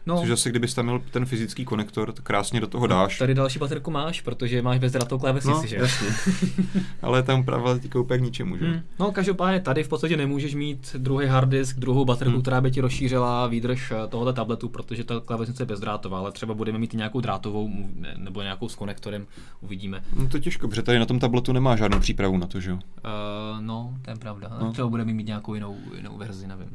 No, 0.05 0.19
Což 0.19 0.29
zase, 0.29 0.49
kdybys 0.49 0.73
tam 0.73 0.85
měl 0.85 1.01
ten 1.11 1.25
fyzický 1.25 1.65
konektor, 1.65 2.11
tak 2.11 2.25
krásně 2.25 2.59
do 2.61 2.67
toho 2.67 2.87
dáš. 2.87 3.17
tady 3.17 3.33
další 3.33 3.59
baterku 3.59 3.91
máš, 3.91 4.21
protože 4.21 4.61
máš 4.61 4.79
bezdrátovou 4.79 5.19
klávesnici, 5.19 5.61
no, 5.61 5.67
že? 5.67 5.75
jasně. 5.75 6.07
Ale 7.01 7.23
tam 7.23 7.43
právě 7.43 7.79
teďka 7.79 7.99
úplně 7.99 8.19
k 8.19 8.23
ničemu, 8.23 8.57
že? 8.57 8.65
Hmm. 8.65 8.81
No, 8.99 9.11
každopádně 9.11 9.59
tady 9.59 9.83
v 9.83 9.87
podstatě 9.87 10.17
nemůžeš 10.17 10.55
mít 10.55 10.95
druhý 10.97 11.27
hard 11.27 11.49
disk, 11.49 11.77
druhou 11.77 12.05
baterku, 12.05 12.31
Hmm. 12.33 12.41
která 12.41 12.61
by 12.61 12.71
ti 12.71 12.81
rozšířila 12.81 13.47
výdrž 13.47 13.91
eh, 13.91 14.07
tohoto 14.07 14.33
tabletu, 14.33 14.69
protože 14.69 15.03
ta 15.03 15.19
klávesnice 15.25 15.63
je 15.63 15.67
bezdrátová, 15.67 16.19
ale 16.19 16.31
třeba 16.31 16.53
budeme 16.53 16.77
mít 16.79 16.93
i 16.93 16.97
nějakou 16.97 17.21
drátovou 17.21 17.69
nebo 18.17 18.41
nějakou 18.41 18.69
s 18.69 18.75
konektorem, 18.75 19.27
uvidíme. 19.61 20.01
No 20.15 20.27
to 20.27 20.37
je 20.37 20.41
těžko, 20.41 20.67
protože 20.67 20.81
tady 20.81 20.99
na 20.99 21.05
tom 21.05 21.19
tabletu 21.19 21.53
nemá 21.53 21.75
žádnou 21.75 21.99
přípravu 21.99 22.37
na 22.37 22.47
to, 22.47 22.59
že 22.59 22.69
jo? 22.69 22.75
Uh, 22.75 23.61
no, 23.61 23.93
to 24.01 24.09
je 24.09 24.15
pravda. 24.15 24.49
No. 24.59 24.65
No. 24.65 24.71
Třeba 24.71 24.87
budeme 24.87 25.13
mít 25.13 25.27
nějakou 25.27 25.53
jinou, 25.53 25.77
jinou 25.97 26.17
verzi, 26.17 26.47
nevím. 26.47 26.69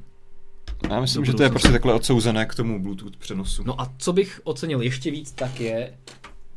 Já 0.89 1.01
myslím, 1.01 1.25
že 1.25 1.33
to 1.35 1.43
je 1.43 1.51
prostě 1.51 1.73
takhle 1.73 1.95
odsouzené 1.95 2.47
k 2.47 2.55
tomu 2.55 2.83
Bluetooth 2.83 3.17
přenosu. 3.17 3.63
No 3.67 3.81
a 3.81 3.93
co 3.99 4.13
bych 4.13 4.41
ocenil 4.45 4.81
ještě 4.81 5.11
víc, 5.11 5.33
tak 5.33 5.61
je, 5.61 5.93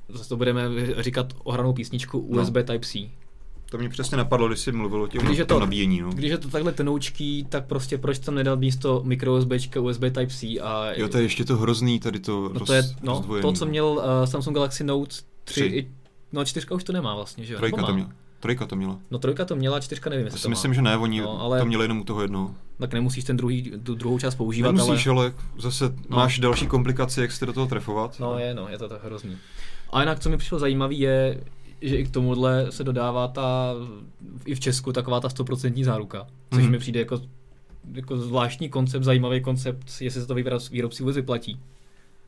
zase 0.10 0.30
to 0.30 0.38
budeme 0.38 0.62
říkat 0.98 1.34
ohranou 1.44 1.74
písničku 1.74 2.28
No. 2.32 2.42
USB 2.42 2.54
Type-C. 2.54 3.10
To 3.72 3.78
mě 3.78 3.90
přesně 3.90 4.18
napadlo, 4.18 4.48
když 4.48 4.60
jsi 4.60 4.72
mluvil 4.72 5.02
o 5.02 5.08
těm, 5.08 5.22
Když 5.22 5.38
je 5.38 5.46
tom 5.46 5.56
to- 5.56 5.60
nabíjení. 5.60 6.02
No. 6.02 6.10
Když 6.10 6.32
je 6.32 6.38
to 6.38 6.50
takhle 6.50 6.72
tenoučký, 6.72 7.46
tak 7.50 7.66
prostě 7.66 7.98
proč 7.98 8.20
tam 8.20 8.36
nedal 8.36 8.58
místo 8.58 9.02
micro 9.06 9.36
USB, 9.38 9.52
USB 9.82 10.02
Type-C 10.02 10.60
a 10.60 10.92
Jo, 10.96 11.08
to 11.08 11.18
je 11.18 11.24
ještě 11.24 11.46
to 11.46 11.58
hrozný, 11.58 12.00
tady 12.00 12.20
to 12.20 12.50
no 12.54 12.60
roz, 12.60 12.68
to 12.68 12.74
je 12.74 12.84
no, 13.04 13.22
to, 13.42 13.52
co 13.54 13.66
měl 13.66 13.86
uh, 13.86 14.26
Samsung 14.26 14.56
Galaxy 14.56 14.84
Note 14.84 15.12
3, 15.12 15.24
Tři. 15.44 15.66
i, 15.66 15.92
no 16.32 16.46
čtyřka 16.46 16.76
už 16.76 16.84
to 16.84 16.94
nemá 16.94 17.16
vlastně, 17.16 17.46
že 17.46 17.54
jo? 17.54 17.60
Trojka 17.60 17.84
to 17.84 17.98
má? 17.98 18.10
Trojka 18.44 18.66
to 18.66 18.76
měla. 18.76 19.00
No 19.12 19.20
trojka 19.20 19.46
to 19.46 19.56
měla, 19.56 19.80
čtyřka 19.80 20.10
nevím, 20.10 20.24
Já 20.24 20.28
jestli 20.28 20.40
si 20.40 20.44
to 20.44 20.50
myslím, 20.50 20.72
má. 20.72 20.76
že 20.76 20.82
ne, 20.82 20.98
oni 20.98 21.22
No, 21.22 21.42
ale- 21.42 21.60
to 21.60 21.66
měli 21.66 21.84
jenom 21.84 22.00
u 22.00 22.04
toho 22.04 22.22
jednoho. 22.22 22.56
Tak 22.80 22.94
nemusíš 22.94 23.24
ten 23.24 23.38
druhý, 23.38 23.72
tu 23.84 23.96
druhou 23.96 24.20
část 24.20 24.36
používat, 24.36 24.72
Nemusíš, 24.72 25.08
ale... 25.08 25.18
ale 25.26 25.34
zase 25.60 25.86
No. 26.10 26.18
máš 26.18 26.40
další 26.40 26.68
komplikace, 26.68 27.22
jak 27.22 27.32
se 27.32 27.46
do 27.46 27.54
toho 27.54 27.68
trefovat. 27.68 28.20
No 28.20 28.40
je, 28.40 28.54
no, 28.54 28.68
je 28.70 28.78
to 28.78 28.90
tak 28.90 29.04
hrozný. 29.04 29.38
A 29.92 30.00
jinak, 30.00 30.20
co 30.20 30.30
mi 30.30 30.38
přišlo 30.38 30.60
zajímavé, 30.60 30.94
je, 30.94 31.44
že 31.82 31.96
i 31.98 32.06
k 32.06 32.12
tomuhle 32.12 32.72
se 32.72 32.84
dodává 32.84 33.28
ta, 33.28 33.74
i 34.46 34.56
v 34.56 34.60
Česku, 34.60 34.94
taková 34.94 35.20
ta 35.20 35.28
100% 35.28 35.84
záruka, 35.84 36.28
což 36.54 36.64
Mhm. 36.64 36.72
mi 36.72 36.80
přijde 36.80 37.00
jako, 37.00 37.22
jako 37.94 38.18
zvláštní 38.18 38.70
koncept, 38.70 39.04
zajímavý 39.04 39.42
koncept, 39.42 39.84
jestli 40.02 40.22
se 40.22 40.28
to 40.28 40.36
výrob- 40.36 40.72
výrobci 40.72 41.04
vůbec 41.04 41.16
vyplatí. 41.16 41.60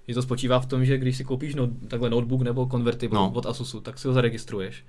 Že 0.08 0.14
to 0.16 0.22
spočívá 0.22 0.60
v 0.60 0.66
tom, 0.66 0.86
že 0.86 0.98
když 0.98 1.18
si 1.18 1.24
koupíš 1.24 1.56
no, 1.56 1.68
takhle 1.88 2.10
notebook 2.10 2.42
nebo 2.42 2.68
convertible 2.72 3.16
No. 3.20 3.26
no. 3.26 3.32
od 3.32 3.46
Asusu, 3.46 3.82
tak 3.82 4.00
si 4.00 4.08
ho 4.08 4.14
zaregistruješ. 4.14 4.84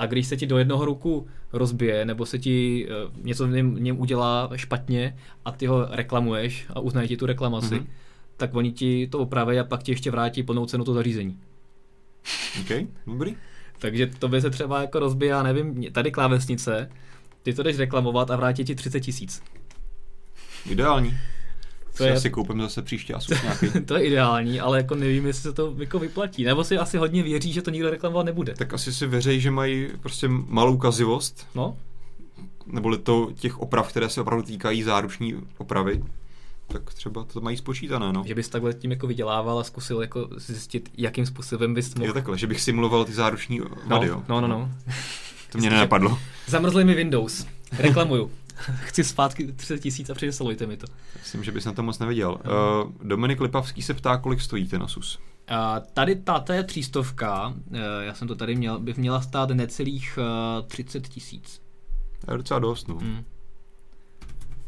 A 0.00 0.06
když 0.06 0.26
se 0.26 0.36
ti 0.36 0.46
do 0.46 0.58
jednoho 0.58 0.84
ruku 0.84 1.26
rozbije, 1.52 2.04
nebo 2.04 2.26
se 2.26 2.38
ti 2.38 2.86
uh, 2.88 3.24
něco 3.26 3.46
v 3.46 3.50
něm, 3.80 4.00
udělá 4.00 4.50
špatně 4.56 5.16
a 5.44 5.52
ty 5.52 5.66
ho 5.66 5.86
reklamuješ 5.90 6.66
a 6.74 6.80
uznají 6.80 7.08
ti 7.08 7.16
tu 7.16 7.26
reklamaci, 7.26 7.74
Mhm. 7.74 7.84
mm-hmm. 7.84 7.88
tak 8.36 8.54
oni 8.54 8.72
ti 8.72 9.06
to 9.12 9.18
opraví 9.18 9.58
a 9.58 9.64
pak 9.64 9.82
ti 9.82 9.92
ještě 9.92 10.10
vrátí 10.10 10.42
plnou 10.42 10.66
cenu 10.66 10.84
to 10.84 10.94
zařízení. 10.94 11.38
OK, 12.60 12.86
dobrý. 13.06 13.36
Takže 13.78 14.06
to 14.18 14.28
by 14.28 14.40
se 14.40 14.50
třeba 14.50 14.80
jako 14.80 14.98
rozbije, 14.98 15.42
nevím, 15.42 15.92
tady 15.92 16.10
klávesnice, 16.10 16.90
ty 17.42 17.54
to 17.54 17.62
jdeš 17.62 17.78
reklamovat 17.78 18.30
a 18.30 18.36
vrátí 18.36 18.64
ti 18.64 18.74
30 18.74 19.00
tisíc. 19.00 19.42
Ideální. 20.70 21.14
To 21.96 22.04
je- 22.04 22.10
je... 22.12 22.20
si 22.20 22.30
koupím 22.30 22.60
zase 22.60 22.82
příště 22.82 23.14
Asus 23.14 23.42
nějaký. 23.42 23.66
to 23.86 23.94
je 23.96 24.04
ideální, 24.04 24.60
ale 24.60 24.76
jako 24.76 24.94
nevím, 24.94 25.26
jestli 25.26 25.42
se 25.42 25.52
to 25.52 25.74
jako 25.78 25.98
vyplatí. 25.98 26.44
Nebo 26.44 26.64
si 26.64 26.78
asi 26.78 26.98
hodně 26.98 27.22
věří, 27.22 27.52
že 27.52 27.62
to 27.62 27.70
nikdo 27.70 27.90
reklamovat 27.90 28.26
nebude. 28.26 28.54
tak 28.54 28.74
asi 28.74 28.92
si 28.92 29.06
věří, 29.06 29.40
že 29.40 29.50
mají 29.50 29.88
prostě 30.00 30.28
malou 30.28 30.76
kazivost, 30.76 31.46
No, 31.54 31.76
neboli 32.66 32.98
to 32.98 33.28
těch 33.34 33.58
oprav, 33.58 33.88
které 33.88 34.08
se 34.08 34.20
opravdu 34.20 34.42
týkají 34.42 34.82
záruční 34.82 35.34
opravy, 35.58 36.02
tak 36.68 36.94
třeba 36.94 37.24
to 37.24 37.40
mají 37.40 37.56
spočítané, 37.56 38.12
no. 38.12 38.22
že 38.26 38.34
bys 38.34 38.48
takhle 38.48 38.74
tím 38.74 38.90
jako 38.90 39.06
vydělával 39.06 39.58
a 39.58 39.64
zkusil 39.64 40.00
jako 40.00 40.28
zjistit, 40.36 40.90
jakým 40.98 41.26
způsobem 41.26 41.74
bys 41.74 41.94
mohl... 41.94 42.06
Jo, 42.06 42.12
takhle, 42.12 42.38
že 42.38 42.46
bych 42.46 42.60
simuloval 42.60 43.04
ty 43.04 43.12
záruční 43.12 43.58
no, 43.58 43.64
vady, 43.86 44.06
jo. 44.06 44.22
no, 44.28 44.40
no, 44.40 44.48
no. 44.48 44.70
To 45.52 45.58
mě 45.58 45.70
nenapadlo. 45.70 46.18
Zamrzli 46.46 46.84
mi 46.84 46.94
Windows. 46.94 47.46
Reklamuju. 47.78 48.30
Chci 48.80 49.04
zpátky 49.04 49.52
30 49.52 49.78
tisíc 49.78 50.10
a 50.10 50.14
přesolujte 50.14 50.66
mi 50.66 50.76
to. 50.76 50.86
Myslím, 51.18 51.44
že 51.44 51.52
bys 51.52 51.64
na 51.64 51.72
to 51.72 51.82
moc 51.82 51.98
neviděl. 51.98 52.30
Uh, 52.30 52.92
Dominik 53.08 53.40
Lipavský 53.40 53.82
se 53.82 53.94
ptá, 53.94 54.16
kolik 54.16 54.40
stojí 54.40 54.68
ten 54.68 54.82
Asus. 54.82 55.18
A 55.50 55.80
tady 55.80 56.16
ta 56.16 56.40
to 56.40 56.52
je 56.52 56.64
třístovka, 56.64 57.54
eh, 57.72 57.78
já 58.04 58.14
jsem 58.14 58.28
to 58.28 58.34
tady 58.34 58.56
měl, 58.56 58.78
bych 58.78 58.96
měla 58.96 59.20
stát 59.20 59.50
necelých 59.50 60.18
eh, 60.18 60.62
30 60.62 61.08
tisíc. 61.08 61.62
To 62.24 62.32
je 62.32 62.38
docela 62.38 62.60
dost, 62.60 62.88
no. 62.88 62.94
Hmm. 62.94 63.24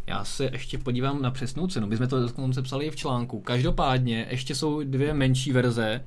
Já 0.06 0.24
se 0.24 0.48
ještě 0.52 0.78
podívám 0.78 1.22
na 1.22 1.30
přesnou 1.30 1.66
cenu. 1.66 1.86
My 1.86 1.96
jsme 1.96 2.06
to 2.06 2.20
dokonce 2.20 2.62
psali 2.62 2.86
i 2.86 2.90
v 2.90 2.96
článku. 2.96 3.40
Každopádně 3.40 4.26
ještě 4.30 4.54
jsou 4.54 4.82
dvě 4.82 5.14
menší 5.14 5.52
verze. 5.52 6.04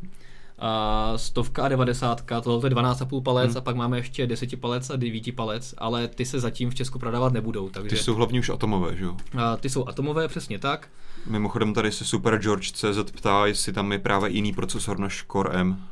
A 0.59 1.13
stovka 1.15 1.63
a 1.63 1.67
devadesátka, 1.67 2.41
tohle 2.41 2.69
je 2.69 2.75
12,5 2.75 3.21
palec 3.23 3.49
Hmm. 3.49 3.57
a 3.57 3.61
pak 3.61 3.75
máme 3.75 3.97
ještě 3.97 4.27
10 4.27 4.55
palec 4.61 4.89
a 4.89 4.95
9 4.95 5.31
palec, 5.35 5.75
ale 5.77 6.07
ty 6.07 6.25
se 6.25 6.39
zatím 6.39 6.69
v 6.69 6.75
Česku 6.75 6.99
prodávat 6.99 7.33
nebudou. 7.33 7.69
Takže 7.69 7.89
Ty 7.95 8.03
jsou 8.03 8.15
hlavně 8.15 8.39
už 8.39 8.49
atomové, 8.49 8.95
že 8.95 9.03
jo? 9.03 9.17
a 9.37 9.57
ty 9.57 9.69
jsou 9.69 9.87
atomové, 9.87 10.27
přesně 10.27 10.59
tak. 10.59 10.87
Mimochodem 11.27 11.73
tady 11.73 11.91
se 11.91 12.05
Super 12.05 12.37
George 12.37 12.71
CZ 12.71 13.11
ptá, 13.11 13.45
jestli 13.45 13.73
tam 13.73 13.91
je 13.91 13.99
právě 13.99 14.29
jiný 14.31 14.53
procesor 14.53 14.99
než 14.99 15.25
Core 15.31 15.49
M, 15.59 15.83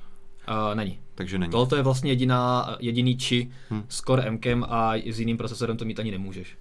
A 0.47 0.73
není. 0.73 0.99
takže 1.15 1.37
není. 1.37 1.51
Tohle 1.51 1.77
je 1.77 1.83
vlastně 1.83 2.11
jediná, 2.11 2.75
jediný 2.79 3.17
či 3.17 3.51
Hmm. 3.69 3.83
s 3.89 4.01
Core 4.01 4.23
M 4.23 4.65
a 4.69 4.93
s 5.11 5.19
jiným 5.19 5.37
procesorem 5.37 5.77
to 5.77 5.85
mít 5.85 5.99
ani 5.99 6.11
nemůžeš. 6.11 6.57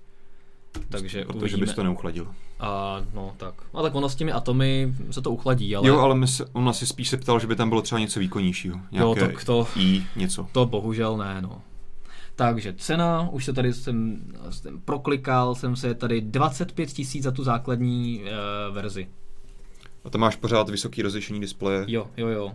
Takže 0.89 1.25
Protože 1.25 1.39
uvidíme. 1.39 1.61
bys 1.67 1.75
to 1.75 1.83
neuchladil. 1.83 2.35
A, 2.61 3.01
no 3.15 3.35
tak. 3.37 3.55
A 3.75 3.83
tak 3.83 3.95
ono 3.95 4.09
s 4.09 4.15
těmi 4.15 4.33
atomy 4.33 4.95
se 5.11 5.23
to 5.23 5.31
uchladí, 5.31 5.77
ale... 5.77 5.89
Jo, 5.89 5.99
ale 5.99 6.15
my 6.15 6.29
se, 6.29 6.45
on 6.53 6.69
asi 6.69 6.87
spíš 6.87 7.09
se 7.09 7.17
ptal, 7.17 7.41
že 7.41 7.47
by 7.47 7.57
tam 7.57 7.69
bylo 7.69 7.83
třeba 7.83 7.99
něco 7.99 8.21
výkonnějšího. 8.21 8.77
Jo, 8.77 9.15
Nějaké 9.15 9.21
tak 9.21 9.45
to- 9.45 9.67
I 9.77 10.07
něco. 10.17 10.47
To 10.53 10.67
bohužel 10.67 11.17
ne, 11.17 11.43
no. 11.43 11.63
Takže 12.37 12.73
cena, 12.73 13.29
už 13.31 13.45
se 13.45 13.53
tady 13.53 13.73
jsem, 13.73 14.23
jsem 14.51 14.81
proklikal, 14.81 15.55
jsem 15.55 15.77
se 15.77 15.95
tady 15.95 16.21
25 16.21 16.93
tisíc 16.93 17.25
za 17.25 17.31
tu 17.31 17.45
základní 17.45 18.23
uh, 18.23 18.75
verzi. 18.75 19.09
A 20.05 20.11
tam 20.11 20.21
máš 20.21 20.37
pořád 20.37 20.69
vysoký 20.71 21.03
rozlišení 21.03 21.41
displeje. 21.41 21.85
Jo, 21.89 22.07
jo, 22.17 22.29
jo. 22.29 22.53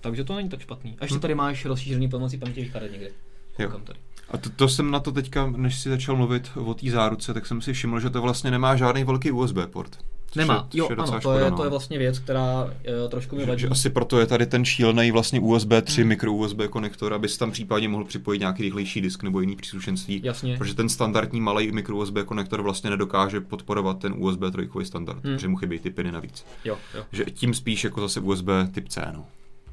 Takže 0.00 0.24
to 0.24 0.36
není 0.36 0.48
tak 0.48 0.60
špatný. 0.60 0.96
A 1.00 1.04
ještě 1.04 1.18
tady 1.18 1.34
máš 1.34 1.64
rozšířený 1.64 2.08
pomocí 2.08 2.38
paměťových 2.38 2.72
karet 2.72 2.92
někde. 2.92 3.10
Jo. 3.58 3.66
Koukám 3.66 3.82
tady. 3.82 3.98
A 4.30 4.36
to, 4.38 4.50
to 4.50 4.68
jsem 4.68 4.90
na 4.90 5.00
to 5.00 5.12
teďka, 5.12 5.52
než 5.56 5.78
si 5.80 5.88
začal 5.88 6.16
mluvit 6.16 6.50
o 6.54 6.74
té 6.74 6.90
záruce, 6.90 7.34
tak 7.34 7.46
jsem 7.46 7.60
si 7.62 7.72
všiml, 7.72 8.00
že 8.00 8.10
to 8.10 8.22
vlastně 8.22 8.50
nemá 8.50 8.76
žádný 8.76 9.04
velký 9.04 9.30
USB 9.30 9.56
port. 9.70 9.96
Nemá, 10.36 10.68
je, 10.74 10.78
jo, 10.80 10.86
je 10.90 10.96
ano, 10.96 11.06
to 11.12 11.20
škoda, 11.20 11.38
je, 11.44 11.50
no. 11.50 11.56
to 11.56 11.64
je 11.64 11.70
vlastně 11.70 11.98
věc, 11.98 12.18
která 12.18 12.64
uh, 12.64 12.70
trošku 13.10 13.36
mi 13.36 13.46
vadí. 13.46 13.60
že 13.60 13.68
asi 13.68 13.90
proto 13.90 14.20
je 14.20 14.26
tady 14.26 14.46
ten 14.46 14.64
šílený 14.64 15.10
vlastně 15.10 15.40
USB 15.40 15.68
3 15.82 16.00
Hmm. 16.00 16.08
mikro 16.08 16.32
USB 16.32 16.58
konektor, 16.70 17.14
abys 17.14 17.36
tam 17.38 17.50
případně 17.50 17.88
mohl 17.88 18.04
připojit 18.04 18.38
nějaký 18.38 18.62
rychlejší 18.62 19.00
disk 19.00 19.22
nebo 19.22 19.40
jiný 19.40 19.56
příslušenství. 19.56 20.20
Jasně. 20.24 20.56
Protože 20.58 20.74
ten 20.74 20.88
standardní 20.88 21.40
malý 21.40 21.72
mikro 21.72 21.96
USB 21.96 22.14
konektor 22.24 22.62
vlastně 22.62 22.90
nedokáže 22.90 23.40
podporovat 23.40 23.98
ten 23.98 24.14
USB 24.18 24.40
3 24.52 24.68
standard, 24.84 25.24
Hmm. 25.24 25.34
protože 25.34 25.48
mu 25.48 25.56
chybí 25.56 25.78
ty 25.78 25.90
piny 25.90 26.12
navíc. 26.12 26.44
Jo, 26.64 26.78
jo. 26.94 27.04
Že 27.12 27.24
tím 27.24 27.54
spíš 27.54 27.84
jako 27.84 28.00
zase 28.00 28.20
USB 28.20 28.48
typ 28.72 28.88
C, 28.88 29.00
no. 29.14 29.24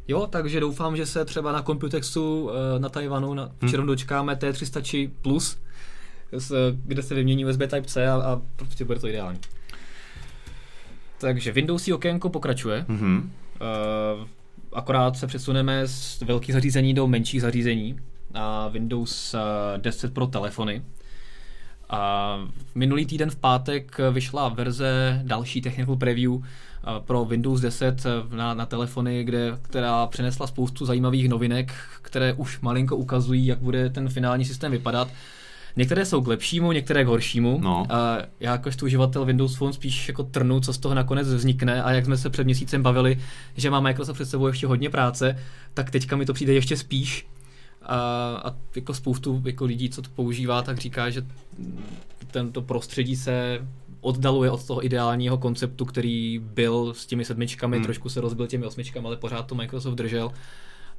Jo, 0.08 0.28
takže 0.28 0.60
doufám, 0.60 0.97
že 0.97 1.05
se 1.05 1.26
třeba 1.26 1.51
na 1.51 1.64
Computexu 1.64 2.43
uh, 2.43 2.51
na 2.78 2.89
Tajvanu 2.89 3.34
na, 3.34 3.51
v 3.62 3.74
Hmm. 3.74 3.86
dočkáme 3.88 4.36
T300 4.36 4.82
či 4.82 5.12
Plus, 5.22 5.58
kde 6.86 7.03
se 7.03 7.16
vymění 7.16 7.45
USB 7.45 7.60
Type-C 7.60 8.08
a, 8.08 8.14
a 8.16 8.41
prostě 8.55 8.86
bude 8.86 8.99
to 8.99 9.08
ideální. 9.08 9.39
Takže 11.18 11.51
Windowsí 11.51 11.93
okénko 11.93 12.30
pokračuje. 12.30 12.86
Mhm. 12.88 13.32
Uh, 14.20 14.28
akorát 14.74 15.18
se 15.18 15.28
přesuneme 15.28 15.88
z 15.88 16.22
velkých 16.22 16.53
zařízení 16.53 16.93
do 16.93 17.08
menších 17.08 17.41
zařízení 17.41 17.99
a 18.34 18.68
Windows 18.68 19.34
uh, 19.34 19.39
10 19.78 20.14
pro 20.14 20.28
telefony. 20.28 20.84
A 21.90 22.40
minulý 22.76 23.06
týden 23.06 23.30
v 23.30 23.36
pátek 23.36 23.98
vyšla 24.12 24.50
verze 24.50 25.22
další 25.24 25.62
technical 25.62 25.96
preview 25.96 26.32
uh, 26.32 26.42
pro 27.00 27.26
Windows 27.26 27.62
10 27.62 28.04
na, 28.32 28.54
na 28.54 28.66
telefony, 28.66 29.24
kde, 29.24 29.58
která 29.62 30.08
přinesla 30.08 30.48
spoustu 30.48 30.86
zajímavých 30.86 31.30
novinek, 31.30 31.74
které 32.02 32.34
už 32.34 32.60
malinko 32.60 32.96
ukazují, 32.96 33.46
jak 33.46 33.60
bude 33.60 33.90
ten 33.90 34.10
finální 34.10 34.46
systém 34.46 34.72
vypadat. 34.72 35.08
Některé 35.78 36.06
jsou 36.06 36.22
k 36.22 36.28
lepšímu, 36.28 36.72
některé 36.72 37.04
k 37.04 37.08
horšímu. 37.08 37.60
No. 37.62 37.86
A 37.90 38.18
já 38.40 38.52
jakožto 38.52 38.86
uživatel 38.86 39.26
Windows 39.26 39.56
Phone 39.56 39.74
spíš 39.74 40.08
jako 40.08 40.24
trnu, 40.24 40.60
co 40.60 40.74
z 40.74 40.78
toho 40.78 40.96
nakonec 40.96 41.28
vznikne 41.28 41.84
a 41.84 41.92
jak 41.92 42.06
jsme 42.06 42.18
se 42.18 42.30
před 42.30 42.44
měsícem 42.44 42.84
bavili, 42.84 43.20
že 43.56 43.70
má 43.70 43.80
Microsoft 43.80 44.16
před 44.16 44.26
sebou 44.26 44.48
ještě 44.48 44.68
hodně 44.68 44.90
práce, 44.90 45.40
tak 45.74 45.92
teďka 45.92 46.16
mi 46.16 46.26
to 46.26 46.34
přijde 46.34 46.54
ještě 46.54 46.78
spíš. 46.78 47.28
A, 47.82 47.95
a 48.45 48.55
jako 48.75 48.93
spoustu 48.93 49.41
jako 49.45 49.65
lidí, 49.65 49.89
co 49.89 50.01
to 50.01 50.09
používá, 50.15 50.61
tak 50.61 50.78
říká, 50.78 51.09
že 51.09 51.25
tento 52.32 52.61
prostředí 52.61 53.15
se 53.15 53.67
oddaluje 54.01 54.51
od 54.51 54.67
toho 54.67 54.86
ideálního 54.86 55.38
konceptu, 55.38 55.86
který 55.86 56.39
byl 56.39 56.93
s 56.93 57.05
těmi 57.05 57.25
sedmičkami, 57.25 57.78
Hmm. 57.78 57.84
trošku 57.84 58.09
se 58.09 58.21
rozbil 58.21 58.47
těmi 58.47 58.65
osmičkami, 58.65 59.07
ale 59.07 59.17
pořád 59.17 59.47
to 59.47 59.55
Microsoft 59.55 59.95
držel. 59.95 60.32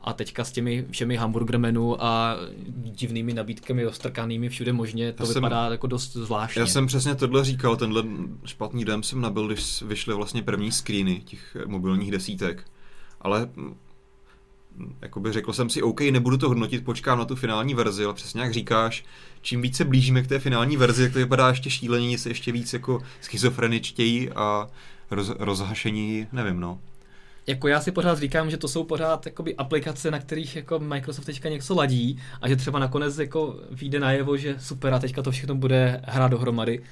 A 0.00 0.12
teďka 0.12 0.44
s 0.44 0.52
těmi 0.52 0.86
všemi 0.90 1.16
hamburger 1.16 1.58
menu 1.58 2.04
a 2.04 2.36
divnými 2.68 3.34
nabídkami 3.34 3.84
roztrkanými 3.84 4.48
všude 4.48 4.72
možně, 4.72 5.12
to 5.12 5.22
Já 5.22 5.26
jsem- 5.26 5.34
vypadá 5.34 5.68
jako 5.70 5.86
dost 5.86 6.12
zvláštně. 6.12 6.60
Já 6.60 6.66
jsem 6.66 6.86
přesně 6.86 7.14
tohle 7.14 7.44
říkal, 7.44 7.76
tenhle 7.76 8.02
špatný 8.44 8.84
den 8.84 9.02
jsem 9.02 9.20
nabil, 9.20 9.46
když 9.46 9.82
vyšly 9.82 10.14
vlastně 10.14 10.42
první 10.42 10.72
screeny 10.72 11.22
těch 11.24 11.56
mobilních 11.66 12.10
desítek. 12.10 12.64
Ale 13.20 13.48
jakoby 15.02 15.32
řekl 15.32 15.52
jsem 15.52 15.70
si, 15.70 15.82
OK, 15.82 16.00
nebudu 16.00 16.36
to 16.36 16.48
hodnotit, 16.48 16.84
počkám 16.84 17.18
na 17.18 17.24
tu 17.24 17.36
finální 17.36 17.74
verzi, 17.74 18.04
ale 18.04 18.14
přesně 18.14 18.40
jak 18.40 18.52
říkáš, 18.52 19.04
čím 19.42 19.62
více 19.62 19.84
blížíme 19.84 20.22
k 20.22 20.26
té 20.26 20.38
finální 20.38 20.76
verzi, 20.76 21.02
tak 21.02 21.12
to 21.12 21.18
vypadá 21.18 21.48
ještě 21.48 21.70
šíleněji, 21.70 22.18
se 22.18 22.30
ještě 22.30 22.52
víc 22.52 22.72
jako 22.72 23.02
schizofreničtěji 23.20 24.30
a 24.30 24.68
roz, 25.10 25.32
rozhašení, 25.38 26.26
nevím 26.32 26.60
no. 26.60 26.78
Jako 27.46 27.68
já 27.68 27.80
si 27.80 27.92
pořád 27.92 28.18
říkám, 28.18 28.50
že 28.50 28.56
to 28.56 28.68
jsou 28.68 28.84
pořád 28.84 29.26
jakoby 29.26 29.56
aplikace, 29.56 30.10
na 30.10 30.18
kterých 30.18 30.56
jako 30.56 30.78
Microsoft 30.78 31.24
teďka 31.24 31.48
něco 31.48 31.74
ladí 31.74 32.20
a 32.40 32.48
že 32.48 32.56
třeba 32.56 32.78
nakonec 32.78 33.18
jako 33.18 33.60
vyjde 33.70 34.00
najevo, 34.00 34.36
že 34.36 34.56
super 34.58 34.94
a 34.94 34.98
teďka 34.98 35.22
to 35.22 35.30
všechno 35.30 35.54
bude 35.54 36.00
hrát 36.04 36.28
dohromady. 36.28 36.82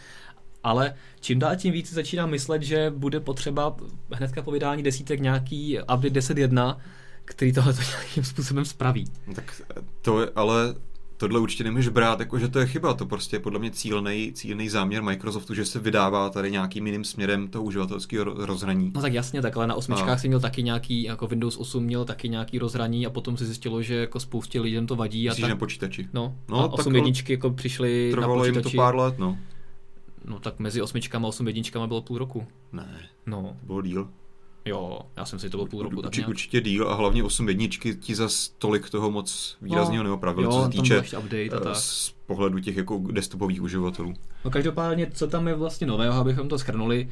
Ale 0.62 0.95
čím 1.20 1.39
dál 1.39 1.57
tím 1.57 1.72
víc 1.72 1.93
začínám 1.93 2.30
myslet, 2.30 2.62
že 2.62 2.93
bude 2.97 3.20
potřeba 3.20 3.76
hnedka 4.12 4.43
po 4.43 4.51
vydání 4.51 4.82
desítek 4.82 5.20
nějaký 5.20 5.78
update 5.78 6.20
10.1, 6.20 6.76
který 7.27 7.53
tohle 7.53 7.74
nějakým 8.01 8.24
způsobem 8.24 8.64
spraví. 8.64 9.05
No 9.27 9.35
Tak 9.35 9.62
to 10.03 10.20
je, 10.20 10.31
ale 10.37 10.74
tohle 11.16 11.41
určitě 11.41 11.64
nemůžeš 11.64 11.89
brát, 11.89 12.20
jako 12.20 12.39
že 12.39 12.49
to 12.49 12.59
je 12.59 12.66
chyba, 12.66 12.95
to 12.95 13.07
prostě 13.07 13.37
je 13.37 13.41
podle 13.41 13.59
mě 13.59 13.70
cílený, 13.70 14.33
cílený 14.33 14.68
záměr 14.68 15.03
Microsoftu, 15.03 15.55
že 15.55 15.64
se 15.64 15.79
vydává 15.79 16.31
tady 16.31 16.51
nějakým 16.51 16.87
jiným 16.87 17.05
směrem 17.05 17.49
toho 17.49 17.64
uživatelského 17.64 18.24
ro- 18.24 18.45
rozhraní. 18.45 18.93
No 18.95 19.01
tak 19.01 19.12
jasně, 19.12 19.43
tak 19.43 19.57
ale 19.57 19.66
na 19.66 19.74
osmičkách 19.74 20.09
A- 20.09 20.18
si 20.18 20.29
měl 20.29 20.41
taky 20.41 20.62
nějaký, 20.62 21.03
jako 21.03 21.27
Windows 21.27 21.57
8 21.57 21.85
měl 21.85 22.05
taky 22.05 22.29
nějaký 22.29 22.59
rozhraní 22.59 23.07
a 23.07 23.11
potom 23.11 23.37
se 23.37 23.47
zjistilo, 23.47 23.83
že 23.83 23.95
jako 23.95 24.20
spoustě 24.20 24.61
lidem 24.61 24.87
to 24.87 24.97
vadí. 24.97 25.29
A 25.29 25.31
Myslíš 25.31 25.43
tak, 25.43 25.51
na 25.51 25.57
počítači? 25.57 26.09
no, 26.12 26.37
No, 26.49 26.59
a 26.59 26.62
tak 26.68 26.72
8 26.79 26.91
ale 26.93 26.99
jedničky 26.99 27.33
jako 27.33 27.51
přišly 27.51 28.11
na 28.11 28.20
Trvalo 28.20 28.45
jim 28.45 28.55
to 28.55 28.59
počítači. 28.61 28.77
pár 28.77 28.97
let, 28.97 29.18
no. 29.18 29.39
No 30.24 30.39
tak 30.41 30.59
mezi 30.59 30.83
osmičkama 30.83 31.27
a 31.27 31.29
osm 31.29 31.47
jedničkama 31.47 31.87
bylo 31.87 32.03
půl 32.03 32.18
roku. 32.18 32.47
Ne, 32.72 32.99
No, 33.27 33.57
to 33.61 33.66
bylo 33.66 33.83
díl. 33.83 34.09
Jo, 34.67 35.01
já 35.17 35.25
jsem 35.25 35.39
si 35.39 35.51
to 35.51 35.57
byl 35.57 35.67
půl 35.67 35.83
roku 35.83 36.03
tak 36.03 36.17
nějak. 36.17 36.29
určitě 36.29 36.61
díl 36.61 36.89
a 36.89 36.95
hlavně 36.95 37.23
8 37.25 37.49
jedničky 37.49 37.95
ti 37.95 38.14
zas 38.14 38.49
tolik 38.49 38.91
toho 38.91 39.11
moc 39.11 39.57
výrazného 39.62 40.05
No, 40.05 40.11
neopravil, 40.11 40.45
jo, 40.45 40.51
co 40.53 40.62
se 40.64 40.69
týče 40.71 40.99
update 41.19 41.49
a 41.51 41.57
eh, 41.57 41.61
tak. 41.64 41.77
z 41.77 42.14
pohledu 42.27 42.59
těch 42.59 42.77
jako 42.77 43.03
desktopových 43.12 43.62
uživatelů. 43.62 44.14
No 44.45 44.51
každopádně, 44.51 45.07
co 45.14 45.27
tam 45.27 45.49
je 45.49 45.55
vlastně 45.55 45.87
nového, 45.87 46.14
abychom 46.21 46.49
to 46.49 46.59
schrnuli, 46.59 47.09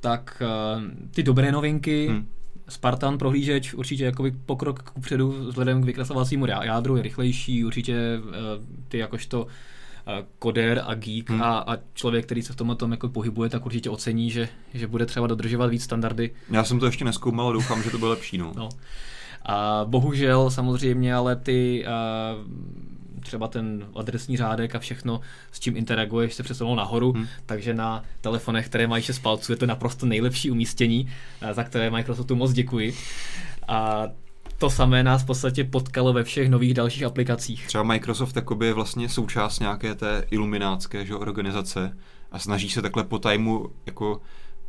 tak 0.00 0.42
uh, 0.76 0.82
ty 1.10 1.22
dobré 1.22 1.52
novinky, 1.52 2.08
Hm. 2.10 2.12
hmm. 2.14 2.26
Spartan 2.68 3.18
prohlížeč 3.18 3.74
určitě 3.74 4.04
jakoby 4.04 4.30
pokrok 4.46 4.82
kupředu 4.82 5.28
vzhledem 5.48 5.82
k 5.82 5.84
vykreslovacímu 5.84 6.46
rá- 6.46 6.62
jádru 6.64 6.96
je 6.96 7.02
rychlejší, 7.02 7.64
určitě 7.64 8.20
uh, 8.24 8.32
ty 8.88 8.98
jakožto 8.98 9.46
koder 10.38 10.82
a 10.86 10.94
geek 10.94 11.30
Hmm. 11.30 11.42
a, 11.42 11.58
a 11.58 11.76
člověk, 11.94 12.24
který 12.26 12.42
se 12.42 12.52
v 12.52 12.56
tomhle 12.56 12.76
tom 12.76 12.90
jako 12.90 13.08
pohybuje, 13.08 13.50
tak 13.50 13.66
určitě 13.66 13.90
ocení, 13.90 14.30
že, 14.30 14.48
že 14.74 14.86
bude 14.86 15.06
třeba 15.06 15.26
dodržovat 15.26 15.66
víc 15.66 15.84
standardy. 15.84 16.30
Já 16.50 16.64
jsem 16.64 16.78
to 16.80 16.86
ještě 16.86 17.04
neskoumal, 17.04 17.46
ale 17.46 17.54
doufám, 17.54 17.82
že 17.82 17.90
to 17.90 17.98
bude 17.98 18.10
lepší, 18.10 18.38
no. 18.38 18.52
No. 18.56 18.68
A 19.46 19.84
bohužel 19.84 20.50
samozřejmě, 20.50 21.14
ale 21.14 21.36
ty 21.36 21.84
třeba 23.20 23.48
ten 23.48 23.86
adresní 23.96 24.36
řádek 24.36 24.74
a 24.74 24.78
všechno, 24.78 25.20
s 25.52 25.60
čím 25.60 25.76
interaguješ, 25.76 26.34
se 26.34 26.42
přesunou 26.42 26.74
nahoru, 26.74 27.12
Hmm. 27.12 27.26
takže 27.46 27.74
na 27.74 28.04
telefonech, 28.20 28.66
které 28.66 28.86
mají 28.86 29.02
6 29.02 29.18
palců, 29.18 29.52
je 29.52 29.56
to 29.56 29.66
naprosto 29.66 30.06
nejlepší 30.06 30.50
umístění, 30.50 31.08
za 31.52 31.64
které 31.64 31.90
Microsoftu 31.90 32.36
moc 32.36 32.52
děkuji. 32.52 32.94
A 33.68 34.04
to 34.58 34.70
samé 34.70 35.02
nás 35.02 35.22
v 35.22 35.26
podstatě 35.26 35.64
potkalo 35.64 36.12
ve 36.12 36.24
všech 36.24 36.48
nových 36.48 36.74
dalších 36.74 37.02
aplikacích. 37.04 37.66
Třeba 37.66 37.84
Microsoft 37.84 38.36
jakoby 38.36 38.66
je 38.66 38.72
vlastně 38.74 39.08
součást 39.08 39.60
nějaké 39.60 39.94
té 39.94 40.24
iluminátské 40.30 41.06
že, 41.06 41.14
organizace 41.14 41.96
a 42.32 42.38
snaží 42.38 42.70
se 42.70 42.82
takhle 42.82 43.04
po 43.04 43.18
tajmu 43.18 43.66
jako 43.86 44.20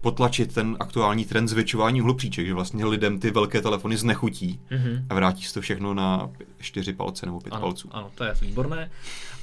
potlačit 0.01 0.53
ten 0.53 0.77
aktuální 0.79 1.25
trend 1.25 1.47
zvětšování 1.47 2.01
uhlopříček, 2.01 2.45
že 2.47 2.53
vlastně 2.53 2.85
lidem 2.85 3.19
ty 3.19 3.31
velké 3.31 3.61
telefony 3.61 3.97
znechutí 3.97 4.59
Mhm. 4.71 5.05
a 5.09 5.13
vrátí 5.13 5.43
se 5.43 5.53
to 5.53 5.61
všechno 5.61 5.93
na 5.93 6.29
čtyři 6.59 6.93
palce 6.93 7.25
nebo 7.25 7.39
pět 7.39 7.51
Ano, 7.53 7.61
palců. 7.61 7.89
ano, 7.91 8.11
to 8.15 8.23
je 8.23 8.33
výborné. 8.41 8.89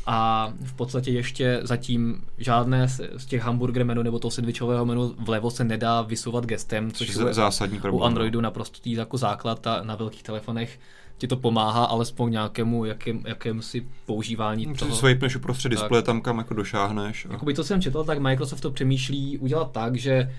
A 0.06 0.52
v 0.64 0.74
podstatě 0.74 1.10
ještě 1.10 1.60
zatím 1.62 2.22
žádné 2.38 2.88
z 2.88 3.26
těch 3.26 3.42
hamburger 3.42 3.84
menu 3.84 4.02
nebo 4.02 4.18
toho 4.18 4.30
sandwichového 4.30 4.84
menu 4.86 5.14
vlevo 5.18 5.50
se 5.50 5.64
nedá 5.64 6.02
vysouvat 6.02 6.46
gestem, 6.46 6.92
Což 6.92 7.08
je 7.08 7.34
zásadní 7.34 7.80
problém. 7.80 8.02
u 8.02 8.04
Androidu 8.04 8.40
naprosto 8.40 8.78
tý 8.80 8.92
jako 8.92 9.18
základ 9.18 9.66
a 9.66 9.82
na 9.82 9.94
velkých 9.96 10.22
telefonech 10.22 10.78
ti 11.18 11.26
to 11.26 11.36
pomáhá 11.36 11.84
alespoň 11.84 12.32
nějakému 12.32 12.84
jakém, 12.84 13.22
jakém 13.26 13.62
si 13.62 13.86
používání 14.06 14.64
Toho... 14.64 14.76
toho. 14.76 14.96
Swipneš 14.96 15.36
uprostřed 15.36 15.68
displeje 15.68 16.02
tam, 16.02 16.20
kam 16.20 16.38
jako 16.38 16.54
došáhneš. 16.54 17.26
A... 17.26 17.32
Jakoby 17.32 17.54
to 17.54 17.64
jsem 17.64 17.82
četl, 17.82 18.04
tak 18.04 18.18
Microsoft 18.18 18.60
to 18.60 18.70
přemýšlí 18.70 19.38
udělat 19.38 19.72
tak, 19.72 19.96
že 19.96 20.32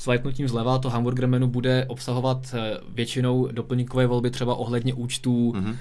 swipenutím 0.00 0.48
zleva 0.48 0.78
to 0.78 0.90
hamburger 0.90 1.28
menu 1.28 1.46
bude 1.46 1.84
obsahovat 1.88 2.54
eh, 2.54 2.78
většinou 2.94 3.48
doplňkové 3.52 4.06
volby 4.06 4.30
třeba 4.30 4.54
ohledně 4.54 4.94
účtů, 4.94 5.52
Mhm. 5.56 5.64
mm-hmm. 5.64 5.76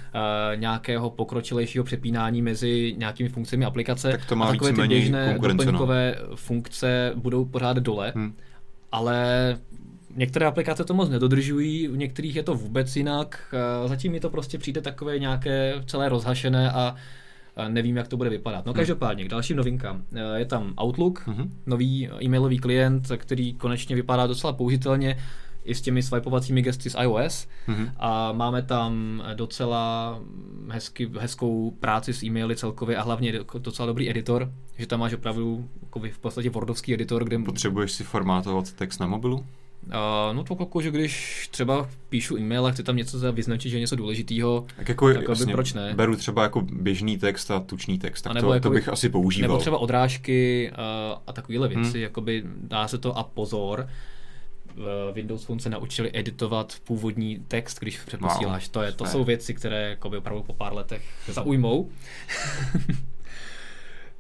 nějakého 0.60 1.10
pokročilejšího 1.10 1.84
přepínání 1.84 2.42
mezi 2.42 2.96
nějakými 2.98 3.30
funkcemi 3.30 3.66
aplikace. 3.66 4.12
Tak 4.12 4.26
to 4.26 4.36
má 4.36 4.46
a 4.46 4.52
takové 4.52 4.74
ty 4.74 4.88
běžné 4.88 5.34
no. 5.42 5.48
doplňkové 5.48 6.16
funkce 6.36 7.12
budou 7.16 7.46
pořád 7.46 7.78
dole, 7.78 8.12
Hm. 8.16 8.34
ale 8.92 9.58
některé 10.16 10.46
aplikace 10.46 10.84
to 10.84 10.94
moc 10.94 11.10
nedodržují, 11.10 11.90
u 11.90 11.96
některých 11.96 12.36
je 12.36 12.44
to 12.44 12.56
vůbec 12.56 12.96
jinak. 12.96 13.56
eh, 13.84 13.88
Zatím 13.88 14.12
mi 14.12 14.20
to 14.20 14.30
prostě 14.30 14.58
přijde 14.58 14.82
takové 14.82 15.20
nějaké 15.20 15.74
celé 15.86 16.10
rozhašené 16.10 16.72
a 16.72 16.96
nevím, 17.68 17.98
jak 17.98 18.08
to 18.08 18.18
bude 18.18 18.30
vypadat. 18.30 18.66
No 18.66 18.72
Hmm. 18.72 18.78
každopádně, 18.78 19.26
k 19.26 19.30
dalším 19.30 19.58
novinkám. 19.58 20.04
Eh, 20.16 20.40
Je 20.40 20.46
tam 20.46 20.74
Outlook, 20.84 21.28
Mhm. 21.28 21.54
nový 21.66 22.10
e-mailový 22.24 22.60
klient, 22.60 23.08
který 23.18 23.54
konečně 23.54 23.96
vypadá 23.96 24.28
docela 24.28 24.54
použitelně 24.54 25.18
i 25.64 25.76
s 25.76 25.82
těmi 25.82 26.04
swipovacími 26.04 26.62
gesty 26.62 26.90
z 26.90 26.96
iOS. 27.02 27.48
Mhm. 27.68 27.92
A 27.98 28.32
máme 28.32 28.62
tam 28.62 29.24
docela 29.34 30.20
hezky, 30.70 31.10
hezkou 31.20 31.72
práci 31.80 32.14
s 32.14 32.24
e-maily 32.24 32.56
celkově 32.56 32.98
a 32.98 33.02
hlavně 33.02 33.34
docela 33.58 33.86
dobrý 33.86 34.10
editor, 34.10 34.52
že 34.78 34.88
tam 34.88 35.00
máš 35.00 35.14
opravdu 35.14 35.70
jako 35.82 36.00
v 36.12 36.20
podstatě 36.20 36.50
Wordovský 36.50 36.94
editor, 36.94 37.24
kde 37.24 37.40
Potřebuješ 37.40 37.92
si 37.92 38.04
formátovat 38.04 38.74
text 38.74 39.00
na 39.00 39.08
mobilu? 39.08 39.46
Uh, 39.88 39.94
no 40.36 40.44
to 40.44 40.58
jako, 40.60 40.82
že 40.82 40.92
když 40.92 41.48
třeba 41.52 41.90
píšu 42.10 42.38
e-mail 42.38 42.66
a 42.66 42.72
chci 42.72 42.84
tam 42.84 42.96
něco 42.96 43.20
za- 43.20 43.32
vyznačit, 43.32 43.70
že 43.70 43.76
je 43.76 43.80
něco 43.82 43.96
důležitého, 43.96 44.66
Tak 44.78 44.90
jako, 44.90 45.14
Tak 45.14 45.30
aby 45.30 45.46
proč 45.52 45.74
ne? 45.74 45.94
Beru 45.96 46.16
třeba 46.16 46.44
jako 46.44 46.62
běžný 46.62 47.18
text 47.18 47.52
a 47.52 47.60
tučný 47.60 48.00
text, 48.00 48.22
tak 48.22 48.32
A 48.32 48.34
to, 48.34 48.36
nebo 48.38 48.48
to 48.48 48.54
jakoby- 48.54 48.76
bych 48.76 48.90
asi 48.90 49.10
používal. 49.10 49.48
nebo 49.50 49.60
třeba 49.60 49.78
odrážky 49.78 50.72
uh, 50.72 50.78
a 51.28 51.34
takovéhle 51.34 51.68
věci, 51.68 51.92
Hmm. 51.92 52.02
jakoby 52.02 52.44
dá 52.62 52.88
se 52.88 52.98
to 52.98 53.18
a 53.18 53.24
pozor, 53.24 53.88
v 54.76 55.12
Windows 55.16 55.44
Phone 55.46 55.60
se 55.60 55.70
naučili 55.70 56.10
editovat 56.14 56.76
původní 56.84 57.40
text, 57.48 57.80
když 57.80 58.00
přeposíláš. 58.06 58.68
To, 58.70 58.82
je, 58.82 58.92
to 58.92 59.06
jsou 59.06 59.24
věci, 59.24 59.54
které 59.54 59.90
jakoby 59.90 60.18
opravdu 60.18 60.44
po 60.44 60.54
pár 60.54 60.74
letech 60.74 61.02
zaujmou. 61.28 61.90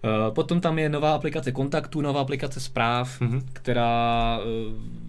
Eh, 0.03 0.31
Potom 0.31 0.61
tam 0.61 0.79
je 0.79 0.89
nová 0.89 1.13
aplikace 1.15 1.51
kontaktů, 1.51 2.01
nová 2.01 2.21
aplikace 2.21 2.59
zpráv, 2.59 3.21
Mhm. 3.21 3.41
která 3.53 4.39
eh, 4.41 4.45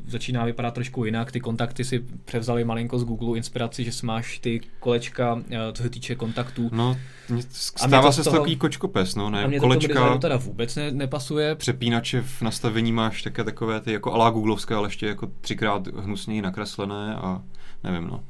začíná 0.06 0.44
vypadat 0.44 0.74
trošku 0.74 1.04
jinak. 1.04 1.32
Ty 1.32 1.40
kontakty 1.40 1.84
si 1.84 2.04
převzali 2.24 2.64
malinko 2.64 2.98
z 2.98 3.04
Google 3.04 3.36
inspiraci, 3.36 3.84
že 3.84 3.90
máš 4.02 4.38
ty 4.38 4.60
kolečka, 4.80 5.38
eh, 5.50 5.58
co 5.72 5.82
se 5.82 5.90
týče 5.90 6.14
kontaktů. 6.14 6.68
No, 6.72 6.92
mě- 6.92 6.98
A 7.28 7.32
mě 7.34 7.42
stává 7.88 8.02
to 8.08 8.12
se 8.12 8.24
toho- 8.24 8.36
takový 8.36 8.56
kočkopes, 8.56 9.14
no, 9.14 9.26
a 9.26 9.30
ne, 9.30 9.46
mě 9.48 9.60
to 9.60 9.60
k 9.60 9.60
tomu 9.60 9.74
kolečka, 9.74 9.94
designu 9.94 10.18
teda 10.18 10.36
vůbec 10.36 10.76
ne, 10.76 10.90
nepasuje. 10.90 11.54
přepínače 11.54 12.22
v 12.22 12.42
nastavení 12.42 12.92
máš 12.92 13.22
také 13.22 13.44
takové 13.44 13.80
ty 13.80 13.92
jako 13.92 14.12
alá 14.12 14.30
googlovské, 14.30 14.74
ale 14.74 14.88
ještě 14.88 15.06
jako 15.06 15.30
třikrát 15.40 15.86
hnusněji 15.86 16.42
nakreslené 16.42 17.14
a 17.14 17.42
nevím, 17.84 18.06
no. 18.08 18.24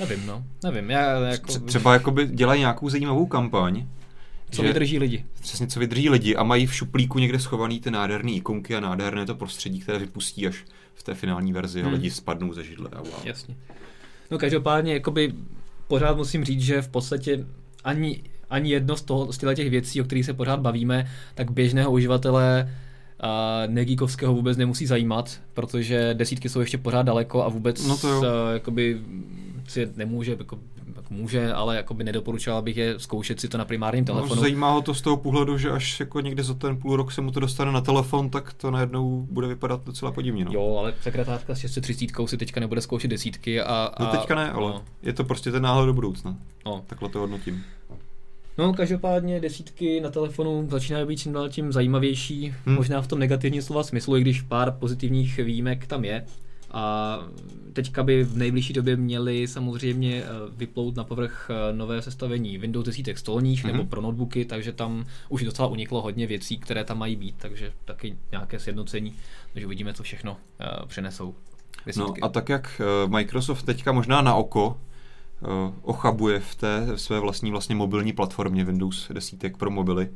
Nevím, 0.00 0.26
no. 0.26 0.44
Nevím, 0.64 0.90
já 0.90 1.00
jako... 1.20 1.46
Tře- 1.52 1.64
Třeba 1.64 1.92
jakoby 1.92 2.26
dělají 2.26 2.60
nějakou 2.60 2.88
zajímavou 2.88 3.26
kampaň, 3.26 3.86
co 4.50 4.62
vydrží 4.62 4.98
lidi. 4.98 5.24
přesně 5.40 5.66
co 5.66 5.80
vydrží 5.80 6.10
lidi 6.10 6.36
a 6.36 6.42
mají 6.42 6.66
v 6.66 6.74
šuplíku 6.74 7.18
někde 7.18 7.38
schovaný 7.38 7.80
ty 7.80 7.90
nádherné 7.90 8.30
ikonky 8.32 8.74
a 8.76 8.80
nádherné 8.80 9.26
to 9.26 9.34
prostředí, 9.34 9.80
které 9.80 9.98
vypustí 9.98 10.46
až 10.46 10.64
v 10.94 11.02
té 11.02 11.14
finální 11.14 11.52
verzi 11.52 11.80
a 11.82 11.84
Hmm. 11.84 11.94
lidi 11.94 12.10
spadnou 12.10 12.52
ze 12.52 12.64
židle 12.64 12.88
a 12.92 12.98
wow. 13.02 13.12
Jasně. 13.24 13.56
No 14.30 14.38
každopádně, 14.38 14.92
jakoby 14.92 15.32
pořád 15.88 16.16
musím 16.16 16.44
říct, 16.44 16.60
že 16.60 16.82
v 16.82 16.88
podstatě 16.88 17.46
ani, 17.84 18.22
ani 18.50 18.70
jedno 18.70 18.96
z, 18.96 19.02
toho, 19.02 19.32
z 19.32 19.38
těch 19.54 19.70
věcí, 19.70 20.00
o 20.00 20.04
kterých 20.04 20.26
se 20.26 20.32
pořád 20.34 20.60
bavíme, 20.60 21.10
tak 21.34 21.50
běžného 21.50 21.92
uživatele 21.92 22.72
a 23.20 23.62
negíkovského 23.66 24.34
vůbec 24.34 24.56
nemusí 24.58 24.86
zajímat, 24.86 25.40
protože 25.54 26.14
desítky 26.14 26.48
jsou 26.48 26.60
ještě 26.60 26.78
pořád 26.78 27.02
daleko 27.02 27.44
a 27.44 27.48
vůbec 27.48 27.86
No 27.86 27.96
to 27.96 28.08
jo. 28.08 28.20
a, 28.20 28.52
jakoby 28.52 29.00
si 29.68 29.88
nemůže, 29.96 30.36
jako, 30.38 30.58
jako 31.10 31.14
může, 31.22 31.52
ale 31.52 31.76
jakoby 31.76 32.04
nedoporučoval 32.04 32.62
bych 32.62 32.76
je 32.76 32.94
zkoušet 33.00 33.40
si 33.40 33.48
to 33.48 33.58
na 33.58 33.64
primárním 33.64 34.04
No, 34.08 34.14
telefonu. 34.14 34.40
zajímá 34.40 34.70
ho 34.72 34.82
to 34.82 34.94
z 34.94 35.02
toho 35.02 35.16
pohledu, 35.16 35.58
že 35.58 35.70
až 35.70 36.00
jako 36.00 36.20
někde 36.20 36.42
za 36.42 36.54
ten 36.54 36.76
půl 36.76 36.96
rok 36.96 37.12
se 37.12 37.20
mu 37.20 37.30
to 37.30 37.40
dostane 37.40 37.72
na 37.72 37.80
telefon, 37.80 38.30
tak 38.30 38.52
to 38.52 38.70
najednou 38.70 39.26
bude 39.30 39.46
vypadat 39.46 39.84
docela 39.84 40.12
podivně. 40.12 40.44
No. 40.44 40.50
Jo, 40.54 40.76
ale 40.80 40.94
sekretářka 41.00 41.54
s 41.54 41.58
630 41.58 42.10
si 42.26 42.36
teďka 42.36 42.60
nebude 42.60 42.80
zkoušet 42.80 43.08
desítky 43.10 43.60
a... 43.60 43.90
a 43.96 44.02
No 44.04 44.10
teďka 44.10 44.34
ne, 44.34 44.50
ale 44.50 44.70
No, 44.72 44.82
je 45.02 45.12
to 45.12 45.24
prostě 45.24 45.52
ten 45.52 45.62
náhled 45.62 45.86
do 45.86 45.92
budoucna. 45.94 46.36
no. 46.66 46.82
Takhle 46.86 47.08
to 47.08 47.18
hodnotím. 47.18 47.64
No, 48.58 48.72
každopádně 48.74 49.40
desítky 49.40 50.00
na 50.00 50.10
telefonu 50.10 50.68
začínají 50.70 51.06
být 51.06 51.16
čím 51.16 51.32
dál 51.32 51.48
tím 51.48 51.72
zajímavější, 51.72 52.54
hmm. 52.66 52.76
možná 52.76 53.02
v 53.02 53.06
tom 53.06 53.18
negativním 53.18 53.62
slova 53.62 53.82
smyslu, 53.82 54.16
i 54.16 54.20
když 54.20 54.42
pár 54.42 54.72
pozitivních 54.72 55.36
výjimek 55.36 55.86
tam 55.86 56.04
je. 56.04 56.24
A 56.76 57.18
teďka 57.72 58.02
by 58.02 58.24
v 58.24 58.36
nejbližší 58.36 58.72
době 58.72 58.96
měli 58.96 59.48
samozřejmě 59.48 60.22
eh, 60.22 60.26
vyplout 60.56 60.96
na 60.96 61.04
povrch 61.04 61.50
eh, 61.50 61.72
nové 61.72 62.02
sestavení 62.02 62.58
Windows 62.58 62.86
10 62.86 63.18
stolních 63.18 63.64
Mhm. 63.64 63.72
mm-hmm. 63.72 63.76
nebo 63.76 63.90
pro 63.90 64.00
notebooky, 64.00 64.44
takže 64.44 64.72
tam 64.72 65.04
už 65.28 65.44
docela 65.44 65.68
uniklo 65.68 66.02
hodně 66.02 66.26
věcí, 66.26 66.58
které 66.58 66.84
tam 66.84 66.98
mají 66.98 67.16
být, 67.16 67.34
takže 67.38 67.72
taky 67.84 68.16
nějaké 68.30 68.58
sjednocení, 68.58 69.14
takže 69.52 69.66
uvidíme, 69.66 69.94
co 69.94 70.02
všechno 70.02 70.32
uh, 70.32 70.86
přinesou. 70.86 71.34
No 71.96 72.14
a 72.22 72.28
tak 72.28 72.48
jak 72.48 72.80
eh, 72.80 73.08
Microsoft 73.08 73.62
teďka 73.62 73.92
možná 73.92 74.22
na 74.22 74.34
oko 74.34 74.76
eh, 75.42 75.46
ochabuje 75.82 76.40
v 76.40 76.54
té 76.54 76.86
své 76.98 77.20
vlastní 77.20 77.50
vlastně 77.50 77.74
mobilní 77.74 78.12
platformě 78.12 78.64
Windows 78.64 79.08
10 79.12 79.56
pro 79.58 79.70
mobily, 79.70 80.08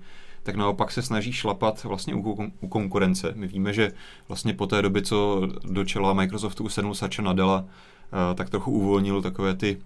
tak 0.42 0.56
naopak 0.56 0.92
se 0.92 1.02
snaží 1.02 1.32
šlapat 1.32 1.84
vlastně 1.84 2.14
u, 2.14 2.52
u 2.60 2.68
konkurence. 2.68 3.32
My 3.36 3.46
víme, 3.46 3.72
že 3.72 3.92
vlastně 4.28 4.54
po 4.54 4.66
té 4.66 4.82
době, 4.82 5.02
co 5.02 5.48
do 5.64 5.84
čela 5.84 6.12
Microsoftu 6.12 6.64
usednul 6.64 6.94
Satya 6.94 7.24
Nadella, 7.24 7.64
eh, 7.64 8.34
tak 8.34 8.50
trochu 8.50 8.70
uvolnil 8.70 9.22
takové 9.22 9.54
ty 9.54 9.78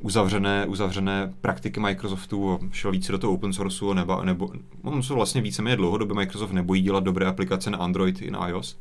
uzavřené, 0.00 0.66
uzavřené 0.66 1.34
praktiky 1.40 1.80
Microsoftu 1.80 2.52
a 2.52 2.58
šel 2.72 2.90
více 2.90 3.12
do 3.12 3.18
toho 3.18 3.32
open 3.32 3.52
sourceu 3.52 3.92
nebo, 3.92 4.24
nebo 4.24 4.50
on 4.82 5.02
se 5.02 5.14
vlastně 5.14 5.40
víceméně 5.40 5.76
dlouhodobě 5.76 6.16
Microsoft 6.16 6.52
nebojí 6.52 6.82
dělat 6.82 7.04
dobré 7.04 7.26
aplikace 7.26 7.70
na 7.70 7.78
Android 7.78 8.22
i 8.22 8.30
na 8.30 8.48
iOS. 8.48 8.78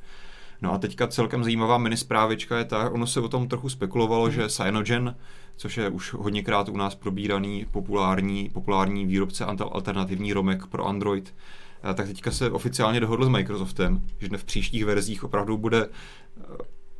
No 0.61 0.73
a 0.73 0.77
teďka 0.77 1.07
celkem 1.07 1.43
zajímavá 1.43 1.77
mini 1.77 1.97
zprávička 1.97 2.57
je 2.57 2.65
ta, 2.65 2.89
ono 2.89 3.07
se 3.07 3.19
o 3.19 3.27
tom 3.27 3.47
trochu 3.47 3.69
spekulovalo, 3.69 4.29
že 4.29 4.49
Cyanogen, 4.49 5.15
což 5.55 5.77
je 5.77 5.89
už 5.89 6.13
hodněkrát 6.13 6.69
u 6.69 6.77
nás 6.77 6.95
probíraný 6.95 7.65
populární, 7.71 8.49
populární 8.49 9.05
výrobce 9.05 9.45
alternativní 9.45 10.33
romek 10.33 10.65
pro 10.65 10.85
Android, 10.85 11.35
eh, 11.83 11.93
tak 11.93 12.07
teďka 12.07 12.31
se 12.31 12.51
oficiálně 12.51 12.99
dohodl 12.99 13.25
s 13.25 13.29
Microsoftem, 13.29 14.01
že 14.19 14.37
v 14.37 14.43
příštích 14.43 14.85
verzích 14.85 15.23
opravdu 15.23 15.57
bude 15.57 15.87
eh, 15.87 16.41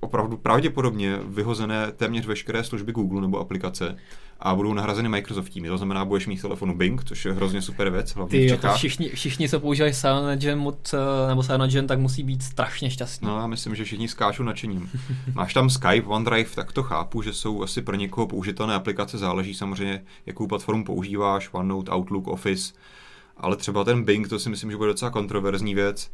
opravdu 0.06 0.38
pravděpodobně 0.38 1.20
vyhozené 1.24 1.92
téměř 1.92 2.26
veškeré 2.26 2.64
služby 2.64 2.92
Google 2.92 3.22
nebo 3.22 3.40
aplikace 3.40 3.98
a 4.40 4.56
budou 4.56 4.74
nahrazeny 4.74 5.10
Microsoftními. 5.10 5.68
To 5.68 5.78
znamená, 5.78 6.06
budeš 6.06 6.28
mít 6.28 6.42
telefonu 6.42 6.78
Bing, 6.78 7.04
což 7.04 7.26
je 7.26 7.34
hrozně 7.34 7.62
super 7.62 7.90
věc, 7.90 8.16
hlavně 8.16 8.40
Ty, 8.40 8.48
v 8.48 8.50
jako 8.50 8.76
všichni, 8.76 9.10
všichni, 9.10 9.50
co 9.50 9.60
používají 9.60 9.94
Cyanogen 9.94 10.60
moc, 10.60 10.94
eh, 10.94 11.28
nebo 11.28 11.44
Cyanogen, 11.44 11.88
tak 11.88 12.00
musí 12.00 12.24
být 12.24 12.44
strašně 12.44 12.90
šťastní. 12.90 13.28
No, 13.28 13.40
já 13.40 13.48
myslím, 13.48 13.76
že 13.76 13.84
všichni 13.84 14.08
skáčou 14.08 14.44
nadšením. 14.44 14.90
Máš 15.34 15.54
tam 15.54 15.70
Skype, 15.70 16.08
OneDrive, 16.08 16.50
tak 16.56 16.72
to 16.72 16.84
chápu, 16.84 17.22
že 17.22 17.34
jsou 17.34 17.64
asi 17.64 17.82
pro 17.82 17.96
někoho 17.96 18.28
použitelné 18.28 18.74
aplikace, 18.74 19.18
záleží 19.18 19.54
samozřejmě, 19.54 20.04
jakou 20.26 20.48
platformu 20.48 20.86
používáš, 20.86 21.50
OneNote, 21.52 21.92
Outlook, 21.92 22.28
Office, 22.28 22.74
ale 23.38 23.56
třeba 23.56 23.84
ten 23.84 24.04
Bing, 24.04 24.30
to 24.30 24.40
si 24.40 24.50
myslím, 24.50 24.72
že 24.72 24.78
bude 24.78 24.90
docela 24.90 25.12
kontroverzní 25.12 25.76
věc. 25.76 26.12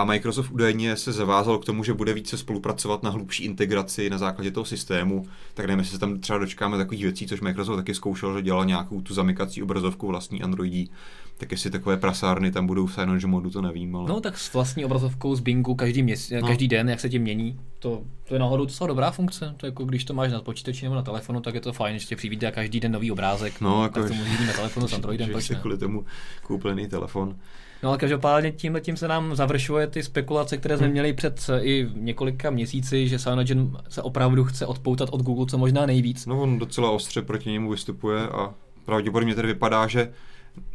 A 0.00 0.04
Microsoft 0.04 0.50
údajně 0.50 0.96
se 0.96 1.12
zavázal 1.12 1.58
k 1.58 1.64
tomu, 1.64 1.84
že 1.84 1.94
bude 1.94 2.12
více 2.12 2.38
spolupracovat 2.38 3.02
na 3.02 3.10
hlubší 3.10 3.44
integraci 3.44 4.10
na 4.10 4.18
základě 4.18 4.50
toho 4.50 4.64
systému. 4.64 5.26
Tak 5.54 5.66
nevím, 5.66 5.78
jestli 5.78 5.92
se 5.92 5.98
tam 5.98 6.18
třeba 6.20 6.38
dočkáme 6.38 6.76
takových 6.76 7.02
věcí, 7.02 7.26
což 7.26 7.40
Microsoft 7.40 7.76
taky 7.76 7.94
zkoušel, 7.94 8.36
že 8.36 8.42
dělal 8.42 8.64
nějakou 8.64 9.00
tu 9.00 9.14
zamykací 9.14 9.62
obrazovku 9.62 10.06
vlastní 10.06 10.42
Androidí. 10.42 10.90
Tak 11.36 11.52
jestli 11.52 11.70
takové 11.70 11.96
prasárny 11.96 12.50
tam 12.52 12.66
budou 12.66 12.86
v 12.86 12.94
Cyanogen 12.94 13.30
modu, 13.30 13.50
to 13.50 13.62
nevím. 13.62 13.96
Ale... 13.96 14.08
No 14.08 14.20
tak 14.20 14.38
s 14.38 14.52
vlastní 14.52 14.84
obrazovkou 14.84 15.34
z 15.34 15.40
Bingu 15.40 15.74
každý, 15.74 16.02
měs- 16.02 16.40
No. 16.40 16.46
každý 16.48 16.68
den, 16.68 16.88
jak 16.88 17.00
se 17.00 17.08
tím 17.08 17.22
mění, 17.22 17.60
to, 17.78 18.02
to 18.28 18.34
je 18.34 18.40
náhodou 18.40 18.64
docela 18.64 18.88
dobrá 18.88 19.10
funkce. 19.10 19.54
To 19.56 19.66
jako 19.66 19.84
když 19.84 20.04
to 20.04 20.14
máš 20.14 20.32
na 20.32 20.40
počítači 20.40 20.84
nebo 20.84 20.94
na 20.94 21.02
telefonu, 21.02 21.40
tak 21.40 21.54
je 21.54 21.60
to 21.60 21.72
fajn, 21.72 21.98
že 21.98 22.06
tě 22.06 22.16
přivítá 22.16 22.50
každý 22.50 22.80
den 22.80 22.92
nový 22.92 23.10
obrázek. 23.12 23.60
No, 23.60 23.82
jako, 23.82 24.00
tak 24.00 24.08
to 24.08 24.14
můžeš 24.14 24.46
na 24.46 24.52
telefonu 24.52 24.88
s 24.88 24.92
Androidem, 24.92 25.26
že 25.26 25.32
proč 25.32 25.44
si 25.44 25.54
ne? 25.54 25.60
kvůli 25.60 25.78
tomu 25.78 26.04
kouplený 26.42 26.88
telefon. 26.88 27.36
No 27.82 27.88
ale 27.88 27.98
každopádně 27.98 28.52
tímhle 28.52 28.80
tím 28.80 28.96
se 28.96 29.08
nám 29.08 29.36
završuje 29.36 29.86
ty 29.86 30.02
spekulace, 30.02 30.56
které 30.56 30.76
jsme 30.76 30.86
Hmm. 30.86 30.92
měli 30.92 31.12
před 31.12 31.50
eh, 31.52 31.60
i 31.62 31.88
několika 31.94 32.50
měsíci, 32.50 33.08
že 33.08 33.18
Cyanogen 33.18 33.76
se 33.88 34.02
opravdu 34.02 34.44
chce 34.44 34.66
odpoutat 34.66 35.08
od 35.12 35.22
Google 35.22 35.46
co 35.46 35.58
možná 35.58 35.86
nejvíc. 35.86 36.26
No 36.26 36.40
on 36.42 36.58
docela 36.58 36.90
ostře 36.90 37.22
proti 37.22 37.50
němu 37.50 37.70
vystupuje 37.70 38.28
a 38.28 38.54
pravděpodobně 38.84 39.34
tedy 39.34 39.48
vypadá, 39.48 39.86
že 39.86 40.12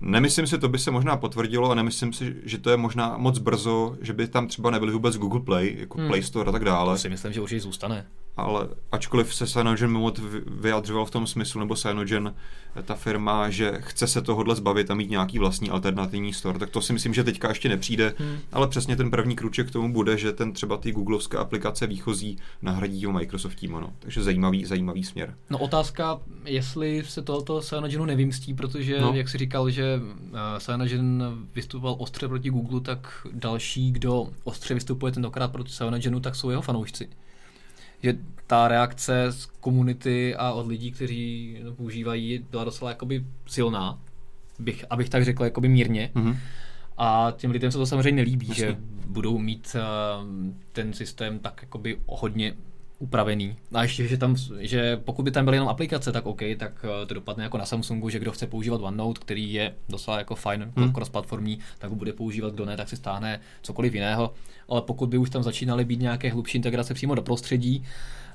nemyslím 0.02 0.48
si, 0.48 0.58
to 0.58 0.70
by 0.70 0.80
se 0.80 0.92
možná 0.92 1.18
potvrdilo 1.18 1.72
a 1.72 1.76
nemyslím 1.76 2.14
si, 2.14 2.36
že 2.44 2.58
to 2.58 2.70
je 2.70 2.78
možná 2.78 3.18
moc 3.18 3.40
brzo, 3.40 3.98
že 4.02 4.14
by 4.14 4.28
tam 4.28 4.48
třeba 4.48 4.72
nebyly 4.72 4.94
vůbec 4.94 5.18
Google 5.18 5.40
Play, 5.42 5.76
jako 5.80 5.98
Hmm. 5.98 6.08
Play 6.08 6.24
Store 6.24 6.50
a 6.50 6.52
tak 6.52 6.66
dále. 6.66 6.94
To 6.94 6.98
si 7.00 7.10
myslím, 7.10 7.34
že 7.34 7.42
určitě 7.42 7.62
zůstane. 7.62 8.06
Ale 8.38 8.68
ačkoliv 8.92 9.36
se 9.36 9.48
Cyanogen 9.48 9.92
moc 9.92 10.20
vy- 10.20 10.42
vyjadřoval 10.48 11.06
v 11.06 11.12
tom 11.12 11.28
smyslu, 11.28 11.60
nebo 11.60 11.76
Cyanogen, 11.76 12.36
ta 12.84 12.96
firma, 12.96 13.50
že 13.50 13.74
chce 13.82 14.08
se 14.08 14.22
tohohle 14.22 14.56
zbavit 14.56 14.92
a 14.92 14.96
mít 14.96 15.10
nějaký 15.10 15.40
vlastní 15.40 15.70
alternativní 15.70 16.34
store, 16.34 16.60
tak 16.60 16.70
to 16.70 16.82
si 16.82 16.94
myslím, 16.94 17.14
že 17.14 17.24
teďka 17.24 17.50
ještě 17.50 17.70
nepřijde, 17.70 18.14
Hmm. 18.18 18.38
ale 18.52 18.68
přesně 18.68 18.96
ten 18.96 19.12
první 19.12 19.36
kruček 19.36 19.68
k 19.68 19.72
tomu 19.72 19.94
bude, 19.94 20.18
že 20.18 20.32
ten 20.32 20.54
třeba 20.54 20.78
ty 20.78 20.92
googlovské 20.92 21.38
aplikace 21.38 21.88
výchozí 21.88 22.38
nahradí 22.62 23.06
ho 23.06 23.12
Microsoftím, 23.12 23.76
ano. 23.76 23.94
Takže 24.00 24.24
zajímavý, 24.24 24.66
zajímavý 24.66 25.04
směr. 25.04 25.36
No 25.50 25.58
otázka, 25.58 26.20
jestli 26.46 27.04
se 27.08 27.22
tohoto 27.22 27.62
Cyanogenu 27.62 28.06
nevymstí, 28.06 28.54
protože 28.54 29.00
No. 29.02 29.14
jak 29.14 29.30
si 29.30 29.38
říkal, 29.38 29.70
že 29.70 30.00
Cyanogen 30.60 31.24
vystupoval 31.54 31.96
ostře 32.00 32.28
proti 32.28 32.50
Google, 32.50 32.82
tak 32.82 33.28
další, 33.32 33.92
kdo 33.92 34.28
ostře 34.44 34.74
vystupuje 34.74 35.12
tentokrát 35.12 35.52
proti 35.52 35.72
Cyanogenu, 35.72 36.20
tak 36.20 36.36
jsou 36.36 36.50
jeho 36.50 36.62
fanoušci. 36.62 37.10
Že 38.06 38.18
ta 38.48 38.68
reakce 38.68 39.32
z 39.32 39.46
komunity 39.46 40.36
a 40.36 40.52
od 40.52 40.68
lidí, 40.68 40.92
kteří 40.92 41.58
používají, 41.76 42.46
byla 42.52 42.64
docela 42.64 42.92
jakoby 42.92 43.26
silná. 43.48 44.00
bych, 44.60 44.86
abych 44.90 45.10
tak 45.10 45.26
řekl, 45.26 45.44
jakoby 45.44 45.70
mírně. 45.70 46.12
Mhm. 46.16 46.38
A 46.98 47.34
těm 47.38 47.52
lidem 47.52 47.72
se 47.72 47.78
to 47.78 47.86
samozřejmě 47.86 48.12
nelíbí, 48.12 48.48
Jasně. 48.48 48.66
že 48.66 48.78
budou 49.08 49.38
mít 49.38 49.76
uh, 49.76 50.28
ten 50.72 50.94
systém 50.94 51.40
tak 51.40 51.60
jakoby 51.62 51.98
hodně 52.06 52.54
upravený. 53.00 53.56
A 53.74 53.84
ještě, 53.84 54.08
že, 54.08 54.18
tam, 54.18 54.36
že 54.60 54.98
pokud 54.98 55.24
by 55.24 55.32
tam 55.32 55.46
byly 55.46 55.58
jenom 55.58 55.70
aplikace, 55.70 56.12
tak 56.12 56.26
OK, 56.26 56.42
tak 56.58 56.72
uh, 56.84 57.08
to 57.08 57.14
dopadne 57.14 57.44
jako 57.44 57.58
na 57.58 57.66
Samsungu, 57.66 58.10
že 58.10 58.20
kdo 58.20 58.32
chce 58.32 58.48
používat 58.48 58.82
OneNote, 58.82 59.20
který 59.22 59.54
je 59.54 59.76
docela 59.90 60.18
jako 60.18 60.36
fajn, 60.36 60.72
hmm. 60.76 60.92
cross-platformní, 60.92 61.60
tak 61.80 61.90
ho 61.90 61.96
bude 61.96 62.14
používat, 62.14 62.54
kdo 62.54 62.66
ne, 62.66 62.78
tak 62.78 62.90
si 62.90 62.96
stáhne 62.96 63.40
cokoliv 63.62 63.94
jiného. 63.94 64.34
Ale 64.70 64.82
pokud 64.82 65.10
by 65.10 65.18
už 65.18 65.30
tam 65.30 65.44
začínaly 65.44 65.86
být 65.86 66.00
nějaké 66.00 66.32
hlubší 66.32 66.58
integrace 66.58 66.94
přímo 66.94 67.16
do 67.16 67.22
prostředí, 67.22 67.86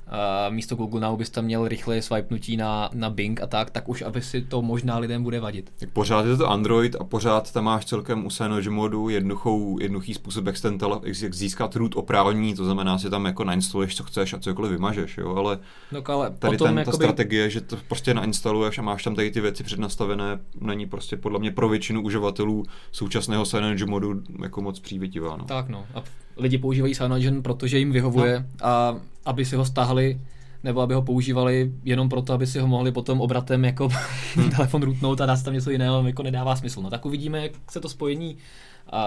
uh, 0.07 0.53
místo 0.53 0.75
Google 0.75 1.01
Now 1.01 1.17
bys 1.17 1.29
tam 1.29 1.45
měl 1.45 1.67
rychle 1.67 2.01
swipenutí 2.01 2.57
na, 2.57 2.89
na 2.93 3.09
Bing 3.09 3.41
a 3.41 3.47
tak, 3.47 3.69
tak 3.69 3.89
už 3.89 4.01
aby 4.01 4.21
si 4.21 4.41
to 4.41 4.61
možná 4.61 4.97
lidem 4.97 5.23
bude 5.23 5.39
vadit. 5.39 5.73
Tak 5.79 5.89
pořád 5.89 6.25
je 6.25 6.37
to 6.37 6.49
Android 6.49 6.95
a 6.99 7.03
pořád 7.03 7.51
tam 7.51 7.63
máš 7.63 7.85
celkem 7.85 8.25
u 8.25 8.29
Synology 8.29 8.69
modu 8.69 9.09
jednoduchou, 9.09 9.79
jednoduchý 9.79 10.13
způsob, 10.13 10.45
jak, 10.45 10.61
ten 10.61 10.77
tele, 10.77 10.99
jak 11.21 11.33
získat 11.33 11.75
root 11.75 11.95
oprávnění, 11.95 12.55
to 12.55 12.65
znamená, 12.65 12.97
že 12.97 13.09
tam 13.09 13.25
jako 13.25 13.43
nainstaluješ, 13.43 13.95
co 13.95 14.03
chceš 14.03 14.33
a 14.33 14.39
cokoliv 14.39 14.71
vymažeš, 14.71 15.17
jo, 15.17 15.35
ale, 15.35 15.59
no, 15.91 16.03
ale 16.07 16.29
tady 16.29 16.57
potom 16.57 16.67
ten, 16.67 16.77
jakoby... 16.77 16.97
ta 16.97 17.03
strategie, 17.03 17.49
že 17.49 17.61
to 17.61 17.77
prostě 17.87 18.13
nainstaluješ 18.13 18.77
a 18.77 18.81
máš 18.81 19.03
tam 19.03 19.15
tady 19.15 19.31
ty 19.31 19.41
věci 19.41 19.63
přednastavené, 19.63 20.39
není 20.61 20.85
prostě 20.85 21.17
podle 21.17 21.39
mě 21.39 21.51
pro 21.51 21.69
většinu 21.69 22.01
uživatelů 22.01 22.65
současného 22.91 23.45
Synology 23.45 23.85
modu 23.85 24.21
jako 24.41 24.61
moc 24.61 24.79
přívětivá. 24.79 25.37
No. 25.37 25.45
Tak 25.45 25.69
no, 25.69 25.85
a 25.95 26.03
lidi 26.37 26.57
používají 26.57 26.95
Cyanogen, 26.95 27.43
protože 27.43 27.79
jim 27.79 27.91
vyhovuje 27.91 28.39
no. 28.39 28.67
a 28.67 28.95
aby 29.25 29.45
si 29.45 29.55
ho 29.55 29.65
stáhli 29.65 30.19
nebo 30.63 30.81
aby 30.81 30.93
ho 30.93 31.01
používali 31.01 31.71
jenom 31.83 32.09
proto, 32.09 32.33
aby 32.33 32.47
si 32.47 32.59
ho 32.59 32.67
mohli 32.67 32.91
potom 32.91 33.21
obratem 33.21 33.65
jako 33.65 33.89
hmm. 34.35 34.49
telefon 34.49 34.81
rootnout 34.81 35.21
a 35.21 35.25
dát 35.25 35.43
tam 35.43 35.53
něco 35.53 35.71
jiného, 35.71 36.07
jako 36.07 36.23
nedává 36.23 36.55
smysl. 36.55 36.81
No 36.81 36.89
tak 36.89 37.05
uvidíme, 37.05 37.41
jak 37.43 37.51
se 37.71 37.79
to 37.79 37.89
spojení 37.89 38.37
uh, 38.93 38.99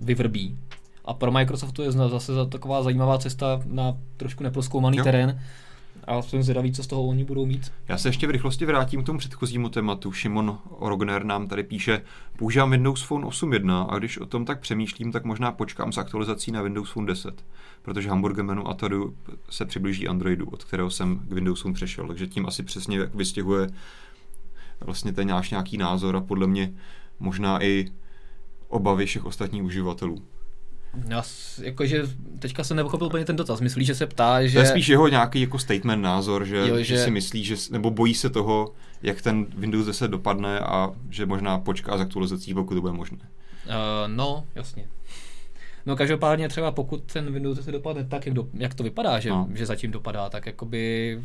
vyvrbí. 0.00 0.58
A 1.04 1.14
pro 1.14 1.32
Microsoftu 1.32 1.82
je 1.82 1.92
zase 1.92 2.32
taková 2.48 2.82
zajímavá 2.82 3.18
cesta 3.18 3.60
na 3.66 3.96
trošku 4.16 4.42
neproskoumaný 4.42 4.96
jo. 4.96 5.04
terén, 5.04 5.40
a 6.06 6.22
jsem 6.22 6.42
zvědavý, 6.42 6.72
co 6.72 6.82
z 6.82 6.86
toho 6.86 7.04
oni 7.04 7.24
budou 7.24 7.46
mít. 7.46 7.72
Já 7.88 7.98
se 7.98 8.08
ještě 8.08 8.26
v 8.26 8.30
rychlosti 8.30 8.66
vrátím 8.66 9.02
k 9.02 9.06
tomu 9.06 9.18
předchozímu 9.18 9.68
tématu. 9.68 10.12
Šimon 10.12 10.58
Rogner 10.80 11.24
nám 11.24 11.48
tady 11.48 11.62
píše, 11.62 12.02
používám 12.38 12.70
Windows 12.70 13.02
Phone 13.02 13.26
8.1 13.26 13.86
a 13.88 13.98
když 13.98 14.18
o 14.18 14.26
tom 14.26 14.44
tak 14.44 14.60
přemýšlím, 14.60 15.12
tak 15.12 15.24
možná 15.24 15.52
počkám 15.52 15.92
s 15.92 15.98
aktualizací 15.98 16.52
na 16.52 16.62
Windows 16.62 16.90
Phone 16.90 17.06
10, 17.06 17.44
protože 17.82 18.08
Hamburger 18.08 18.44
menu 18.44 18.68
a 18.68 18.76
se 19.50 19.64
přiblíží 19.64 20.08
Androidu, 20.08 20.46
od 20.46 20.64
kterého 20.64 20.90
jsem 20.90 21.18
k 21.18 21.32
Windowsům 21.32 21.72
přešel, 21.72 22.08
takže 22.08 22.26
tím 22.26 22.46
asi 22.46 22.62
přesně 22.62 23.04
vystihuje 23.04 23.68
vlastně 24.80 25.12
ten 25.12 25.28
náš 25.28 25.50
nějaký 25.50 25.78
názor 25.78 26.16
a 26.16 26.20
podle 26.20 26.46
mě 26.46 26.74
možná 27.20 27.64
i 27.64 27.92
obavy 28.68 29.06
všech 29.06 29.24
ostatních 29.24 29.62
uživatelů. 29.62 30.22
Já, 31.08 31.22
jakože 31.62 32.02
teďka 32.38 32.64
jsem 32.64 32.76
nepochopil 32.76 33.06
úplně 33.06 33.24
ten 33.24 33.36
dotaz. 33.36 33.60
Myslíš, 33.60 33.86
že 33.86 33.94
se 33.94 34.06
ptá, 34.06 34.46
že... 34.46 34.58
To 34.58 34.64
je 34.64 34.66
spíš 34.66 34.88
jeho 34.88 35.08
nějaký 35.08 35.40
jako 35.40 35.58
statement 35.58 36.02
názor, 36.02 36.44
že, 36.44 36.56
jo, 36.56 36.76
že... 36.78 36.84
že 36.84 37.04
si 37.04 37.10
myslí, 37.10 37.44
že, 37.44 37.56
nebo 37.70 37.90
bojí 37.90 38.14
se 38.14 38.30
toho, 38.30 38.72
jak 39.02 39.22
ten 39.22 39.46
Windows 39.56 39.86
10 39.86 40.08
dopadne 40.08 40.60
a 40.60 40.90
že 41.10 41.26
možná 41.26 41.58
počká 41.58 41.98
z 41.98 42.00
aktualizací, 42.00 42.54
pokud 42.54 42.74
to 42.74 42.80
bude 42.80 42.92
možné. 42.92 43.18
Uh, 43.66 43.72
no, 44.06 44.46
jasně. 44.54 44.86
No 45.86 45.96
každopádně 45.96 46.48
třeba 46.48 46.72
pokud 46.72 47.12
ten 47.12 47.32
Windows 47.32 47.56
10 47.56 47.72
dopadne 47.72 48.04
tak, 48.04 48.26
jak, 48.26 48.34
do, 48.34 48.48
jak 48.54 48.74
to 48.74 48.82
vypadá, 48.82 49.20
že, 49.20 49.30
no. 49.30 49.48
že 49.54 49.66
zatím 49.66 49.90
dopadá, 49.90 50.28
tak 50.28 50.46
jakoby 50.46 51.18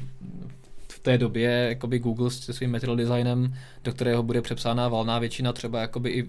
v 0.92 1.00
té 1.00 1.18
době 1.18 1.66
jakoby 1.70 2.00
Google 2.00 2.32
se 2.32 2.54
svým 2.54 2.72
material 2.72 2.96
designem, 2.96 3.54
do 3.84 3.92
kterého 3.92 4.24
bude 4.24 4.42
přepsána 4.42 4.88
valná 4.88 5.20
většina 5.20 5.54
třeba 5.54 5.82
jakoby 5.82 6.10
i 6.10 6.28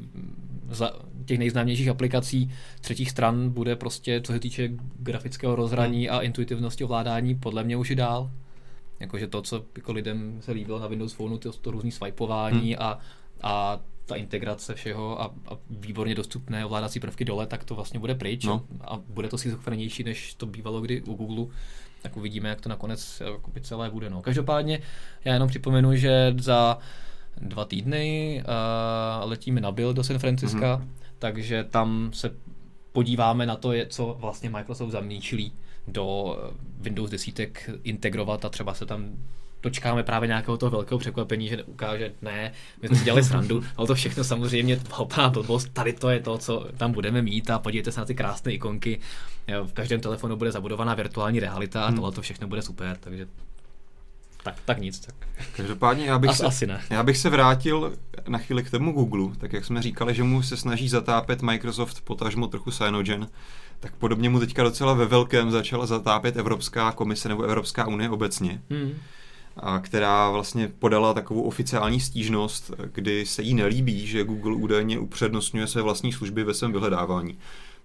za 0.71 0.93
těch 1.27 1.39
nejznámějších 1.39 1.89
aplikací 1.89 2.53
třetích 2.81 3.11
stran 3.11 3.51
bude 3.51 3.77
prostě, 3.77 4.21
co 4.21 4.33
se 4.33 4.41
týče 4.41 4.71
grafického 4.99 5.57
rozhraní 5.57 6.07
hmm. 6.07 6.17
a 6.17 6.21
intuitivnosti 6.21 6.85
ovládání, 6.85 7.35
podle 7.35 7.65
mě 7.65 7.77
už 7.77 7.91
i 7.91 7.95
dál. 7.95 8.31
Jakože 9.01 9.27
to, 9.27 9.43
co 9.43 9.65
jako 9.77 9.93
lidem 9.93 10.37
se 10.41 10.53
líbilo 10.53 10.79
na 10.79 10.87
Windows 10.87 11.13
Phoneu, 11.13 11.39
to, 11.39 11.53
to 11.53 11.71
různý 11.71 11.91
swipeování 11.91 12.73
hmm. 12.75 12.83
a, 12.83 12.99
a 13.43 13.81
ta 14.07 14.17
integrace 14.17 14.75
všeho 14.75 15.23
a, 15.23 15.25
a 15.25 15.59
výborně 15.71 16.15
dostupné 16.15 16.65
ovládací 16.65 17.01
prvky 17.01 17.25
dole, 17.25 17.47
tak 17.47 17.65
to 17.65 17.75
vlastně 17.75 18.01
bude 18.01 18.15
pryč 18.15 18.45
no. 18.45 18.63
a 18.81 18.97
bude 18.97 19.29
to 19.29 19.39
schizofrenější, 19.39 20.05
než 20.05 20.35
to 20.35 20.47
bývalo 20.47 20.81
kdy 20.81 21.03
u 21.03 21.15
Google. 21.15 21.47
Tak 22.03 22.17
uvidíme, 22.17 22.49
jak 22.49 22.61
to 22.61 22.69
nakonec 22.69 23.23
celé 23.61 23.91
bude. 23.91 24.11
No. 24.11 24.23
Každopádně 24.23 24.81
já 25.25 25.35
jenom 25.35 25.49
připomenu, 25.49 25.97
že 25.97 26.35
za 26.39 26.79
dva 27.41 27.65
týdny 27.65 28.43
uh, 28.45 29.31
letíme 29.31 29.61
na 29.61 29.73
build 29.73 29.97
do 29.97 30.05
San 30.05 30.19
Francisca, 30.19 30.77
mm-hmm. 30.77 30.89
takže 31.19 31.65
tam 31.65 32.11
se 32.13 32.31
podíváme 32.93 33.47
na 33.47 33.57
to, 33.57 33.73
co 33.89 34.17
vlastně 34.21 34.51
Microsoft 34.51 34.91
zamýšlí 34.91 35.53
do 35.89 36.37
Windows 36.81 37.11
10 37.11 37.59
integrovat 37.85 38.45
a 38.45 38.49
třeba 38.49 38.75
se 38.75 38.87
tam 38.87 39.11
dočkáme 39.63 40.03
právě 40.03 40.27
nějakého 40.27 40.57
toho 40.57 40.71
velkého 40.71 40.99
překvapení, 40.99 41.49
že 41.49 41.63
ukáže, 41.63 42.13
ne, 42.23 42.53
my 42.83 42.89
jsme 42.89 42.97
si 42.97 43.05
dělali 43.05 43.25
srandu, 43.25 43.63
ale 43.77 43.87
to 43.87 43.95
všechno 43.95 44.25
samozřejmě 44.25 44.81
hopá 44.91 45.29
blbost, 45.29 45.69
tady 45.73 45.93
to 45.93 46.11
je 46.11 46.21
to, 46.21 46.39
co 46.39 46.67
tam 46.77 46.93
budeme 46.93 47.23
mít 47.23 47.51
a 47.51 47.59
podívejte 47.59 47.93
se 47.93 48.01
na 48.01 48.07
ty 48.07 48.15
krásné 48.15 48.53
ikonky, 48.53 49.01
v 49.65 49.73
každém 49.73 50.01
telefonu 50.01 50.37
bude 50.37 50.53
zabudovaná 50.53 50.95
virtuální 50.95 51.41
realita 51.41 51.85
a 51.85 51.87
hmm. 51.87 51.97
tohle 51.97 52.13
to 52.13 52.23
všechno 52.23 52.49
bude 52.49 52.63
super, 52.63 52.97
takže 53.01 53.27
tak, 54.43 54.55
tak 54.65 54.79
nic. 54.79 55.01
Tak. 55.01 55.15
Každopádně 55.57 56.07
já 56.07 56.19
bych, 56.19 56.31
As, 56.31 56.37
se, 56.39 56.47
asi 56.47 56.67
ne. 56.67 56.83
já 56.91 57.03
bych 57.03 57.19
se 57.19 57.31
vrátil 57.31 57.93
na 58.29 58.39
chvíli 58.39 58.63
k 58.63 58.71
tomu 58.71 58.93
Google, 58.93 59.37
tak 59.39 59.53
jak 59.53 59.65
jsme 59.65 59.83
říkali, 59.83 60.15
že 60.15 60.23
mu 60.23 60.43
se 60.43 60.57
snaží 60.57 60.89
zatápět 60.89 61.43
Microsoft, 61.43 62.01
potažmo 62.01 62.47
trochu 62.47 62.71
Cyanogen, 62.71 63.29
tak 63.81 63.93
podobně 63.95 64.31
mu 64.31 64.41
teďka 64.41 64.63
docela 64.63 64.95
ve 64.95 65.07
velkém 65.07 65.51
začala 65.51 65.87
zatápět 65.87 66.37
Evropská 66.37 66.93
komise 66.93 67.29
nebo 67.29 67.43
Evropská 67.43 67.87
unie 67.87 68.11
obecně. 68.11 68.63
Hmm 68.71 68.95
a 69.57 69.79
která 69.79 70.31
vlastně 70.31 70.69
podala 70.79 71.15
takovou 71.15 71.43
oficiální 71.43 72.01
stížnost, 72.01 72.71
kdy 72.93 73.27
se 73.27 73.43
jí 73.43 73.55
nelíbí, 73.55 74.07
že 74.07 74.25
Google 74.25 74.55
údajně 74.55 74.99
upřednostňuje 74.99 75.67
své 75.67 75.83
vlastní 75.83 76.13
služby 76.13 76.45
ve 76.45 76.55
svém 76.55 76.73
vyhledávání. 76.73 77.39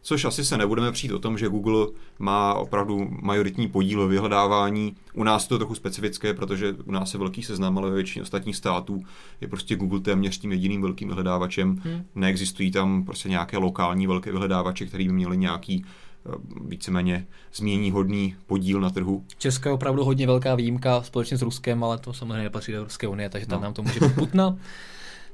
Což 0.07 0.25
asi 0.25 0.45
se 0.45 0.57
nebudeme 0.57 0.91
přijít 0.91 1.13
o 1.13 1.19
tom, 1.19 1.37
že 1.37 1.49
Google 1.49 1.87
má 2.19 2.53
opravdu 2.53 3.07
majoritní 3.21 3.67
podíl 3.67 4.07
vyhledávání. 4.07 4.95
U 5.13 5.23
nás 5.23 5.43
je 5.43 5.49
to 5.49 5.57
trochu 5.57 5.75
specifické, 5.75 6.33
protože 6.33 6.73
u 6.85 6.91
nás 6.91 7.13
je 7.13 7.19
velký 7.19 7.43
seznam, 7.43 7.77
ale 7.77 7.89
ve 7.89 7.95
většině 7.95 8.23
ostatních 8.23 8.55
států 8.55 9.03
je 9.41 9.47
prostě 9.47 9.75
Google 9.75 9.99
téměř 9.99 10.37
tím 10.37 10.51
jediným 10.51 10.81
velkým 10.81 11.07
vyhledávačem. 11.07 11.81
Hmm. 11.83 12.05
Neexistují 12.15 12.71
tam 12.71 13.03
prostě 13.03 13.29
nějaké 13.29 13.57
lokální 13.57 14.07
velké 14.07 14.31
vyhledávače, 14.31 14.85
které 14.85 15.03
by 15.03 15.11
měly 15.11 15.37
nějaký 15.37 15.85
eh, 15.85 16.31
víceméně 16.65 17.27
změní 17.53 17.91
hodný 17.91 18.35
podíl 18.45 18.81
na 18.81 18.89
trhu. 18.89 19.25
Česko 19.37 19.69
je 19.69 19.73
opravdu 19.73 20.03
hodně 20.03 20.27
velká 20.27 20.55
výjimka 20.55 21.01
společně 21.01 21.37
s 21.37 21.41
Ruskem, 21.41 21.83
ale 21.83 21.97
to 21.97 22.13
samozřejmě 22.13 22.43
nepatří 22.43 22.71
do 22.71 22.77
Evropské 22.77 23.07
unie, 23.07 23.29
takže 23.29 23.47
tam 23.47 23.59
no. 23.59 23.63
nám 23.63 23.73
to 23.73 23.83
může 23.83 23.99
být 23.99 24.15
putna. 24.15 24.57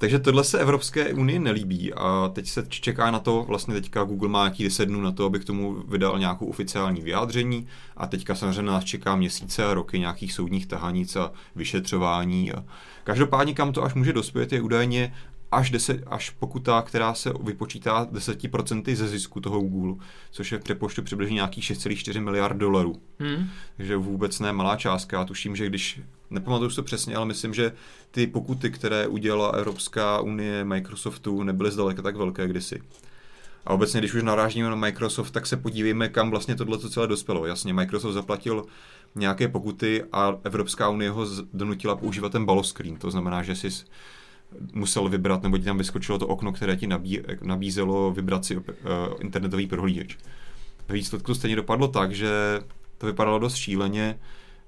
Takže 0.01 0.19
tohle 0.19 0.43
se 0.43 0.59
Evropské 0.59 1.13
unii 1.13 1.39
nelíbí 1.39 1.93
a 1.93 2.31
teď 2.33 2.49
se 2.49 2.65
čeká 2.69 3.11
na 3.11 3.19
to, 3.19 3.43
vlastně 3.47 3.73
teďka 3.73 4.03
Google 4.03 4.29
má 4.29 4.43
nějaký 4.43 4.63
10 4.63 4.85
dnů 4.85 5.01
na 5.01 5.11
to, 5.11 5.25
aby 5.25 5.39
k 5.39 5.45
tomu 5.45 5.83
vydal 5.87 6.19
nějakou 6.19 6.45
oficiální 6.45 7.01
vyjádření 7.01 7.67
a 7.97 8.07
teďka 8.07 8.35
samozřejmě 8.35 8.61
nás 8.61 8.83
čeká 8.83 9.15
měsíce 9.15 9.65
a 9.65 9.73
roky 9.73 9.99
nějakých 9.99 10.33
soudních 10.33 10.65
tahanic 10.65 11.15
a 11.15 11.31
vyšetřování. 11.55 12.51
A 12.51 12.63
každopádně 13.03 13.53
kam 13.53 13.73
to 13.73 13.83
až 13.83 13.93
může 13.93 14.13
dospět 14.13 14.53
je 14.53 14.61
údajně 14.61 15.13
až, 15.51 15.71
deset, 15.71 16.03
až 16.07 16.29
pokuta, 16.29 16.81
která 16.81 17.13
se 17.13 17.33
vypočítá 17.43 18.05
10% 18.05 18.95
ze 18.95 19.07
zisku 19.07 19.39
toho 19.39 19.59
Google, 19.59 20.05
což 20.31 20.51
je 20.51 20.57
v 20.57 20.63
přepočtu 20.63 21.03
přibližně 21.03 21.35
nějakých 21.35 21.63
6,4 21.63 22.21
miliard 22.23 22.57
dolarů. 22.57 23.01
Hmm. 23.19 23.49
Takže 23.77 23.97
vůbec 23.97 24.39
ne 24.39 24.53
malá 24.53 24.75
částka. 24.75 25.17
Já 25.17 25.25
tuším, 25.25 25.55
že 25.55 25.65
když, 25.65 26.01
nepamatuju 26.32 26.71
to 26.71 26.84
přesně, 26.84 27.15
ale 27.15 27.25
myslím, 27.25 27.53
že 27.53 27.73
ty 28.11 28.27
pokuty, 28.27 28.71
které 28.71 29.07
udělala 29.07 29.49
Evropská 29.49 30.19
unie 30.19 30.63
Microsoftu, 30.63 31.43
nebyly 31.43 31.71
zdaleka 31.71 32.01
tak 32.01 32.15
velké 32.15 32.47
kdysi. 32.47 32.82
A 33.65 33.73
obecně, 33.73 33.99
když 33.99 34.13
už 34.13 34.23
narážíme 34.23 34.69
na 34.69 34.75
Microsoft, 34.75 35.32
tak 35.32 35.47
se 35.47 35.57
podívejme, 35.57 36.09
kam 36.09 36.29
vlastně 36.29 36.55
tohle 36.55 36.79
celé 36.79 37.07
dospělo. 37.07 37.45
Jasně, 37.45 37.73
Microsoft 37.73 38.13
zaplatil 38.13 38.65
nějaké 39.15 39.47
pokuty 39.47 40.03
a 40.11 40.38
Evropská 40.43 40.89
unie 40.89 41.11
ho 41.11 41.25
donutila 41.53 41.95
používat 41.95 42.32
ten 42.32 42.45
baloscreen. 42.45 42.95
To 42.95 43.11
znamená, 43.11 43.43
že 43.43 43.55
si 43.55 43.69
musel 44.73 45.09
vybrat, 45.09 45.43
nebo 45.43 45.57
ti 45.57 45.63
tam 45.63 45.77
vyskočilo 45.77 46.17
to 46.17 46.27
okno, 46.27 46.51
které 46.51 46.75
ti 46.75 46.88
nabí, 46.88 47.21
nabízelo 47.41 48.11
vybrat 48.11 48.45
si 48.45 48.57
uh, 48.57 48.63
internetový 49.19 49.67
prohlížeč. 49.67 50.17
Ve 50.88 50.95
výsledku 50.95 51.34
stejně 51.34 51.55
dopadlo 51.55 51.88
tak, 51.88 52.11
že 52.11 52.29
to 52.97 53.05
vypadalo 53.05 53.39
dost 53.39 53.55
šíleně. 53.55 54.19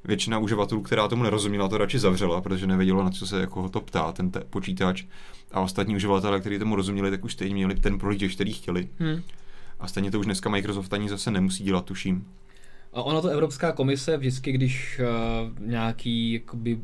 Většina 0.06 0.40
uživatelů, 0.40 0.82
která 0.82 1.08
tomu 1.08 1.24
nerozuměla, 1.24 1.68
to 1.68 1.78
radši 1.78 2.00
zavřela, 2.00 2.42
protože 2.42 2.68
nevědělo, 2.68 3.04
na 3.04 3.10
co 3.10 3.28
se 3.28 3.40
jako 3.40 3.70
to 3.70 3.82
ptá, 3.82 4.12
ten 4.12 4.32
te- 4.32 4.44
počítač. 4.50 5.04
A 5.52 5.62
ostatní 5.62 5.96
uživatelé, 5.96 6.40
kteří 6.40 6.60
tomu 6.60 6.76
rozuměli, 6.76 7.12
tak 7.12 7.26
už 7.26 7.34
stejně 7.34 7.56
měli 7.56 7.76
ten 7.76 8.00
prohlížeč, 8.00 8.36
který 8.36 8.54
chtěli. 8.54 8.90
Hmm. 9.00 9.22
A 9.80 9.88
stejně 9.88 10.12
to 10.12 10.20
už 10.20 10.26
dneska 10.26 10.50
Microsoft 10.50 10.94
ani 10.94 11.10
zase 11.10 11.32
nemusí 11.32 11.64
dělat, 11.64 11.86
tuším. 11.86 12.28
A 12.94 13.04
ono 13.04 13.22
to 13.22 13.28
Evropská 13.28 13.72
komise 13.72 14.18
vždycky, 14.18 14.52
když 14.52 15.00
uh, 15.00 15.68
nějaký 15.68 16.34
jakoby, 16.34 16.80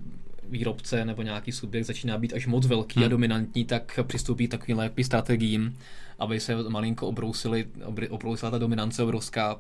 výrobce 0.50 1.06
nebo 1.06 1.22
nějaký 1.22 1.52
subjekt 1.52 1.86
začíná 1.86 2.18
být 2.18 2.34
až 2.34 2.48
moc 2.48 2.68
velký 2.68 3.00
hmm. 3.00 3.06
a 3.06 3.08
dominantní, 3.08 3.66
tak 3.66 4.00
přistoupí 4.04 4.48
k 4.48 4.52
takovým 4.52 4.78
lépe 4.78 5.04
strategiím, 5.04 5.78
aby 6.20 6.40
se 6.40 6.56
malinko 6.70 7.08
obrousili, 7.08 7.66
obrousila 8.10 8.52
ta 8.52 8.58
dominance 8.58 9.04
obrovská. 9.04 9.60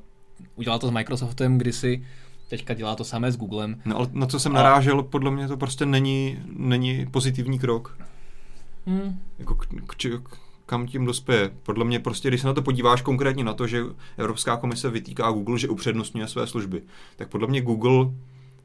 Udělal 0.55 0.79
to 0.79 0.87
s 0.87 0.91
Microsoftem 0.91 1.57
kdysi, 1.57 2.05
teďka 2.49 2.73
dělá 2.73 2.95
to 2.95 3.03
samé 3.03 3.31
s 3.31 3.37
Googlem. 3.37 3.81
No 3.85 3.97
ale 3.97 4.07
na 4.11 4.25
co 4.25 4.39
jsem 4.39 4.51
a... 4.51 4.55
narážel, 4.55 5.03
podle 5.03 5.31
mě 5.31 5.47
to 5.47 5.57
prostě 5.57 5.85
není, 5.85 6.39
není 6.45 7.05
pozitivní 7.11 7.59
krok. 7.59 7.97
Hmm. 8.85 9.19
Jako 9.39 9.55
k, 9.55 9.67
k, 9.87 9.95
k, 10.23 10.37
kam 10.65 10.87
tím 10.87 11.05
dospěje. 11.05 11.51
Podle 11.63 11.85
mě 11.85 11.99
prostě, 11.99 12.27
když 12.27 12.41
se 12.41 12.47
na 12.47 12.53
to 12.53 12.61
podíváš 12.61 13.01
konkrétně 13.01 13.43
na 13.43 13.53
to, 13.53 13.67
že 13.67 13.83
Evropská 14.17 14.57
komise 14.57 14.89
vytýká 14.89 15.31
Google, 15.31 15.59
že 15.59 15.69
upřednostňuje 15.69 16.27
své 16.27 16.47
služby, 16.47 16.81
tak 17.15 17.29
podle 17.29 17.47
mě 17.47 17.61
Google 17.61 18.05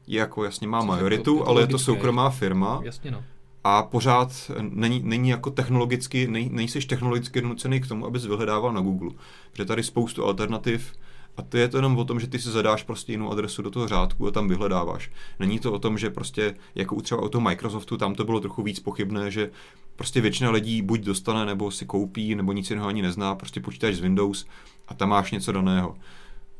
je 0.07 0.19
jako 0.19 0.43
jasně 0.43 0.67
má 0.67 0.83
majoritu, 0.83 1.37
to, 1.37 1.47
ale 1.47 1.61
je 1.61 1.67
to 1.67 1.79
soukromá 1.79 2.29
firma. 2.29 2.81
Jasně 2.83 3.11
no. 3.11 3.23
A 3.63 3.83
pořád 3.83 4.51
není, 4.61 5.01
není 5.03 5.29
jako 5.29 5.49
technologicky, 5.49 6.27
nej, 6.27 6.49
nejseš 6.49 6.85
technologicky 6.85 7.41
nucený 7.41 7.81
k 7.81 7.87
tomu, 7.87 8.05
abys 8.05 8.25
vyhledával 8.25 8.73
na 8.73 8.81
Google. 8.81 9.11
Protože 9.51 9.65
tady 9.65 9.83
spoustu 9.83 10.25
alternativ, 10.25 10.93
a 11.37 11.41
to 11.41 11.57
je 11.57 11.67
to 11.67 11.77
jenom 11.77 11.97
o 11.97 12.05
tom, 12.05 12.19
že 12.19 12.27
ty 12.27 12.39
si 12.39 12.49
zadáš 12.49 12.83
prostě 12.83 13.11
jinou 13.11 13.31
adresu 13.31 13.61
do 13.61 13.71
toho 13.71 13.87
řádku 13.87 14.27
a 14.27 14.31
tam 14.31 14.47
vyhledáváš. 14.47 15.11
Není 15.39 15.59
to 15.59 15.73
o 15.73 15.79
tom, 15.79 15.97
že 15.97 16.09
prostě 16.09 16.55
jako 16.75 17.01
třeba 17.01 17.21
u 17.21 17.29
toho 17.29 17.41
Microsoftu, 17.41 17.97
tam 17.97 18.15
to 18.15 18.23
bylo 18.23 18.39
trochu 18.39 18.63
víc 18.63 18.79
pochybné, 18.79 19.31
že 19.31 19.51
prostě 19.95 20.21
většina 20.21 20.51
lidí 20.51 20.81
buď 20.81 21.01
dostane, 21.01 21.45
nebo 21.45 21.71
si 21.71 21.85
koupí, 21.85 22.35
nebo 22.35 22.51
nic 22.51 22.69
jiného 22.69 22.87
ani 22.87 23.01
nezná, 23.01 23.35
prostě 23.35 23.59
počítač 23.59 23.95
z 23.95 23.99
Windows 23.99 24.45
a 24.87 24.93
tam 24.93 25.09
máš 25.09 25.31
něco 25.31 25.51
daného 25.51 25.95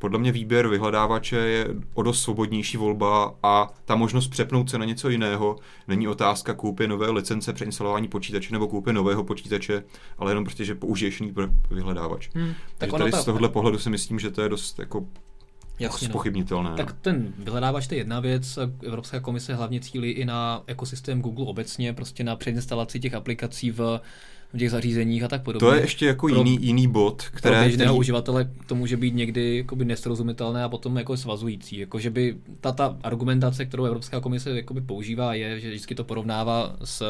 podle 0.05 0.19
mě 0.19 0.31
výběr 0.31 0.67
vyhledávače 0.67 1.35
je 1.35 1.67
o 1.93 2.03
dost 2.03 2.21
svobodnější 2.21 2.77
volba 2.77 3.35
a 3.43 3.73
ta 3.85 3.95
možnost 3.95 4.27
přepnout 4.27 4.69
se 4.69 4.77
na 4.77 4.85
něco 4.85 5.09
jiného 5.09 5.55
není 5.87 6.07
otázka 6.07 6.53
koupě 6.53 6.87
nové 6.87 7.11
licence 7.11 7.53
při 7.53 7.63
instalování 7.63 8.07
počítače 8.07 8.53
nebo 8.53 8.67
koupě 8.67 8.93
nového 8.93 9.23
počítače, 9.23 9.83
ale 10.17 10.31
jenom 10.31 10.43
prostě, 10.43 10.65
že 10.65 10.75
použiješ 10.75 11.21
jiný 11.21 11.33
vyhledávač. 11.71 12.29
Hmm, 12.35 12.47
tak 12.47 12.55
Takže 12.77 12.97
tady 12.97 13.11
ta... 13.11 13.21
z 13.21 13.25
tohohle 13.25 13.49
pohledu 13.49 13.79
si 13.79 13.89
myslím, 13.89 14.19
že 14.19 14.31
to 14.31 14.41
je 14.41 14.49
dost 14.49 14.79
jako 14.79 15.05
Jasně, 15.79 16.07
spochybnitelné. 16.07 16.69
No. 16.69 16.75
Tak 16.75 16.93
ten 17.01 17.33
vyhledávač 17.39 17.87
to 17.87 17.93
je 17.93 17.99
jedna 17.99 18.19
věc. 18.19 18.59
Evropská 18.83 19.19
komise 19.19 19.55
hlavně 19.55 19.79
cílí 19.79 20.11
i 20.11 20.25
na 20.25 20.63
ekosystém 20.67 21.21
Google 21.21 21.45
obecně, 21.45 21.93
prostě 21.93 22.23
na 22.23 22.35
předinstalaci 22.35 22.99
těch 22.99 23.13
aplikací 23.13 23.71
v 23.71 23.99
v 24.55 24.57
těch 24.57 24.71
zařízeních 24.71 25.23
a 25.23 25.27
tak 25.27 25.43
podobně. 25.43 25.59
To 25.59 25.75
je 25.75 25.81
ještě 25.81 26.05
jako 26.05 26.27
pro, 26.27 26.37
jiný, 26.37 26.57
jiný 26.61 26.87
bod, 26.87 27.23
které... 27.31 27.55
Pro 27.55 27.65
běžného 27.65 27.93
který... 27.93 27.99
uživatele 27.99 28.49
to 28.67 28.75
může 28.75 28.97
být 28.97 29.15
někdy 29.15 29.57
jakoby 29.57 29.85
nesrozumitelné 29.85 30.63
a 30.63 30.69
potom 30.69 30.97
jako 30.97 31.17
svazující. 31.17 31.77
Jako, 31.77 31.99
že 31.99 32.09
by 32.09 32.35
ta, 32.61 32.71
ta 32.71 32.97
argumentace, 33.03 33.65
kterou 33.65 33.85
Evropská 33.85 34.19
komise 34.19 34.49
jakoby 34.49 34.81
používá, 34.81 35.33
je, 35.33 35.59
že 35.59 35.69
vždycky 35.69 35.95
to 35.95 36.03
porovnává 36.03 36.75
s 36.83 37.05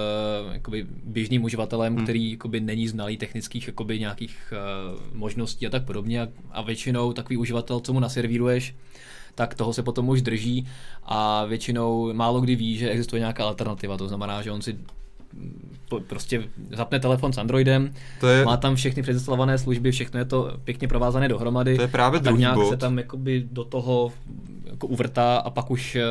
jakoby 0.52 0.86
běžným 1.06 1.44
uživatelem, 1.44 1.96
hmm. 1.96 2.04
který 2.04 2.32
jakoby 2.32 2.60
není 2.60 2.88
znalý 2.88 3.18
technických 3.18 3.68
jakoby 3.68 4.00
nějakých 4.00 4.54
uh, 4.94 5.00
možností 5.14 5.68
a 5.68 5.70
tak 5.70 5.86
podobně 5.86 6.22
a, 6.22 6.28
a 6.52 6.62
většinou 6.62 7.14
takový 7.14 7.38
uživatel, 7.38 7.80
co 7.80 7.94
mu 7.94 8.00
naservíruješ, 8.00 8.76
tak 9.36 9.56
toho 9.56 9.74
se 9.74 9.84
potom 9.84 10.10
už 10.10 10.22
drží 10.22 10.68
a 11.04 11.46
většinou 11.46 12.14
málo 12.14 12.42
kdy 12.42 12.56
ví, 12.56 12.78
že 12.78 12.90
existuje 12.90 13.20
nějaká 13.20 13.46
alternativa. 13.46 13.98
To 13.98 14.08
znamená, 14.08 14.42
že 14.42 14.52
on 14.52 14.62
si 14.62 14.78
prostě 16.08 16.44
zapne 16.72 17.00
telefon 17.00 17.34
s 17.34 17.38
Androidem, 17.38 17.94
to 18.20 18.28
je, 18.28 18.46
má 18.46 18.58
tam 18.58 18.76
všechny 18.76 19.02
předinstalované 19.02 19.58
služby, 19.58 19.92
všechno 19.92 20.20
je 20.20 20.26
to 20.26 20.58
pěkně 20.64 20.88
provázané 20.88 21.28
dohromady. 21.28 21.76
To 21.76 21.82
je 21.82 21.88
právě 21.88 22.20
a 22.20 22.24
tak 22.24 22.38
nějak 22.38 22.56
bod. 22.56 22.70
se 22.70 22.78
tam 22.78 22.98
jakoby 22.98 23.48
do 23.52 23.64
toho 23.64 24.14
jako 24.66 24.88
uvrtá 24.88 25.38
a 25.38 25.50
pak 25.50 25.72
už 25.72 25.96
eh, 25.96 26.04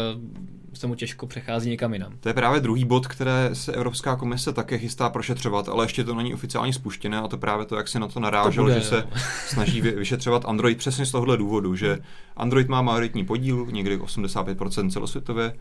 se 0.75 0.87
mu 0.87 0.95
těžko 0.95 1.27
přechází 1.27 1.70
někam 1.70 1.93
jinam. 1.93 2.12
To 2.20 2.29
je 2.29 2.35
právě 2.35 2.61
druhý 2.61 2.85
bod, 2.85 3.07
které 3.07 3.51
se 3.53 3.72
Evropská 3.72 4.16
komise 4.16 4.53
také 4.53 4.79
chystá 4.79 5.11
prošetřovat, 5.11 5.68
ale 5.68 5.85
ještě 5.85 6.05
to 6.05 6.14
není 6.14 6.35
oficiálně 6.35 6.72
spuštěné 6.72 7.18
a 7.18 7.29
to 7.29 7.39
právě 7.39 7.66
to, 7.66 7.77
jak 7.77 7.89
si 7.89 7.99
na 7.99 8.09
to 8.09 8.20
narážel, 8.20 8.64
to 8.64 8.70
bude, 8.70 8.81
že 8.81 8.87
se 8.87 9.05
snaží 9.47 9.81
vyšetřovat 9.81 10.45
Android 10.45 10.79
přesně 10.79 11.07
z 11.07 11.11
tohohle 11.11 11.37
důvodu, 11.37 11.77
že 11.77 11.99
Android 12.37 12.68
má 12.68 12.83
majoritní 12.83 13.25
podíl, 13.25 13.66
někdy 13.70 13.97
85% 13.97 14.91
celosvětově, 14.91 15.53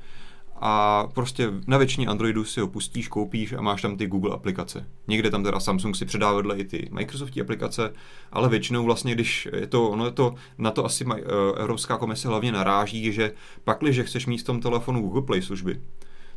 a 0.56 1.08
prostě 1.14 1.48
na 1.68 1.78
většině 1.78 2.08
Androidu 2.08 2.44
si 2.44 2.60
ho 2.60 2.68
pustíš, 2.68 3.08
koupíš 3.08 3.54
a 3.54 3.62
máš 3.62 3.82
tam 3.82 3.98
ty 3.98 4.08
Google 4.08 4.34
aplikace. 4.34 4.86
Někde 5.08 5.30
tam 5.30 5.44
teda 5.44 5.60
Samsung 5.60 5.96
si 5.96 6.06
předá 6.06 6.34
vedle 6.34 6.58
i 6.58 6.64
ty 6.64 6.90
Microsoftí 6.92 7.42
aplikace, 7.42 7.94
ale 8.32 8.50
většinou 8.50 8.84
vlastně, 8.84 9.14
když 9.16 9.48
je 9.56 9.68
to, 9.68 9.90
ono 9.90 10.06
je 10.06 10.12
to, 10.12 10.36
na 10.58 10.72
to 10.72 10.86
asi 10.86 11.06
eh, 11.18 11.22
Evropská 11.58 11.98
komise 11.98 12.28
hlavně 12.28 12.52
naráží, 12.52 13.14
že 13.14 13.34
pakliže 13.64 14.04
chceš 14.04 14.26
mít 14.26 14.38
v 14.38 14.44
tom 14.44 14.62
telefonu 14.62 15.02
Google 15.02 15.22
Play 15.22 15.42
služby, 15.42 15.82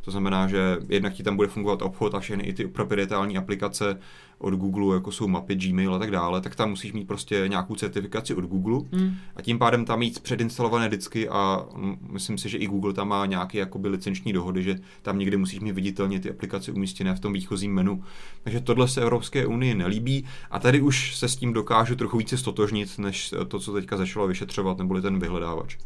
to 0.07 0.11
znamená, 0.11 0.47
že 0.47 0.77
jednak 0.89 1.13
ti 1.13 1.23
tam 1.23 1.35
bude 1.35 1.47
fungovat 1.47 1.81
obchod 1.81 2.15
a 2.15 2.19
všechny 2.19 2.43
i 2.43 2.53
ty 2.53 2.67
proprietální 2.67 3.37
aplikace 3.37 3.99
od 4.37 4.53
Google, 4.53 4.95
jako 4.95 5.11
jsou 5.11 5.27
mapy, 5.27 5.55
Gmail 5.55 5.95
a 5.95 5.99
tak 5.99 6.11
dále, 6.11 6.41
tak 6.41 6.55
tam 6.55 6.69
musíš 6.69 6.93
mít 6.93 7.07
prostě 7.07 7.43
nějakou 7.47 7.75
certifikaci 7.75 8.35
od 8.35 8.45
Google 8.45 8.79
hmm. 8.91 9.15
a 9.35 9.41
tím 9.41 9.59
pádem 9.59 9.85
tam 9.85 9.99
mít 9.99 10.19
předinstalované 10.19 10.87
vždycky 10.87 11.29
a 11.29 11.65
myslím 12.11 12.37
si, 12.37 12.49
že 12.49 12.57
i 12.57 12.67
Google 12.67 12.93
tam 12.93 13.07
má 13.07 13.25
nějaké 13.25 13.57
jakoby 13.57 13.87
licenční 13.87 14.33
dohody, 14.33 14.63
že 14.63 14.75
tam 15.01 15.19
někdy 15.19 15.37
musíš 15.37 15.59
mít 15.59 15.71
viditelně 15.71 16.19
ty 16.19 16.29
aplikace 16.29 16.71
umístěné 16.71 17.15
v 17.15 17.19
tom 17.19 17.33
výchozím 17.33 17.73
menu. 17.73 18.03
Takže 18.43 18.61
tohle 18.61 18.87
se 18.87 19.01
Evropské 19.01 19.45
unii 19.45 19.73
nelíbí 19.73 20.25
a 20.51 20.59
tady 20.59 20.81
už 20.81 21.17
se 21.17 21.29
s 21.29 21.35
tím 21.35 21.53
dokážu 21.53 21.95
trochu 21.95 22.17
více 22.17 22.37
stotožnit, 22.37 22.99
než 22.99 23.33
to, 23.47 23.59
co 23.59 23.73
teďka 23.73 23.97
začalo 23.97 24.27
vyšetřovat, 24.27 24.77
neboli 24.77 25.01
ten 25.01 25.19
vyhledávač 25.19 25.77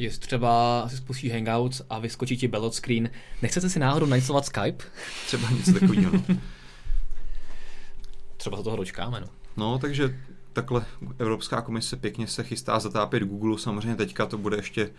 že 0.00 0.18
třeba 0.18 0.84
si 0.88 0.96
spustíš 0.96 1.32
Hangouts 1.32 1.82
a 1.90 1.98
vyskočí 1.98 2.36
ti 2.36 2.48
bellot 2.48 2.74
screen. 2.74 3.10
Nechcete 3.42 3.70
si 3.70 3.78
náhodou 3.78 4.06
nainstalovat 4.06 4.46
Skype? 4.46 4.84
Třeba 5.26 5.50
něco 5.50 5.72
takového. 5.72 6.12
No. 6.12 6.36
třeba 8.36 8.56
se 8.56 8.62
toho 8.62 8.76
dočkáme. 8.76 9.20
No. 9.20 9.26
no, 9.56 9.78
takže 9.78 10.18
takhle 10.52 10.84
Evropská 11.18 11.60
komise 11.60 11.96
pěkně 11.96 12.26
se 12.26 12.44
chystá 12.44 12.80
zatápět 12.80 13.22
Google. 13.22 13.58
Samozřejmě 13.58 13.96
teďka 13.96 14.26
to 14.26 14.38
bude 14.38 14.56
ještě 14.56 14.90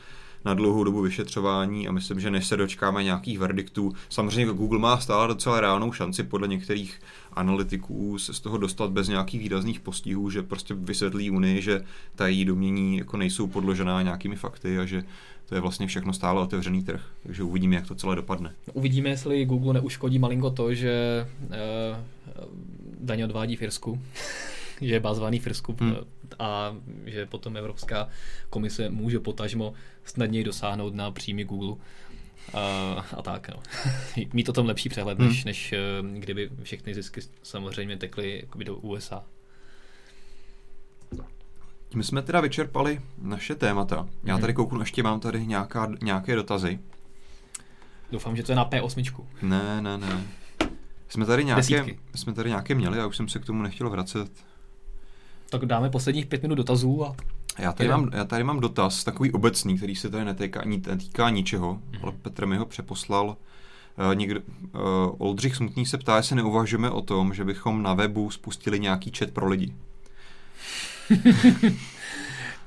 na 0.46 0.54
dlouhou 0.54 0.84
dobu 0.84 1.02
vyšetřování 1.02 1.88
a 1.88 1.92
myslím, 1.92 2.20
že 2.20 2.32
než 2.32 2.48
se 2.48 2.58
dočkáme 2.58 3.04
nějakých 3.04 3.39
verdiktů, 3.39 3.94
samozřejmě 4.10 4.54
Google 4.54 4.80
má 4.80 4.98
stále 4.98 5.28
docela 5.28 5.62
reálnou 5.62 5.92
šanci 5.92 6.24
podle 6.24 6.48
některých 6.48 7.00
analytiků 7.34 8.18
se 8.20 8.34
z 8.34 8.39
toho 8.39 8.58
dostat 8.58 8.92
bez 8.92 9.08
nějakých 9.08 9.42
výrazných 9.42 9.80
postihů, 9.80 10.30
že 10.30 10.44
prostě 10.44 10.74
vysvětlí 10.74 11.32
Unii, 11.32 11.62
že 11.62 11.84
ta 12.16 12.28
její 12.28 12.46
domění 12.46 12.98
jako 12.98 13.18
nejsou 13.18 13.48
podložená 13.48 14.02
nějakými 14.02 14.36
fakty 14.36 14.80
a 14.80 14.86
že 14.86 15.04
to 15.46 15.56
je 15.56 15.62
vlastně 15.62 15.88
všechno 15.88 16.14
stále 16.14 16.42
otevřený 16.42 16.84
trh. 16.84 17.02
Takže 17.24 17.44
uvidíme, 17.44 17.76
jak 17.76 17.88
to 17.88 17.96
celé 17.96 18.16
dopadne. 18.16 18.54
Uvidíme, 18.74 19.10
jestli 19.10 19.46
Google 19.46 19.74
neuškodí 19.74 20.20
malinko 20.20 20.50
to, 20.50 20.74
že 20.74 21.28
uh, 21.42 21.56
daně 23.00 23.26
odvádí 23.26 23.56
v 23.56 23.62
Irsku. 23.62 24.02
že 24.82 24.94
je 24.94 25.00
bazovaný 25.00 25.40
v 25.40 25.48
Irsku 25.48 25.76
hmm. 25.80 25.96
a 26.40 26.76
že 27.06 27.26
potom 27.26 27.58
Evropská 27.58 28.10
komise 28.50 28.90
může 28.90 29.20
potažmo 29.20 29.74
snadněji 30.06 30.44
dosáhnout 30.44 30.96
na 30.96 31.12
příjmy 31.12 31.44
Google. 31.44 31.76
A, 32.54 33.06
a 33.18 33.22
tak. 33.22 33.50
No. 33.50 33.64
Mít 34.34 34.50
o 34.50 34.54
tom 34.54 34.66
lepší 34.66 34.90
přehled, 34.90 35.20
hmm. 35.20 35.28
než, 35.28 35.44
než 35.44 35.74
eh, 35.74 35.80
kdyby 36.20 36.50
všechny 36.64 36.94
zisky 36.94 37.22
samozřejmě 37.44 37.98
tekly 37.98 38.44
do 38.64 38.76
USA. 38.76 39.24
My 41.96 42.04
jsme 42.04 42.22
teda 42.22 42.42
vyčerpali 42.42 43.02
naše 43.18 43.56
témata. 43.56 44.08
Já 44.24 44.34
hmm. 44.34 44.42
tady 44.42 44.54
kouknu, 44.54 44.80
ještě 44.80 45.04
mám 45.04 45.20
tady 45.20 45.46
nějaká, 45.46 45.92
nějaké 46.02 46.36
dotazy. 46.36 46.80
Doufám, 48.12 48.36
že 48.36 48.44
to 48.44 48.52
je 48.52 48.56
na 48.56 48.70
P8. 48.70 49.26
Ne, 49.42 49.82
ne, 49.82 49.98
ne. 49.98 50.24
Jsme 51.08 51.26
tady 51.26 51.46
nějaké, 51.46 51.86
jsme 52.16 52.34
tady 52.34 52.50
nějaké 52.50 52.76
měli 52.76 53.00
a 53.00 53.08
už 53.08 53.18
jsem 53.18 53.28
se 53.28 53.40
k 53.40 53.46
tomu 53.46 53.64
nechtěl 53.64 53.90
vracet. 53.90 54.32
Tak 55.52 55.66
dáme 55.66 55.89
posledních 55.89 56.26
pět 56.26 56.41
minut 56.41 56.56
dotazů 56.56 57.06
a 57.06 57.16
já 57.60 57.74
tady, 57.74 57.89
mám, 57.89 58.10
já 58.14 58.26
tady 58.26 58.43
mám 58.43 58.60
dotaz, 58.60 59.04
takový 59.04 59.32
obecný, 59.32 59.78
který 59.78 59.95
se 59.95 60.10
tady 60.10 60.26
netýká, 60.26 60.62
netýká 60.66 61.30
ničeho, 61.30 61.74
mm-hmm. 61.74 61.99
ale 62.04 62.12
Petr 62.12 62.45
mi 62.45 62.58
ho 62.58 62.66
přeposlal. 62.66 63.28
Uh, 63.28 64.16
někdo, 64.16 64.39
uh, 64.39 64.82
Oldřich 65.18 65.56
Smutný 65.56 65.86
se 65.86 65.97
ptá, 65.97 66.18
jestli 66.18 66.36
neuvažujeme 66.36 66.89
o 66.89 67.02
tom, 67.02 67.34
že 67.34 67.45
bychom 67.45 67.84
na 67.84 67.93
webu 67.93 68.32
spustili 68.32 68.80
nějaký 68.80 69.12
chat 69.18 69.32
pro 69.32 69.47
lidi. 69.47 69.74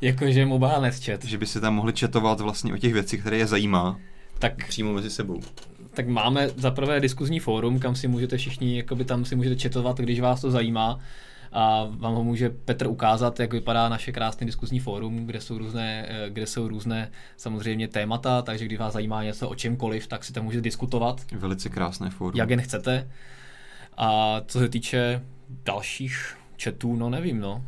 Jakože 0.00 0.46
mobile 0.46 0.92
chat. 0.92 1.24
Že 1.24 1.38
by 1.38 1.46
se 1.46 1.60
tam 1.60 1.74
mohli 1.74 1.92
chatovat 2.00 2.40
vlastně 2.40 2.74
o 2.74 2.76
těch 2.76 2.92
věcích, 2.92 3.20
které 3.20 3.36
je 3.36 3.46
zajímá. 3.46 3.98
Tak 4.38 4.68
přímo 4.68 4.92
mezi 4.92 5.10
sebou. 5.10 5.40
Tak 5.90 6.08
máme 6.08 6.48
za 6.56 6.70
prvé 6.70 7.00
diskuzní 7.00 7.40
fórum, 7.40 7.78
kam 7.78 7.94
si 7.94 8.08
můžete 8.08 8.36
všichni, 8.36 8.76
jakoby 8.76 9.04
tam 9.04 9.24
si 9.24 9.36
můžete 9.36 9.62
chatovat, 9.62 9.98
když 9.98 10.20
vás 10.20 10.40
to 10.40 10.50
zajímá 10.50 11.00
a 11.54 11.86
vám 11.90 12.14
ho 12.14 12.24
může 12.24 12.50
Petr 12.50 12.86
ukázat, 12.86 13.40
jak 13.40 13.52
vypadá 13.52 13.88
naše 13.88 14.12
krásné 14.12 14.46
diskuzní 14.46 14.80
fórum, 14.80 15.26
kde 15.26 15.40
jsou 15.40 15.58
různé, 15.58 16.06
eh, 16.08 16.30
kde 16.30 16.46
jsou 16.46 16.68
různé 16.68 17.10
samozřejmě 17.36 17.88
témata, 17.88 18.42
takže 18.42 18.64
když 18.64 18.78
vás 18.78 18.92
zajímá 18.92 19.24
něco 19.24 19.48
o 19.48 19.54
čemkoliv, 19.54 20.06
tak 20.06 20.24
si 20.24 20.32
tam 20.32 20.44
můžete 20.44 20.62
diskutovat. 20.62 21.20
Velice 21.32 21.68
krásné 21.68 22.10
fórum. 22.10 22.36
Jak 22.36 22.50
jen 22.50 22.62
chcete. 22.62 23.08
A 23.96 24.40
co 24.46 24.58
se 24.58 24.68
týče 24.68 25.22
dalších 25.64 26.36
chatů, 26.64 26.96
no 26.96 27.10
nevím, 27.10 27.40
no. 27.40 27.64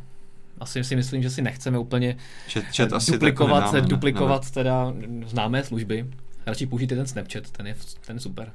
Asi 0.59 0.83
si 0.83 0.95
myslím, 0.95 1.21
že 1.21 1.29
si 1.29 1.41
nechceme 1.41 1.77
úplně 1.77 2.17
chat, 2.53 2.63
chat 2.75 2.93
asi 2.93 3.11
duplikovat, 3.11 3.73
nedáme, 3.73 3.87
duplikovat 3.87 4.43
ne, 4.43 4.51
teda 4.51 4.93
známé 5.25 5.63
služby. 5.63 6.07
Radši 6.45 6.65
použijte 6.65 6.95
ten 6.95 7.07
Snapchat, 7.07 7.51
ten 7.51 7.67
je, 7.67 7.75
ten 8.05 8.15
je 8.15 8.19
super. 8.19 8.51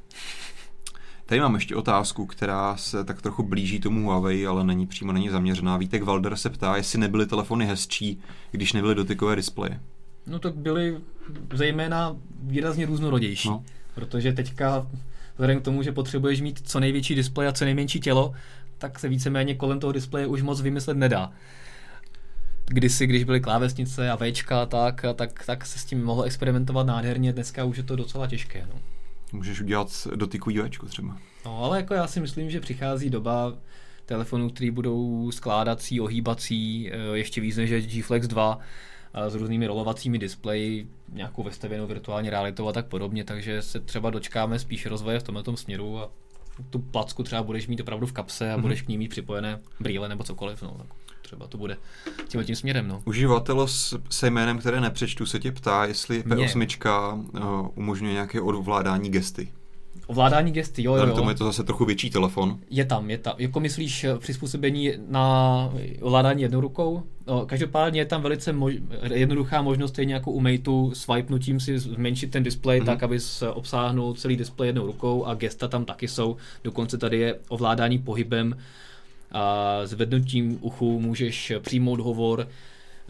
Tady 1.32 1.40
mám 1.40 1.54
ještě 1.54 1.76
otázku, 1.76 2.26
která 2.26 2.76
se 2.76 3.04
tak 3.04 3.22
trochu 3.22 3.42
blíží 3.42 3.80
tomu 3.80 4.04
Huawei, 4.04 4.46
ale 4.46 4.64
není 4.64 4.86
přímo 4.86 5.12
není 5.12 5.28
zaměřená. 5.28 5.76
Vítek 5.76 6.02
Valder 6.02 6.36
se 6.36 6.50
ptá, 6.50 6.76
jestli 6.76 6.98
nebyly 6.98 7.26
telefony 7.26 7.66
hezčí, 7.66 8.20
když 8.50 8.72
nebyly 8.72 8.94
dotykové 8.94 9.36
displeje. 9.36 9.80
No 10.26 10.38
tak 10.38 10.54
byly 10.54 10.96
zejména 11.54 12.16
výrazně 12.42 12.86
různorodější, 12.86 13.48
no. 13.48 13.64
protože 13.94 14.32
teďka 14.32 14.86
vzhledem 15.32 15.60
k 15.60 15.64
tomu, 15.64 15.82
že 15.82 15.92
potřebuješ 15.92 16.40
mít 16.40 16.68
co 16.68 16.80
největší 16.80 17.14
displej 17.14 17.48
a 17.48 17.52
co 17.52 17.64
nejmenší 17.64 18.00
tělo, 18.00 18.32
tak 18.78 18.98
se 18.98 19.08
víceméně 19.08 19.54
kolem 19.54 19.80
toho 19.80 19.92
displeje 19.92 20.26
už 20.26 20.42
moc 20.42 20.60
vymyslet 20.60 20.96
nedá. 20.96 21.32
Kdysi, 22.66 23.06
když 23.06 23.24
byly 23.24 23.40
klávesnice 23.40 24.10
a 24.10 24.16
Včka, 24.16 24.66
tak, 24.66 25.04
tak, 25.14 25.44
tak 25.46 25.66
se 25.66 25.78
s 25.78 25.84
tím 25.84 26.04
mohlo 26.04 26.22
experimentovat 26.22 26.86
nádherně, 26.86 27.32
dneska 27.32 27.64
už 27.64 27.76
je 27.76 27.82
to 27.82 27.96
docela 27.96 28.26
těžké. 28.26 28.66
No. 28.74 28.80
Můžeš 29.32 29.60
udělat 29.60 30.06
dotykový 30.14 30.58
Včko 30.58 30.86
třeba. 30.86 31.18
No, 31.44 31.64
ale 31.64 31.76
jako 31.76 31.94
já 31.94 32.06
si 32.06 32.20
myslím, 32.20 32.50
že 32.50 32.60
přichází 32.60 33.10
doba 33.10 33.54
telefonů, 34.06 34.50
které 34.50 34.70
budou 34.70 35.30
skládací, 35.30 36.00
ohýbací, 36.00 36.90
eh, 36.92 36.96
ještě 37.12 37.40
víc 37.40 37.56
než 37.56 37.86
G 37.86 38.02
Flex 38.02 38.26
2, 38.26 38.58
s 39.14 39.34
různými 39.34 39.66
rolovacími 39.66 40.18
displeji, 40.18 40.88
nějakou 41.12 41.42
vestavěnou 41.42 41.86
virtuální 41.86 42.30
realitou 42.30 42.68
a 42.68 42.72
tak 42.72 42.86
podobně, 42.86 43.24
takže 43.24 43.62
se 43.62 43.80
třeba 43.80 44.10
dočkáme 44.10 44.58
spíš 44.58 44.86
rozvoje 44.86 45.20
v 45.20 45.22
tomhle 45.22 45.42
tom 45.42 45.56
a 45.98 46.08
tu 46.70 46.78
placku 46.78 47.22
třeba 47.22 47.42
budeš 47.42 47.66
mít 47.66 47.80
opravdu 47.80 48.06
v 48.06 48.12
kapse 48.12 48.52
a 48.52 48.56
mm-hmm. 48.56 48.60
budeš 48.60 48.82
k 48.82 48.88
ní 48.88 48.98
mít 48.98 49.08
připojené 49.08 49.60
brýle 49.80 50.08
nebo 50.08 50.24
cokoliv. 50.24 50.62
No, 50.62 50.76
tak 50.78 51.01
třeba 51.32 51.46
to 51.46 51.58
bude 51.58 51.76
tím 52.28 52.44
tím 52.44 52.56
směrem. 52.56 52.88
No. 52.88 53.02
Uživatel 53.04 53.66
se 54.10 54.30
jménem, 54.30 54.58
které 54.58 54.80
nepřečtu, 54.80 55.26
se 55.26 55.38
tě 55.38 55.52
ptá, 55.52 55.84
jestli 55.84 56.22
P8 56.22 56.56
Mě. 56.56 57.40
Uh, 57.40 57.68
umožňuje 57.74 58.12
nějaké 58.12 58.40
ovládání 58.40 59.10
gesty. 59.10 59.48
Ovládání 60.06 60.52
gesty, 60.52 60.82
jo, 60.82 60.96
jo. 60.96 61.06
jo. 61.06 61.14
tomu 61.14 61.28
je 61.28 61.34
to 61.34 61.44
zase 61.44 61.64
trochu 61.64 61.84
větší 61.84 62.10
telefon. 62.10 62.58
Je 62.70 62.84
tam, 62.84 63.10
je 63.10 63.18
tam. 63.18 63.34
Jako 63.38 63.60
myslíš 63.60 64.04
eh, 64.04 64.18
přizpůsobení 64.18 64.92
na 65.08 65.72
ovládání 66.00 66.42
jednou 66.42 66.60
rukou? 66.60 67.02
No, 67.26 67.46
každopádně 67.46 68.00
je 68.00 68.06
tam 68.06 68.22
velice 68.22 68.52
mož- 68.52 68.82
jednoduchá 69.12 69.62
možnost, 69.62 69.90
stejně 69.90 70.14
jako 70.14 70.30
u 70.30 70.40
Mateu, 70.40 70.90
swipenutím 70.94 71.60
si 71.60 71.78
zmenšit 71.78 72.30
ten 72.30 72.42
displej 72.42 72.80
mm-hmm. 72.80 72.86
tak, 72.86 73.02
aby 73.02 73.18
obsáhnul 73.52 74.14
celý 74.14 74.36
displej 74.36 74.68
jednou 74.68 74.86
rukou 74.86 75.24
a 75.24 75.34
gesta 75.34 75.68
tam 75.68 75.84
taky 75.84 76.08
jsou. 76.08 76.36
Dokonce 76.64 76.98
tady 76.98 77.18
je 77.18 77.38
ovládání 77.48 77.98
pohybem 77.98 78.56
a 79.32 79.80
zvednutím 79.84 80.58
uchu 80.60 81.00
můžeš 81.00 81.52
přijmout 81.60 82.00
hovor 82.00 82.48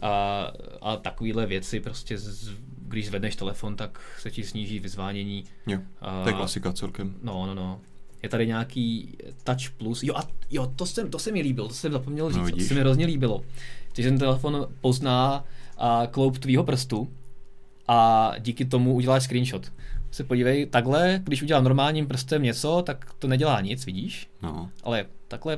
a, 0.01 0.47
a 0.81 0.95
takovéhle 0.95 1.45
věci 1.45 1.79
prostě 1.79 2.17
z, 2.17 2.51
když 2.87 3.07
zvedneš 3.07 3.35
telefon, 3.35 3.75
tak 3.75 4.01
se 4.19 4.31
ti 4.31 4.43
sníží 4.43 4.79
vyzvánění. 4.79 5.43
Jo, 5.67 5.79
to 6.23 6.29
je 6.29 6.33
klasika 6.33 6.73
celkem. 6.73 7.15
No, 7.21 7.45
no, 7.45 7.55
no. 7.55 7.81
Je 8.23 8.29
tady 8.29 8.47
nějaký 8.47 9.17
Touch 9.43 9.69
Plus. 9.77 10.03
Jo, 10.03 10.15
a 10.15 10.27
jo, 10.51 10.73
to, 10.75 10.85
jsem, 10.85 11.09
to 11.09 11.19
se 11.19 11.31
mi 11.31 11.41
líbilo, 11.41 11.67
to 11.67 11.73
jsem 11.73 11.91
zapomněl 11.91 12.31
říct, 12.31 12.51
no, 12.51 12.51
to 12.51 12.59
se 12.59 12.73
mi 12.73 12.79
hrozně 12.79 13.05
líbilo. 13.05 13.41
Že 13.97 14.03
ten 14.03 14.17
telefon 14.17 14.67
pozná 14.81 15.45
a 15.77 16.07
kloup 16.11 16.37
tvýho 16.37 16.63
prstu 16.63 17.13
a 17.87 18.31
díky 18.39 18.65
tomu 18.65 18.93
uděláš 18.93 19.23
screenshot. 19.23 19.73
Se 20.11 20.23
podívej, 20.23 20.65
takhle, 20.65 21.21
když 21.23 21.43
udělám 21.43 21.63
normálním 21.63 22.07
prstem 22.07 22.43
něco, 22.43 22.81
tak 22.85 23.13
to 23.19 23.27
nedělá 23.27 23.61
nic, 23.61 23.85
vidíš? 23.85 24.29
No. 24.41 24.69
Ale 24.83 25.05
takhle 25.27 25.57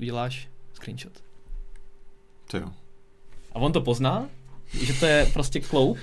uděláš 0.00 0.48
screenshot. 0.72 1.12
To 2.50 2.56
jo. 2.56 2.68
A 3.52 3.58
on 3.58 3.72
to 3.72 3.80
pozná, 3.80 4.28
že 4.72 4.92
to 4.92 5.06
je 5.06 5.30
prostě 5.32 5.60
kloup 5.60 5.98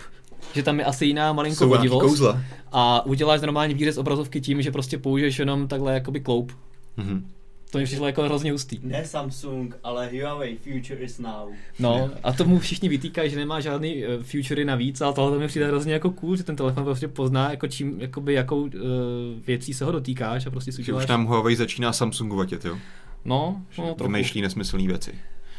že 0.56 0.64
tam 0.64 0.80
je 0.80 0.86
asi 0.86 1.06
jiná 1.06 1.34
malinko 1.34 1.68
vodivost. 1.68 2.06
Kouzla. 2.06 2.42
A 2.72 3.06
uděláš 3.06 3.42
normální 3.42 3.74
výrez 3.74 3.98
obrazovky 3.98 4.42
tím, 4.42 4.62
že 4.62 4.72
prostě 4.72 4.98
použiješ 4.98 5.40
jenom 5.40 5.68
takhle 5.68 5.94
jakoby 5.94 6.20
kloup. 6.20 6.52
Mm-hmm. 6.98 7.22
To 7.72 7.78
mi 7.78 7.86
přišlo 7.86 8.08
jako 8.08 8.24
hrozně 8.24 8.52
hustý. 8.52 8.80
Ne 8.84 9.06
Samsung, 9.06 9.78
ale 9.84 10.10
Huawei 10.10 10.58
Future 10.58 11.00
is 11.00 11.20
now. 11.20 11.50
No, 11.80 12.10
a 12.24 12.34
tomu 12.34 12.60
všichni 12.60 12.90
vytýkají, 12.90 13.30
že 13.30 13.36
nemá 13.36 13.60
žádný 13.60 14.04
uh, 14.06 14.24
futury 14.24 14.66
navíc, 14.66 15.02
ale 15.02 15.14
tohle 15.14 15.40
mi 15.40 15.48
přijde 15.48 15.68
hrozně 15.68 15.94
jako 15.94 16.12
cool, 16.12 16.36
že 16.36 16.44
ten 16.44 16.56
telefon 16.56 16.84
prostě 16.84 17.08
pozná, 17.08 17.52
jako 17.52 17.68
čím, 17.68 18.02
jakoby, 18.02 18.34
jakou 18.34 18.62
uh, 18.62 18.72
věcí 19.48 19.74
se 19.74 19.86
ho 19.86 19.92
dotýkáš 19.92 20.46
a 20.46 20.50
prostě 20.50 20.72
si 20.72 20.82
uděláš... 20.82 21.04
Už 21.04 21.08
tam 21.08 21.26
Huawei 21.26 21.56
začíná 21.56 21.94
Samsungovatět, 21.94 22.66
jo? 22.66 22.78
No, 23.26 23.62
no 23.78 23.96
Vymýšlí 24.02 24.42
nesmyslné 24.42 24.88
věci. 24.88 25.12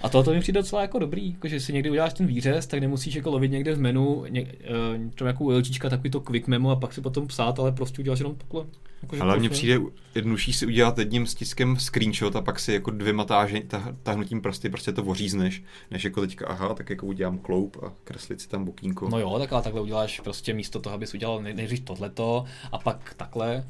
A 0.03 0.09
tohle 0.09 0.35
mi 0.35 0.41
přijde 0.41 0.61
docela 0.61 0.83
jako 0.83 0.99
dobrý, 0.99 1.33
jako 1.33 1.49
že 1.49 1.61
si 1.61 1.73
někdy 1.73 1.91
uděláš 1.91 2.15
ten 2.15 2.27
výřez, 2.27 2.67
tak 2.67 2.81
nemusíš 2.81 3.15
jako 3.15 3.31
lovit 3.31 3.51
někde 3.51 3.75
v 3.75 3.81
menu 3.81 4.25
ně, 4.29 4.43
uh, 4.43 5.11
to 5.15 5.27
jako 5.27 5.45
LGčka, 5.45 5.91
takový 5.91 6.11
to 6.11 6.21
quick 6.21 6.47
memo 6.47 6.71
a 6.71 6.77
pak 6.77 6.95
si 6.95 7.01
potom 7.01 7.27
psát, 7.27 7.59
ale 7.59 7.73
prostě 7.73 8.03
uděláš 8.03 8.19
jenom 8.19 8.35
takhle. 8.37 8.65
Jako, 9.03 9.17
ale 9.21 9.39
mně 9.39 9.49
přijde 9.49 9.79
jednodušší 10.15 10.53
si 10.53 10.67
udělat 10.67 10.99
jedním 10.99 11.27
stiskem 11.27 11.77
screenshot 11.77 12.37
a 12.37 12.41
pak 12.41 12.61
si 12.61 12.73
jako 12.73 12.91
dvěma 12.91 13.25
táže, 13.25 13.63
tahnutím 14.03 14.43
prsty 14.43 14.71
prostě 14.71 14.93
to 14.93 15.05
ořízneš, 15.05 15.63
než 15.91 16.05
jako 16.05 16.21
teďka, 16.21 16.47
aha, 16.47 16.75
tak 16.75 16.91
jako 16.91 17.07
udělám 17.07 17.39
kloup 17.39 17.77
a 17.87 17.93
kreslit 18.05 18.41
si 18.41 18.49
tam 18.49 18.65
bokínko. 18.65 19.09
No 19.09 19.19
jo, 19.19 19.39
tak 19.39 19.53
ale 19.53 19.63
takhle 19.63 19.81
uděláš 19.81 20.21
prostě 20.21 20.55
místo 20.55 20.81
toho, 20.81 20.95
abys 20.95 21.15
udělal 21.15 21.43
nejdřív 21.43 21.81
tohleto 21.81 22.45
a 22.73 22.79
pak 22.79 23.15
takhle, 23.17 23.69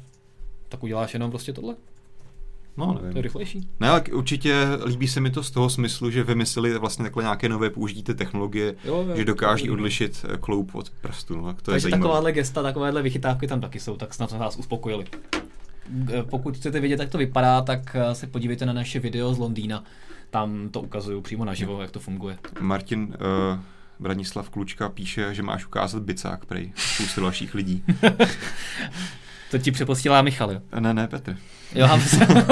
tak 0.69 0.83
uděláš 0.83 1.13
jenom 1.13 1.29
prostě 1.31 1.53
tohle. 1.53 1.75
No, 2.77 2.93
nevím. 2.93 3.11
To 3.11 3.17
je 3.17 3.21
rychlejší. 3.21 3.69
Ne, 3.79 3.89
ale 3.89 4.01
určitě 4.01 4.67
líbí 4.85 5.07
se 5.07 5.19
mi 5.19 5.29
to 5.29 5.43
z 5.43 5.51
toho 5.51 5.69
smyslu, 5.69 6.11
že 6.11 6.23
vymysleli 6.23 6.77
vlastně 6.79 7.03
takhle 7.03 7.23
nějaké 7.23 7.49
nové 7.49 7.69
použití 7.69 8.03
technologie, 8.03 8.75
jo, 8.85 9.05
jo, 9.07 9.15
že 9.15 9.25
dokáží 9.25 9.69
odlišit 9.69 10.25
eh, 10.29 10.37
kloup 10.37 10.75
od 10.75 10.89
prstu. 10.89 11.37
No, 11.37 11.43
tak 11.43 11.61
to 11.61 11.71
Takže 11.71 11.87
je 11.87 11.91
takováhle 11.91 12.31
gesta, 12.31 12.63
takovéhle 12.63 13.01
vychytávky 13.01 13.47
tam 13.47 13.61
taky 13.61 13.79
jsou, 13.79 13.97
tak 13.97 14.13
snad 14.13 14.29
to 14.29 14.37
nás 14.37 14.57
uspokojili. 14.57 15.05
Eh, 16.13 16.23
pokud 16.23 16.57
chcete 16.57 16.79
vidět, 16.79 16.99
jak 16.99 17.09
to 17.09 17.17
vypadá, 17.17 17.61
tak 17.61 17.95
eh, 17.95 18.15
se 18.15 18.27
podívejte 18.27 18.65
na 18.65 18.73
naše 18.73 18.99
video 18.99 19.33
z 19.33 19.37
Londýna. 19.37 19.83
Tam 20.29 20.69
to 20.69 20.81
ukazuju 20.81 21.21
přímo 21.21 21.45
naživo, 21.45 21.81
jak 21.81 21.91
to 21.91 21.99
funguje. 21.99 22.37
Martin 22.59 23.01
uh, 23.03 23.59
Branislav 23.99 24.49
Klučka 24.49 24.89
píše, 24.89 25.33
že 25.33 25.43
máš 25.43 25.65
ukázat 25.65 26.03
bicák 26.03 26.45
prej 26.45 26.71
spoustu 26.75 27.21
dalších 27.21 27.55
lidí. 27.55 27.83
to 29.57 29.63
ti 29.63 29.71
přeposílá 29.71 30.21
Michal, 30.21 30.51
jo? 30.51 30.61
Ne, 30.79 30.93
ne, 30.93 31.07
Petr. 31.07 31.37
Jo, 31.75 31.87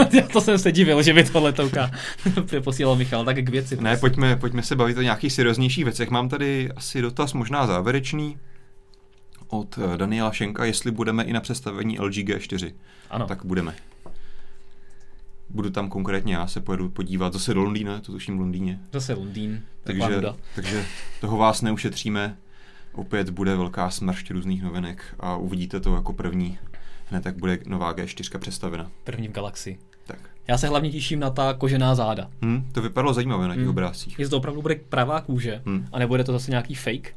to 0.33 0.41
jsem 0.41 0.59
se 0.59 0.71
divil, 0.71 1.03
že 1.03 1.13
by 1.13 1.23
tohle 1.23 1.53
touka 1.53 1.91
posílal 2.63 2.95
Michal, 2.95 3.25
tak 3.25 3.37
k 3.37 3.49
věci. 3.49 3.77
Ne, 3.81 3.97
pojďme, 3.97 4.35
pojďme 4.35 4.63
se 4.63 4.75
bavit 4.75 4.97
o 4.97 5.01
nějakých 5.01 5.33
serióznějších 5.33 5.83
věcech. 5.83 6.09
Mám 6.09 6.29
tady 6.29 6.71
asi 6.75 7.01
dotaz 7.01 7.33
možná 7.33 7.67
závěrečný 7.67 8.37
od 9.47 9.77
eh, 9.77 9.97
Daniela 9.97 10.31
Šenka, 10.31 10.65
jestli 10.65 10.91
budeme 10.91 11.23
i 11.23 11.33
na 11.33 11.41
představení 11.41 11.99
LG 11.99 12.13
G4. 12.13 12.73
Ano. 13.09 13.27
Tak 13.27 13.45
budeme. 13.45 13.75
Budu 15.49 15.69
tam 15.69 15.89
konkrétně, 15.89 16.35
já 16.35 16.47
se 16.47 16.61
pojedu 16.61 16.89
podívat 16.89 17.33
zase 17.33 17.53
do 17.53 17.63
Londýna, 17.63 17.99
to 17.99 18.11
tuším 18.11 18.37
v 18.37 18.39
Londýně. 18.39 18.79
Zase 18.93 19.13
Londýn, 19.13 19.61
takže, 19.83 20.21
takže 20.55 20.85
toho 21.21 21.37
vás 21.37 21.61
neušetříme. 21.61 22.37
Opět 22.93 23.29
bude 23.29 23.55
velká 23.55 23.89
smršť 23.89 24.31
různých 24.31 24.63
novinek 24.63 25.15
a 25.19 25.35
uvidíte 25.35 25.79
to 25.79 25.95
jako 25.95 26.13
první 26.13 26.57
hned 27.05 27.23
tak 27.23 27.37
bude 27.37 27.59
nová 27.67 27.93
G4 27.93 28.39
představena. 28.39 28.91
První 29.03 29.27
v 29.27 29.31
galaxii. 29.31 29.79
Tak. 30.07 30.19
Já 30.47 30.57
se 30.57 30.67
hlavně 30.67 30.91
těším 30.91 31.19
na 31.19 31.29
ta 31.29 31.53
kožená 31.53 31.95
záda. 31.95 32.29
Hmm, 32.41 32.69
to 32.71 32.81
vypadalo 32.81 33.13
zajímavě 33.13 33.47
na 33.47 33.53
těch 33.53 33.61
hmm. 33.61 33.69
obrázcích. 33.69 34.19
Jestli 34.19 34.29
to 34.29 34.37
opravdu 34.37 34.61
bude 34.61 34.75
pravá 34.75 35.21
kůže 35.21 35.61
hmm. 35.65 35.87
a 35.91 35.99
nebude 35.99 36.23
to 36.23 36.31
zase 36.31 36.51
nějaký 36.51 36.75
fake, 36.75 37.15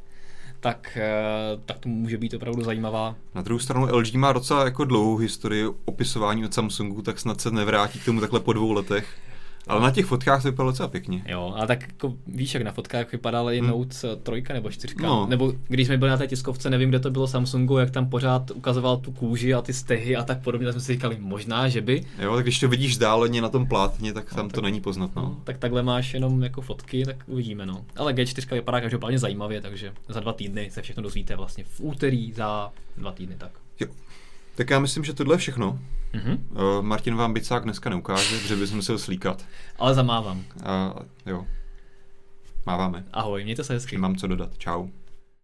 tak, 0.61 0.99
eh, 1.01 1.59
tak 1.65 1.79
to 1.79 1.89
může 1.89 2.19
být 2.19 2.35
opravdu 2.35 2.65
zajímavá. 2.65 3.15
Na 3.35 3.43
druhou 3.43 3.59
stranu 3.59 3.97
LG 3.97 4.15
má 4.15 4.33
docela 4.33 4.65
jako 4.65 4.85
dlouhou 4.85 5.17
historii 5.17 5.67
opisování 5.85 6.45
od 6.45 6.55
Samsungu, 6.55 7.03
tak 7.03 7.21
snad 7.21 7.41
se 7.41 7.51
nevrátí 7.51 7.99
k 7.99 8.05
tomu 8.05 8.21
takhle 8.21 8.41
po 8.41 8.53
dvou 8.53 8.73
letech. 8.73 9.09
Ale 9.67 9.81
na 9.81 9.91
těch 9.91 10.07
fotkách 10.07 10.43
to 10.43 10.49
vypadalo 10.49 10.71
docela 10.71 10.89
pěkně. 10.89 11.23
Jo, 11.27 11.53
ale 11.57 11.67
tak 11.67 11.83
jako 11.83 12.15
víš, 12.27 12.55
jak 12.55 12.63
na 12.63 12.73
fotkách 12.73 13.13
vypadala 13.13 13.53
i 13.53 13.59
hmm. 13.59 13.69
Note 13.69 14.17
3 14.23 14.45
nebo 14.53 14.71
4. 14.71 14.95
No. 15.03 15.27
Nebo 15.27 15.53
když 15.69 15.87
jsme 15.87 15.97
byli 15.97 16.11
na 16.11 16.17
té 16.17 16.27
tiskovce, 16.27 16.71
nevím, 16.71 16.89
kde 16.89 17.01
to 17.01 17.11
bylo 17.11 17.27
Samsungu, 17.27 17.79
jak 17.79 17.91
tam 17.91 18.09
pořád 18.09 18.51
ukazoval 18.51 18.97
tu 18.97 19.13
kůži 19.13 19.55
a 19.55 19.63
ty 19.63 19.73
stehy 19.73 20.17
a 20.17 20.23
tak 20.23 20.43
podobně, 20.43 20.67
tak 20.67 20.73
jsme 20.73 20.81
si 20.81 20.93
říkali, 20.93 21.17
možná, 21.21 21.69
že 21.69 21.81
by. 21.81 22.05
Jo, 22.19 22.35
tak 22.35 22.45
když 22.45 22.61
to 22.61 22.69
vidíš 22.69 22.91
vzdáleně 22.91 23.43
na 23.43 23.49
tom 23.49 23.67
plátně, 23.67 24.13
tak 24.13 24.35
tam 24.35 24.45
no, 24.45 24.49
tak, 24.49 24.55
to 24.55 24.61
není 24.61 24.81
poznat. 24.81 25.11
No. 25.17 25.23
no. 25.23 25.37
Tak 25.45 25.59
takhle 25.59 25.83
máš 25.83 26.15
jenom 26.15 26.43
jako 26.43 26.61
fotky, 26.61 27.05
tak 27.05 27.17
uvidíme. 27.27 27.67
No. 27.67 27.85
Ale 27.97 28.13
G4 28.13 28.55
vypadá 28.55 28.81
každopádně 28.81 29.19
zajímavě, 29.19 29.61
takže 29.61 29.93
za 30.09 30.21
dva 30.21 30.33
týdny 30.33 30.71
se 30.71 30.83
všechno 30.83 31.03
dozvíte 31.03 31.37
vlastně 31.37 31.65
v 31.65 31.81
úterý 31.81 32.33
za 32.33 32.73
dva 32.97 33.13
týdny. 33.13 33.35
Tak. 33.39 33.51
Jo. 33.81 33.87
Tak 34.57 34.71
já 34.71 34.79
myslím, 34.79 35.05
že 35.05 35.13
tohle 35.15 35.35
je 35.35 35.39
všechno. 35.39 35.79
Mm-hmm. 36.15 36.39
Uh, 36.51 36.83
Martin 36.83 37.15
vám 37.15 37.35
bicák 37.35 37.63
dneska 37.63 37.91
neukáže, 37.91 38.39
protože 38.39 38.57
bys 38.57 38.73
musel 38.73 38.99
slíkat. 38.99 39.45
Ale 39.79 39.95
zamávám. 39.95 40.39
Uh, 40.39 41.03
jo. 41.27 41.47
Máváme. 42.67 43.05
Ahoj, 43.13 43.45
mějte 43.45 43.65
se 43.65 43.73
hezky. 43.73 43.99
Mám 43.99 44.17
co 44.17 44.27
dodat. 44.27 44.59
Čau. 44.59 44.89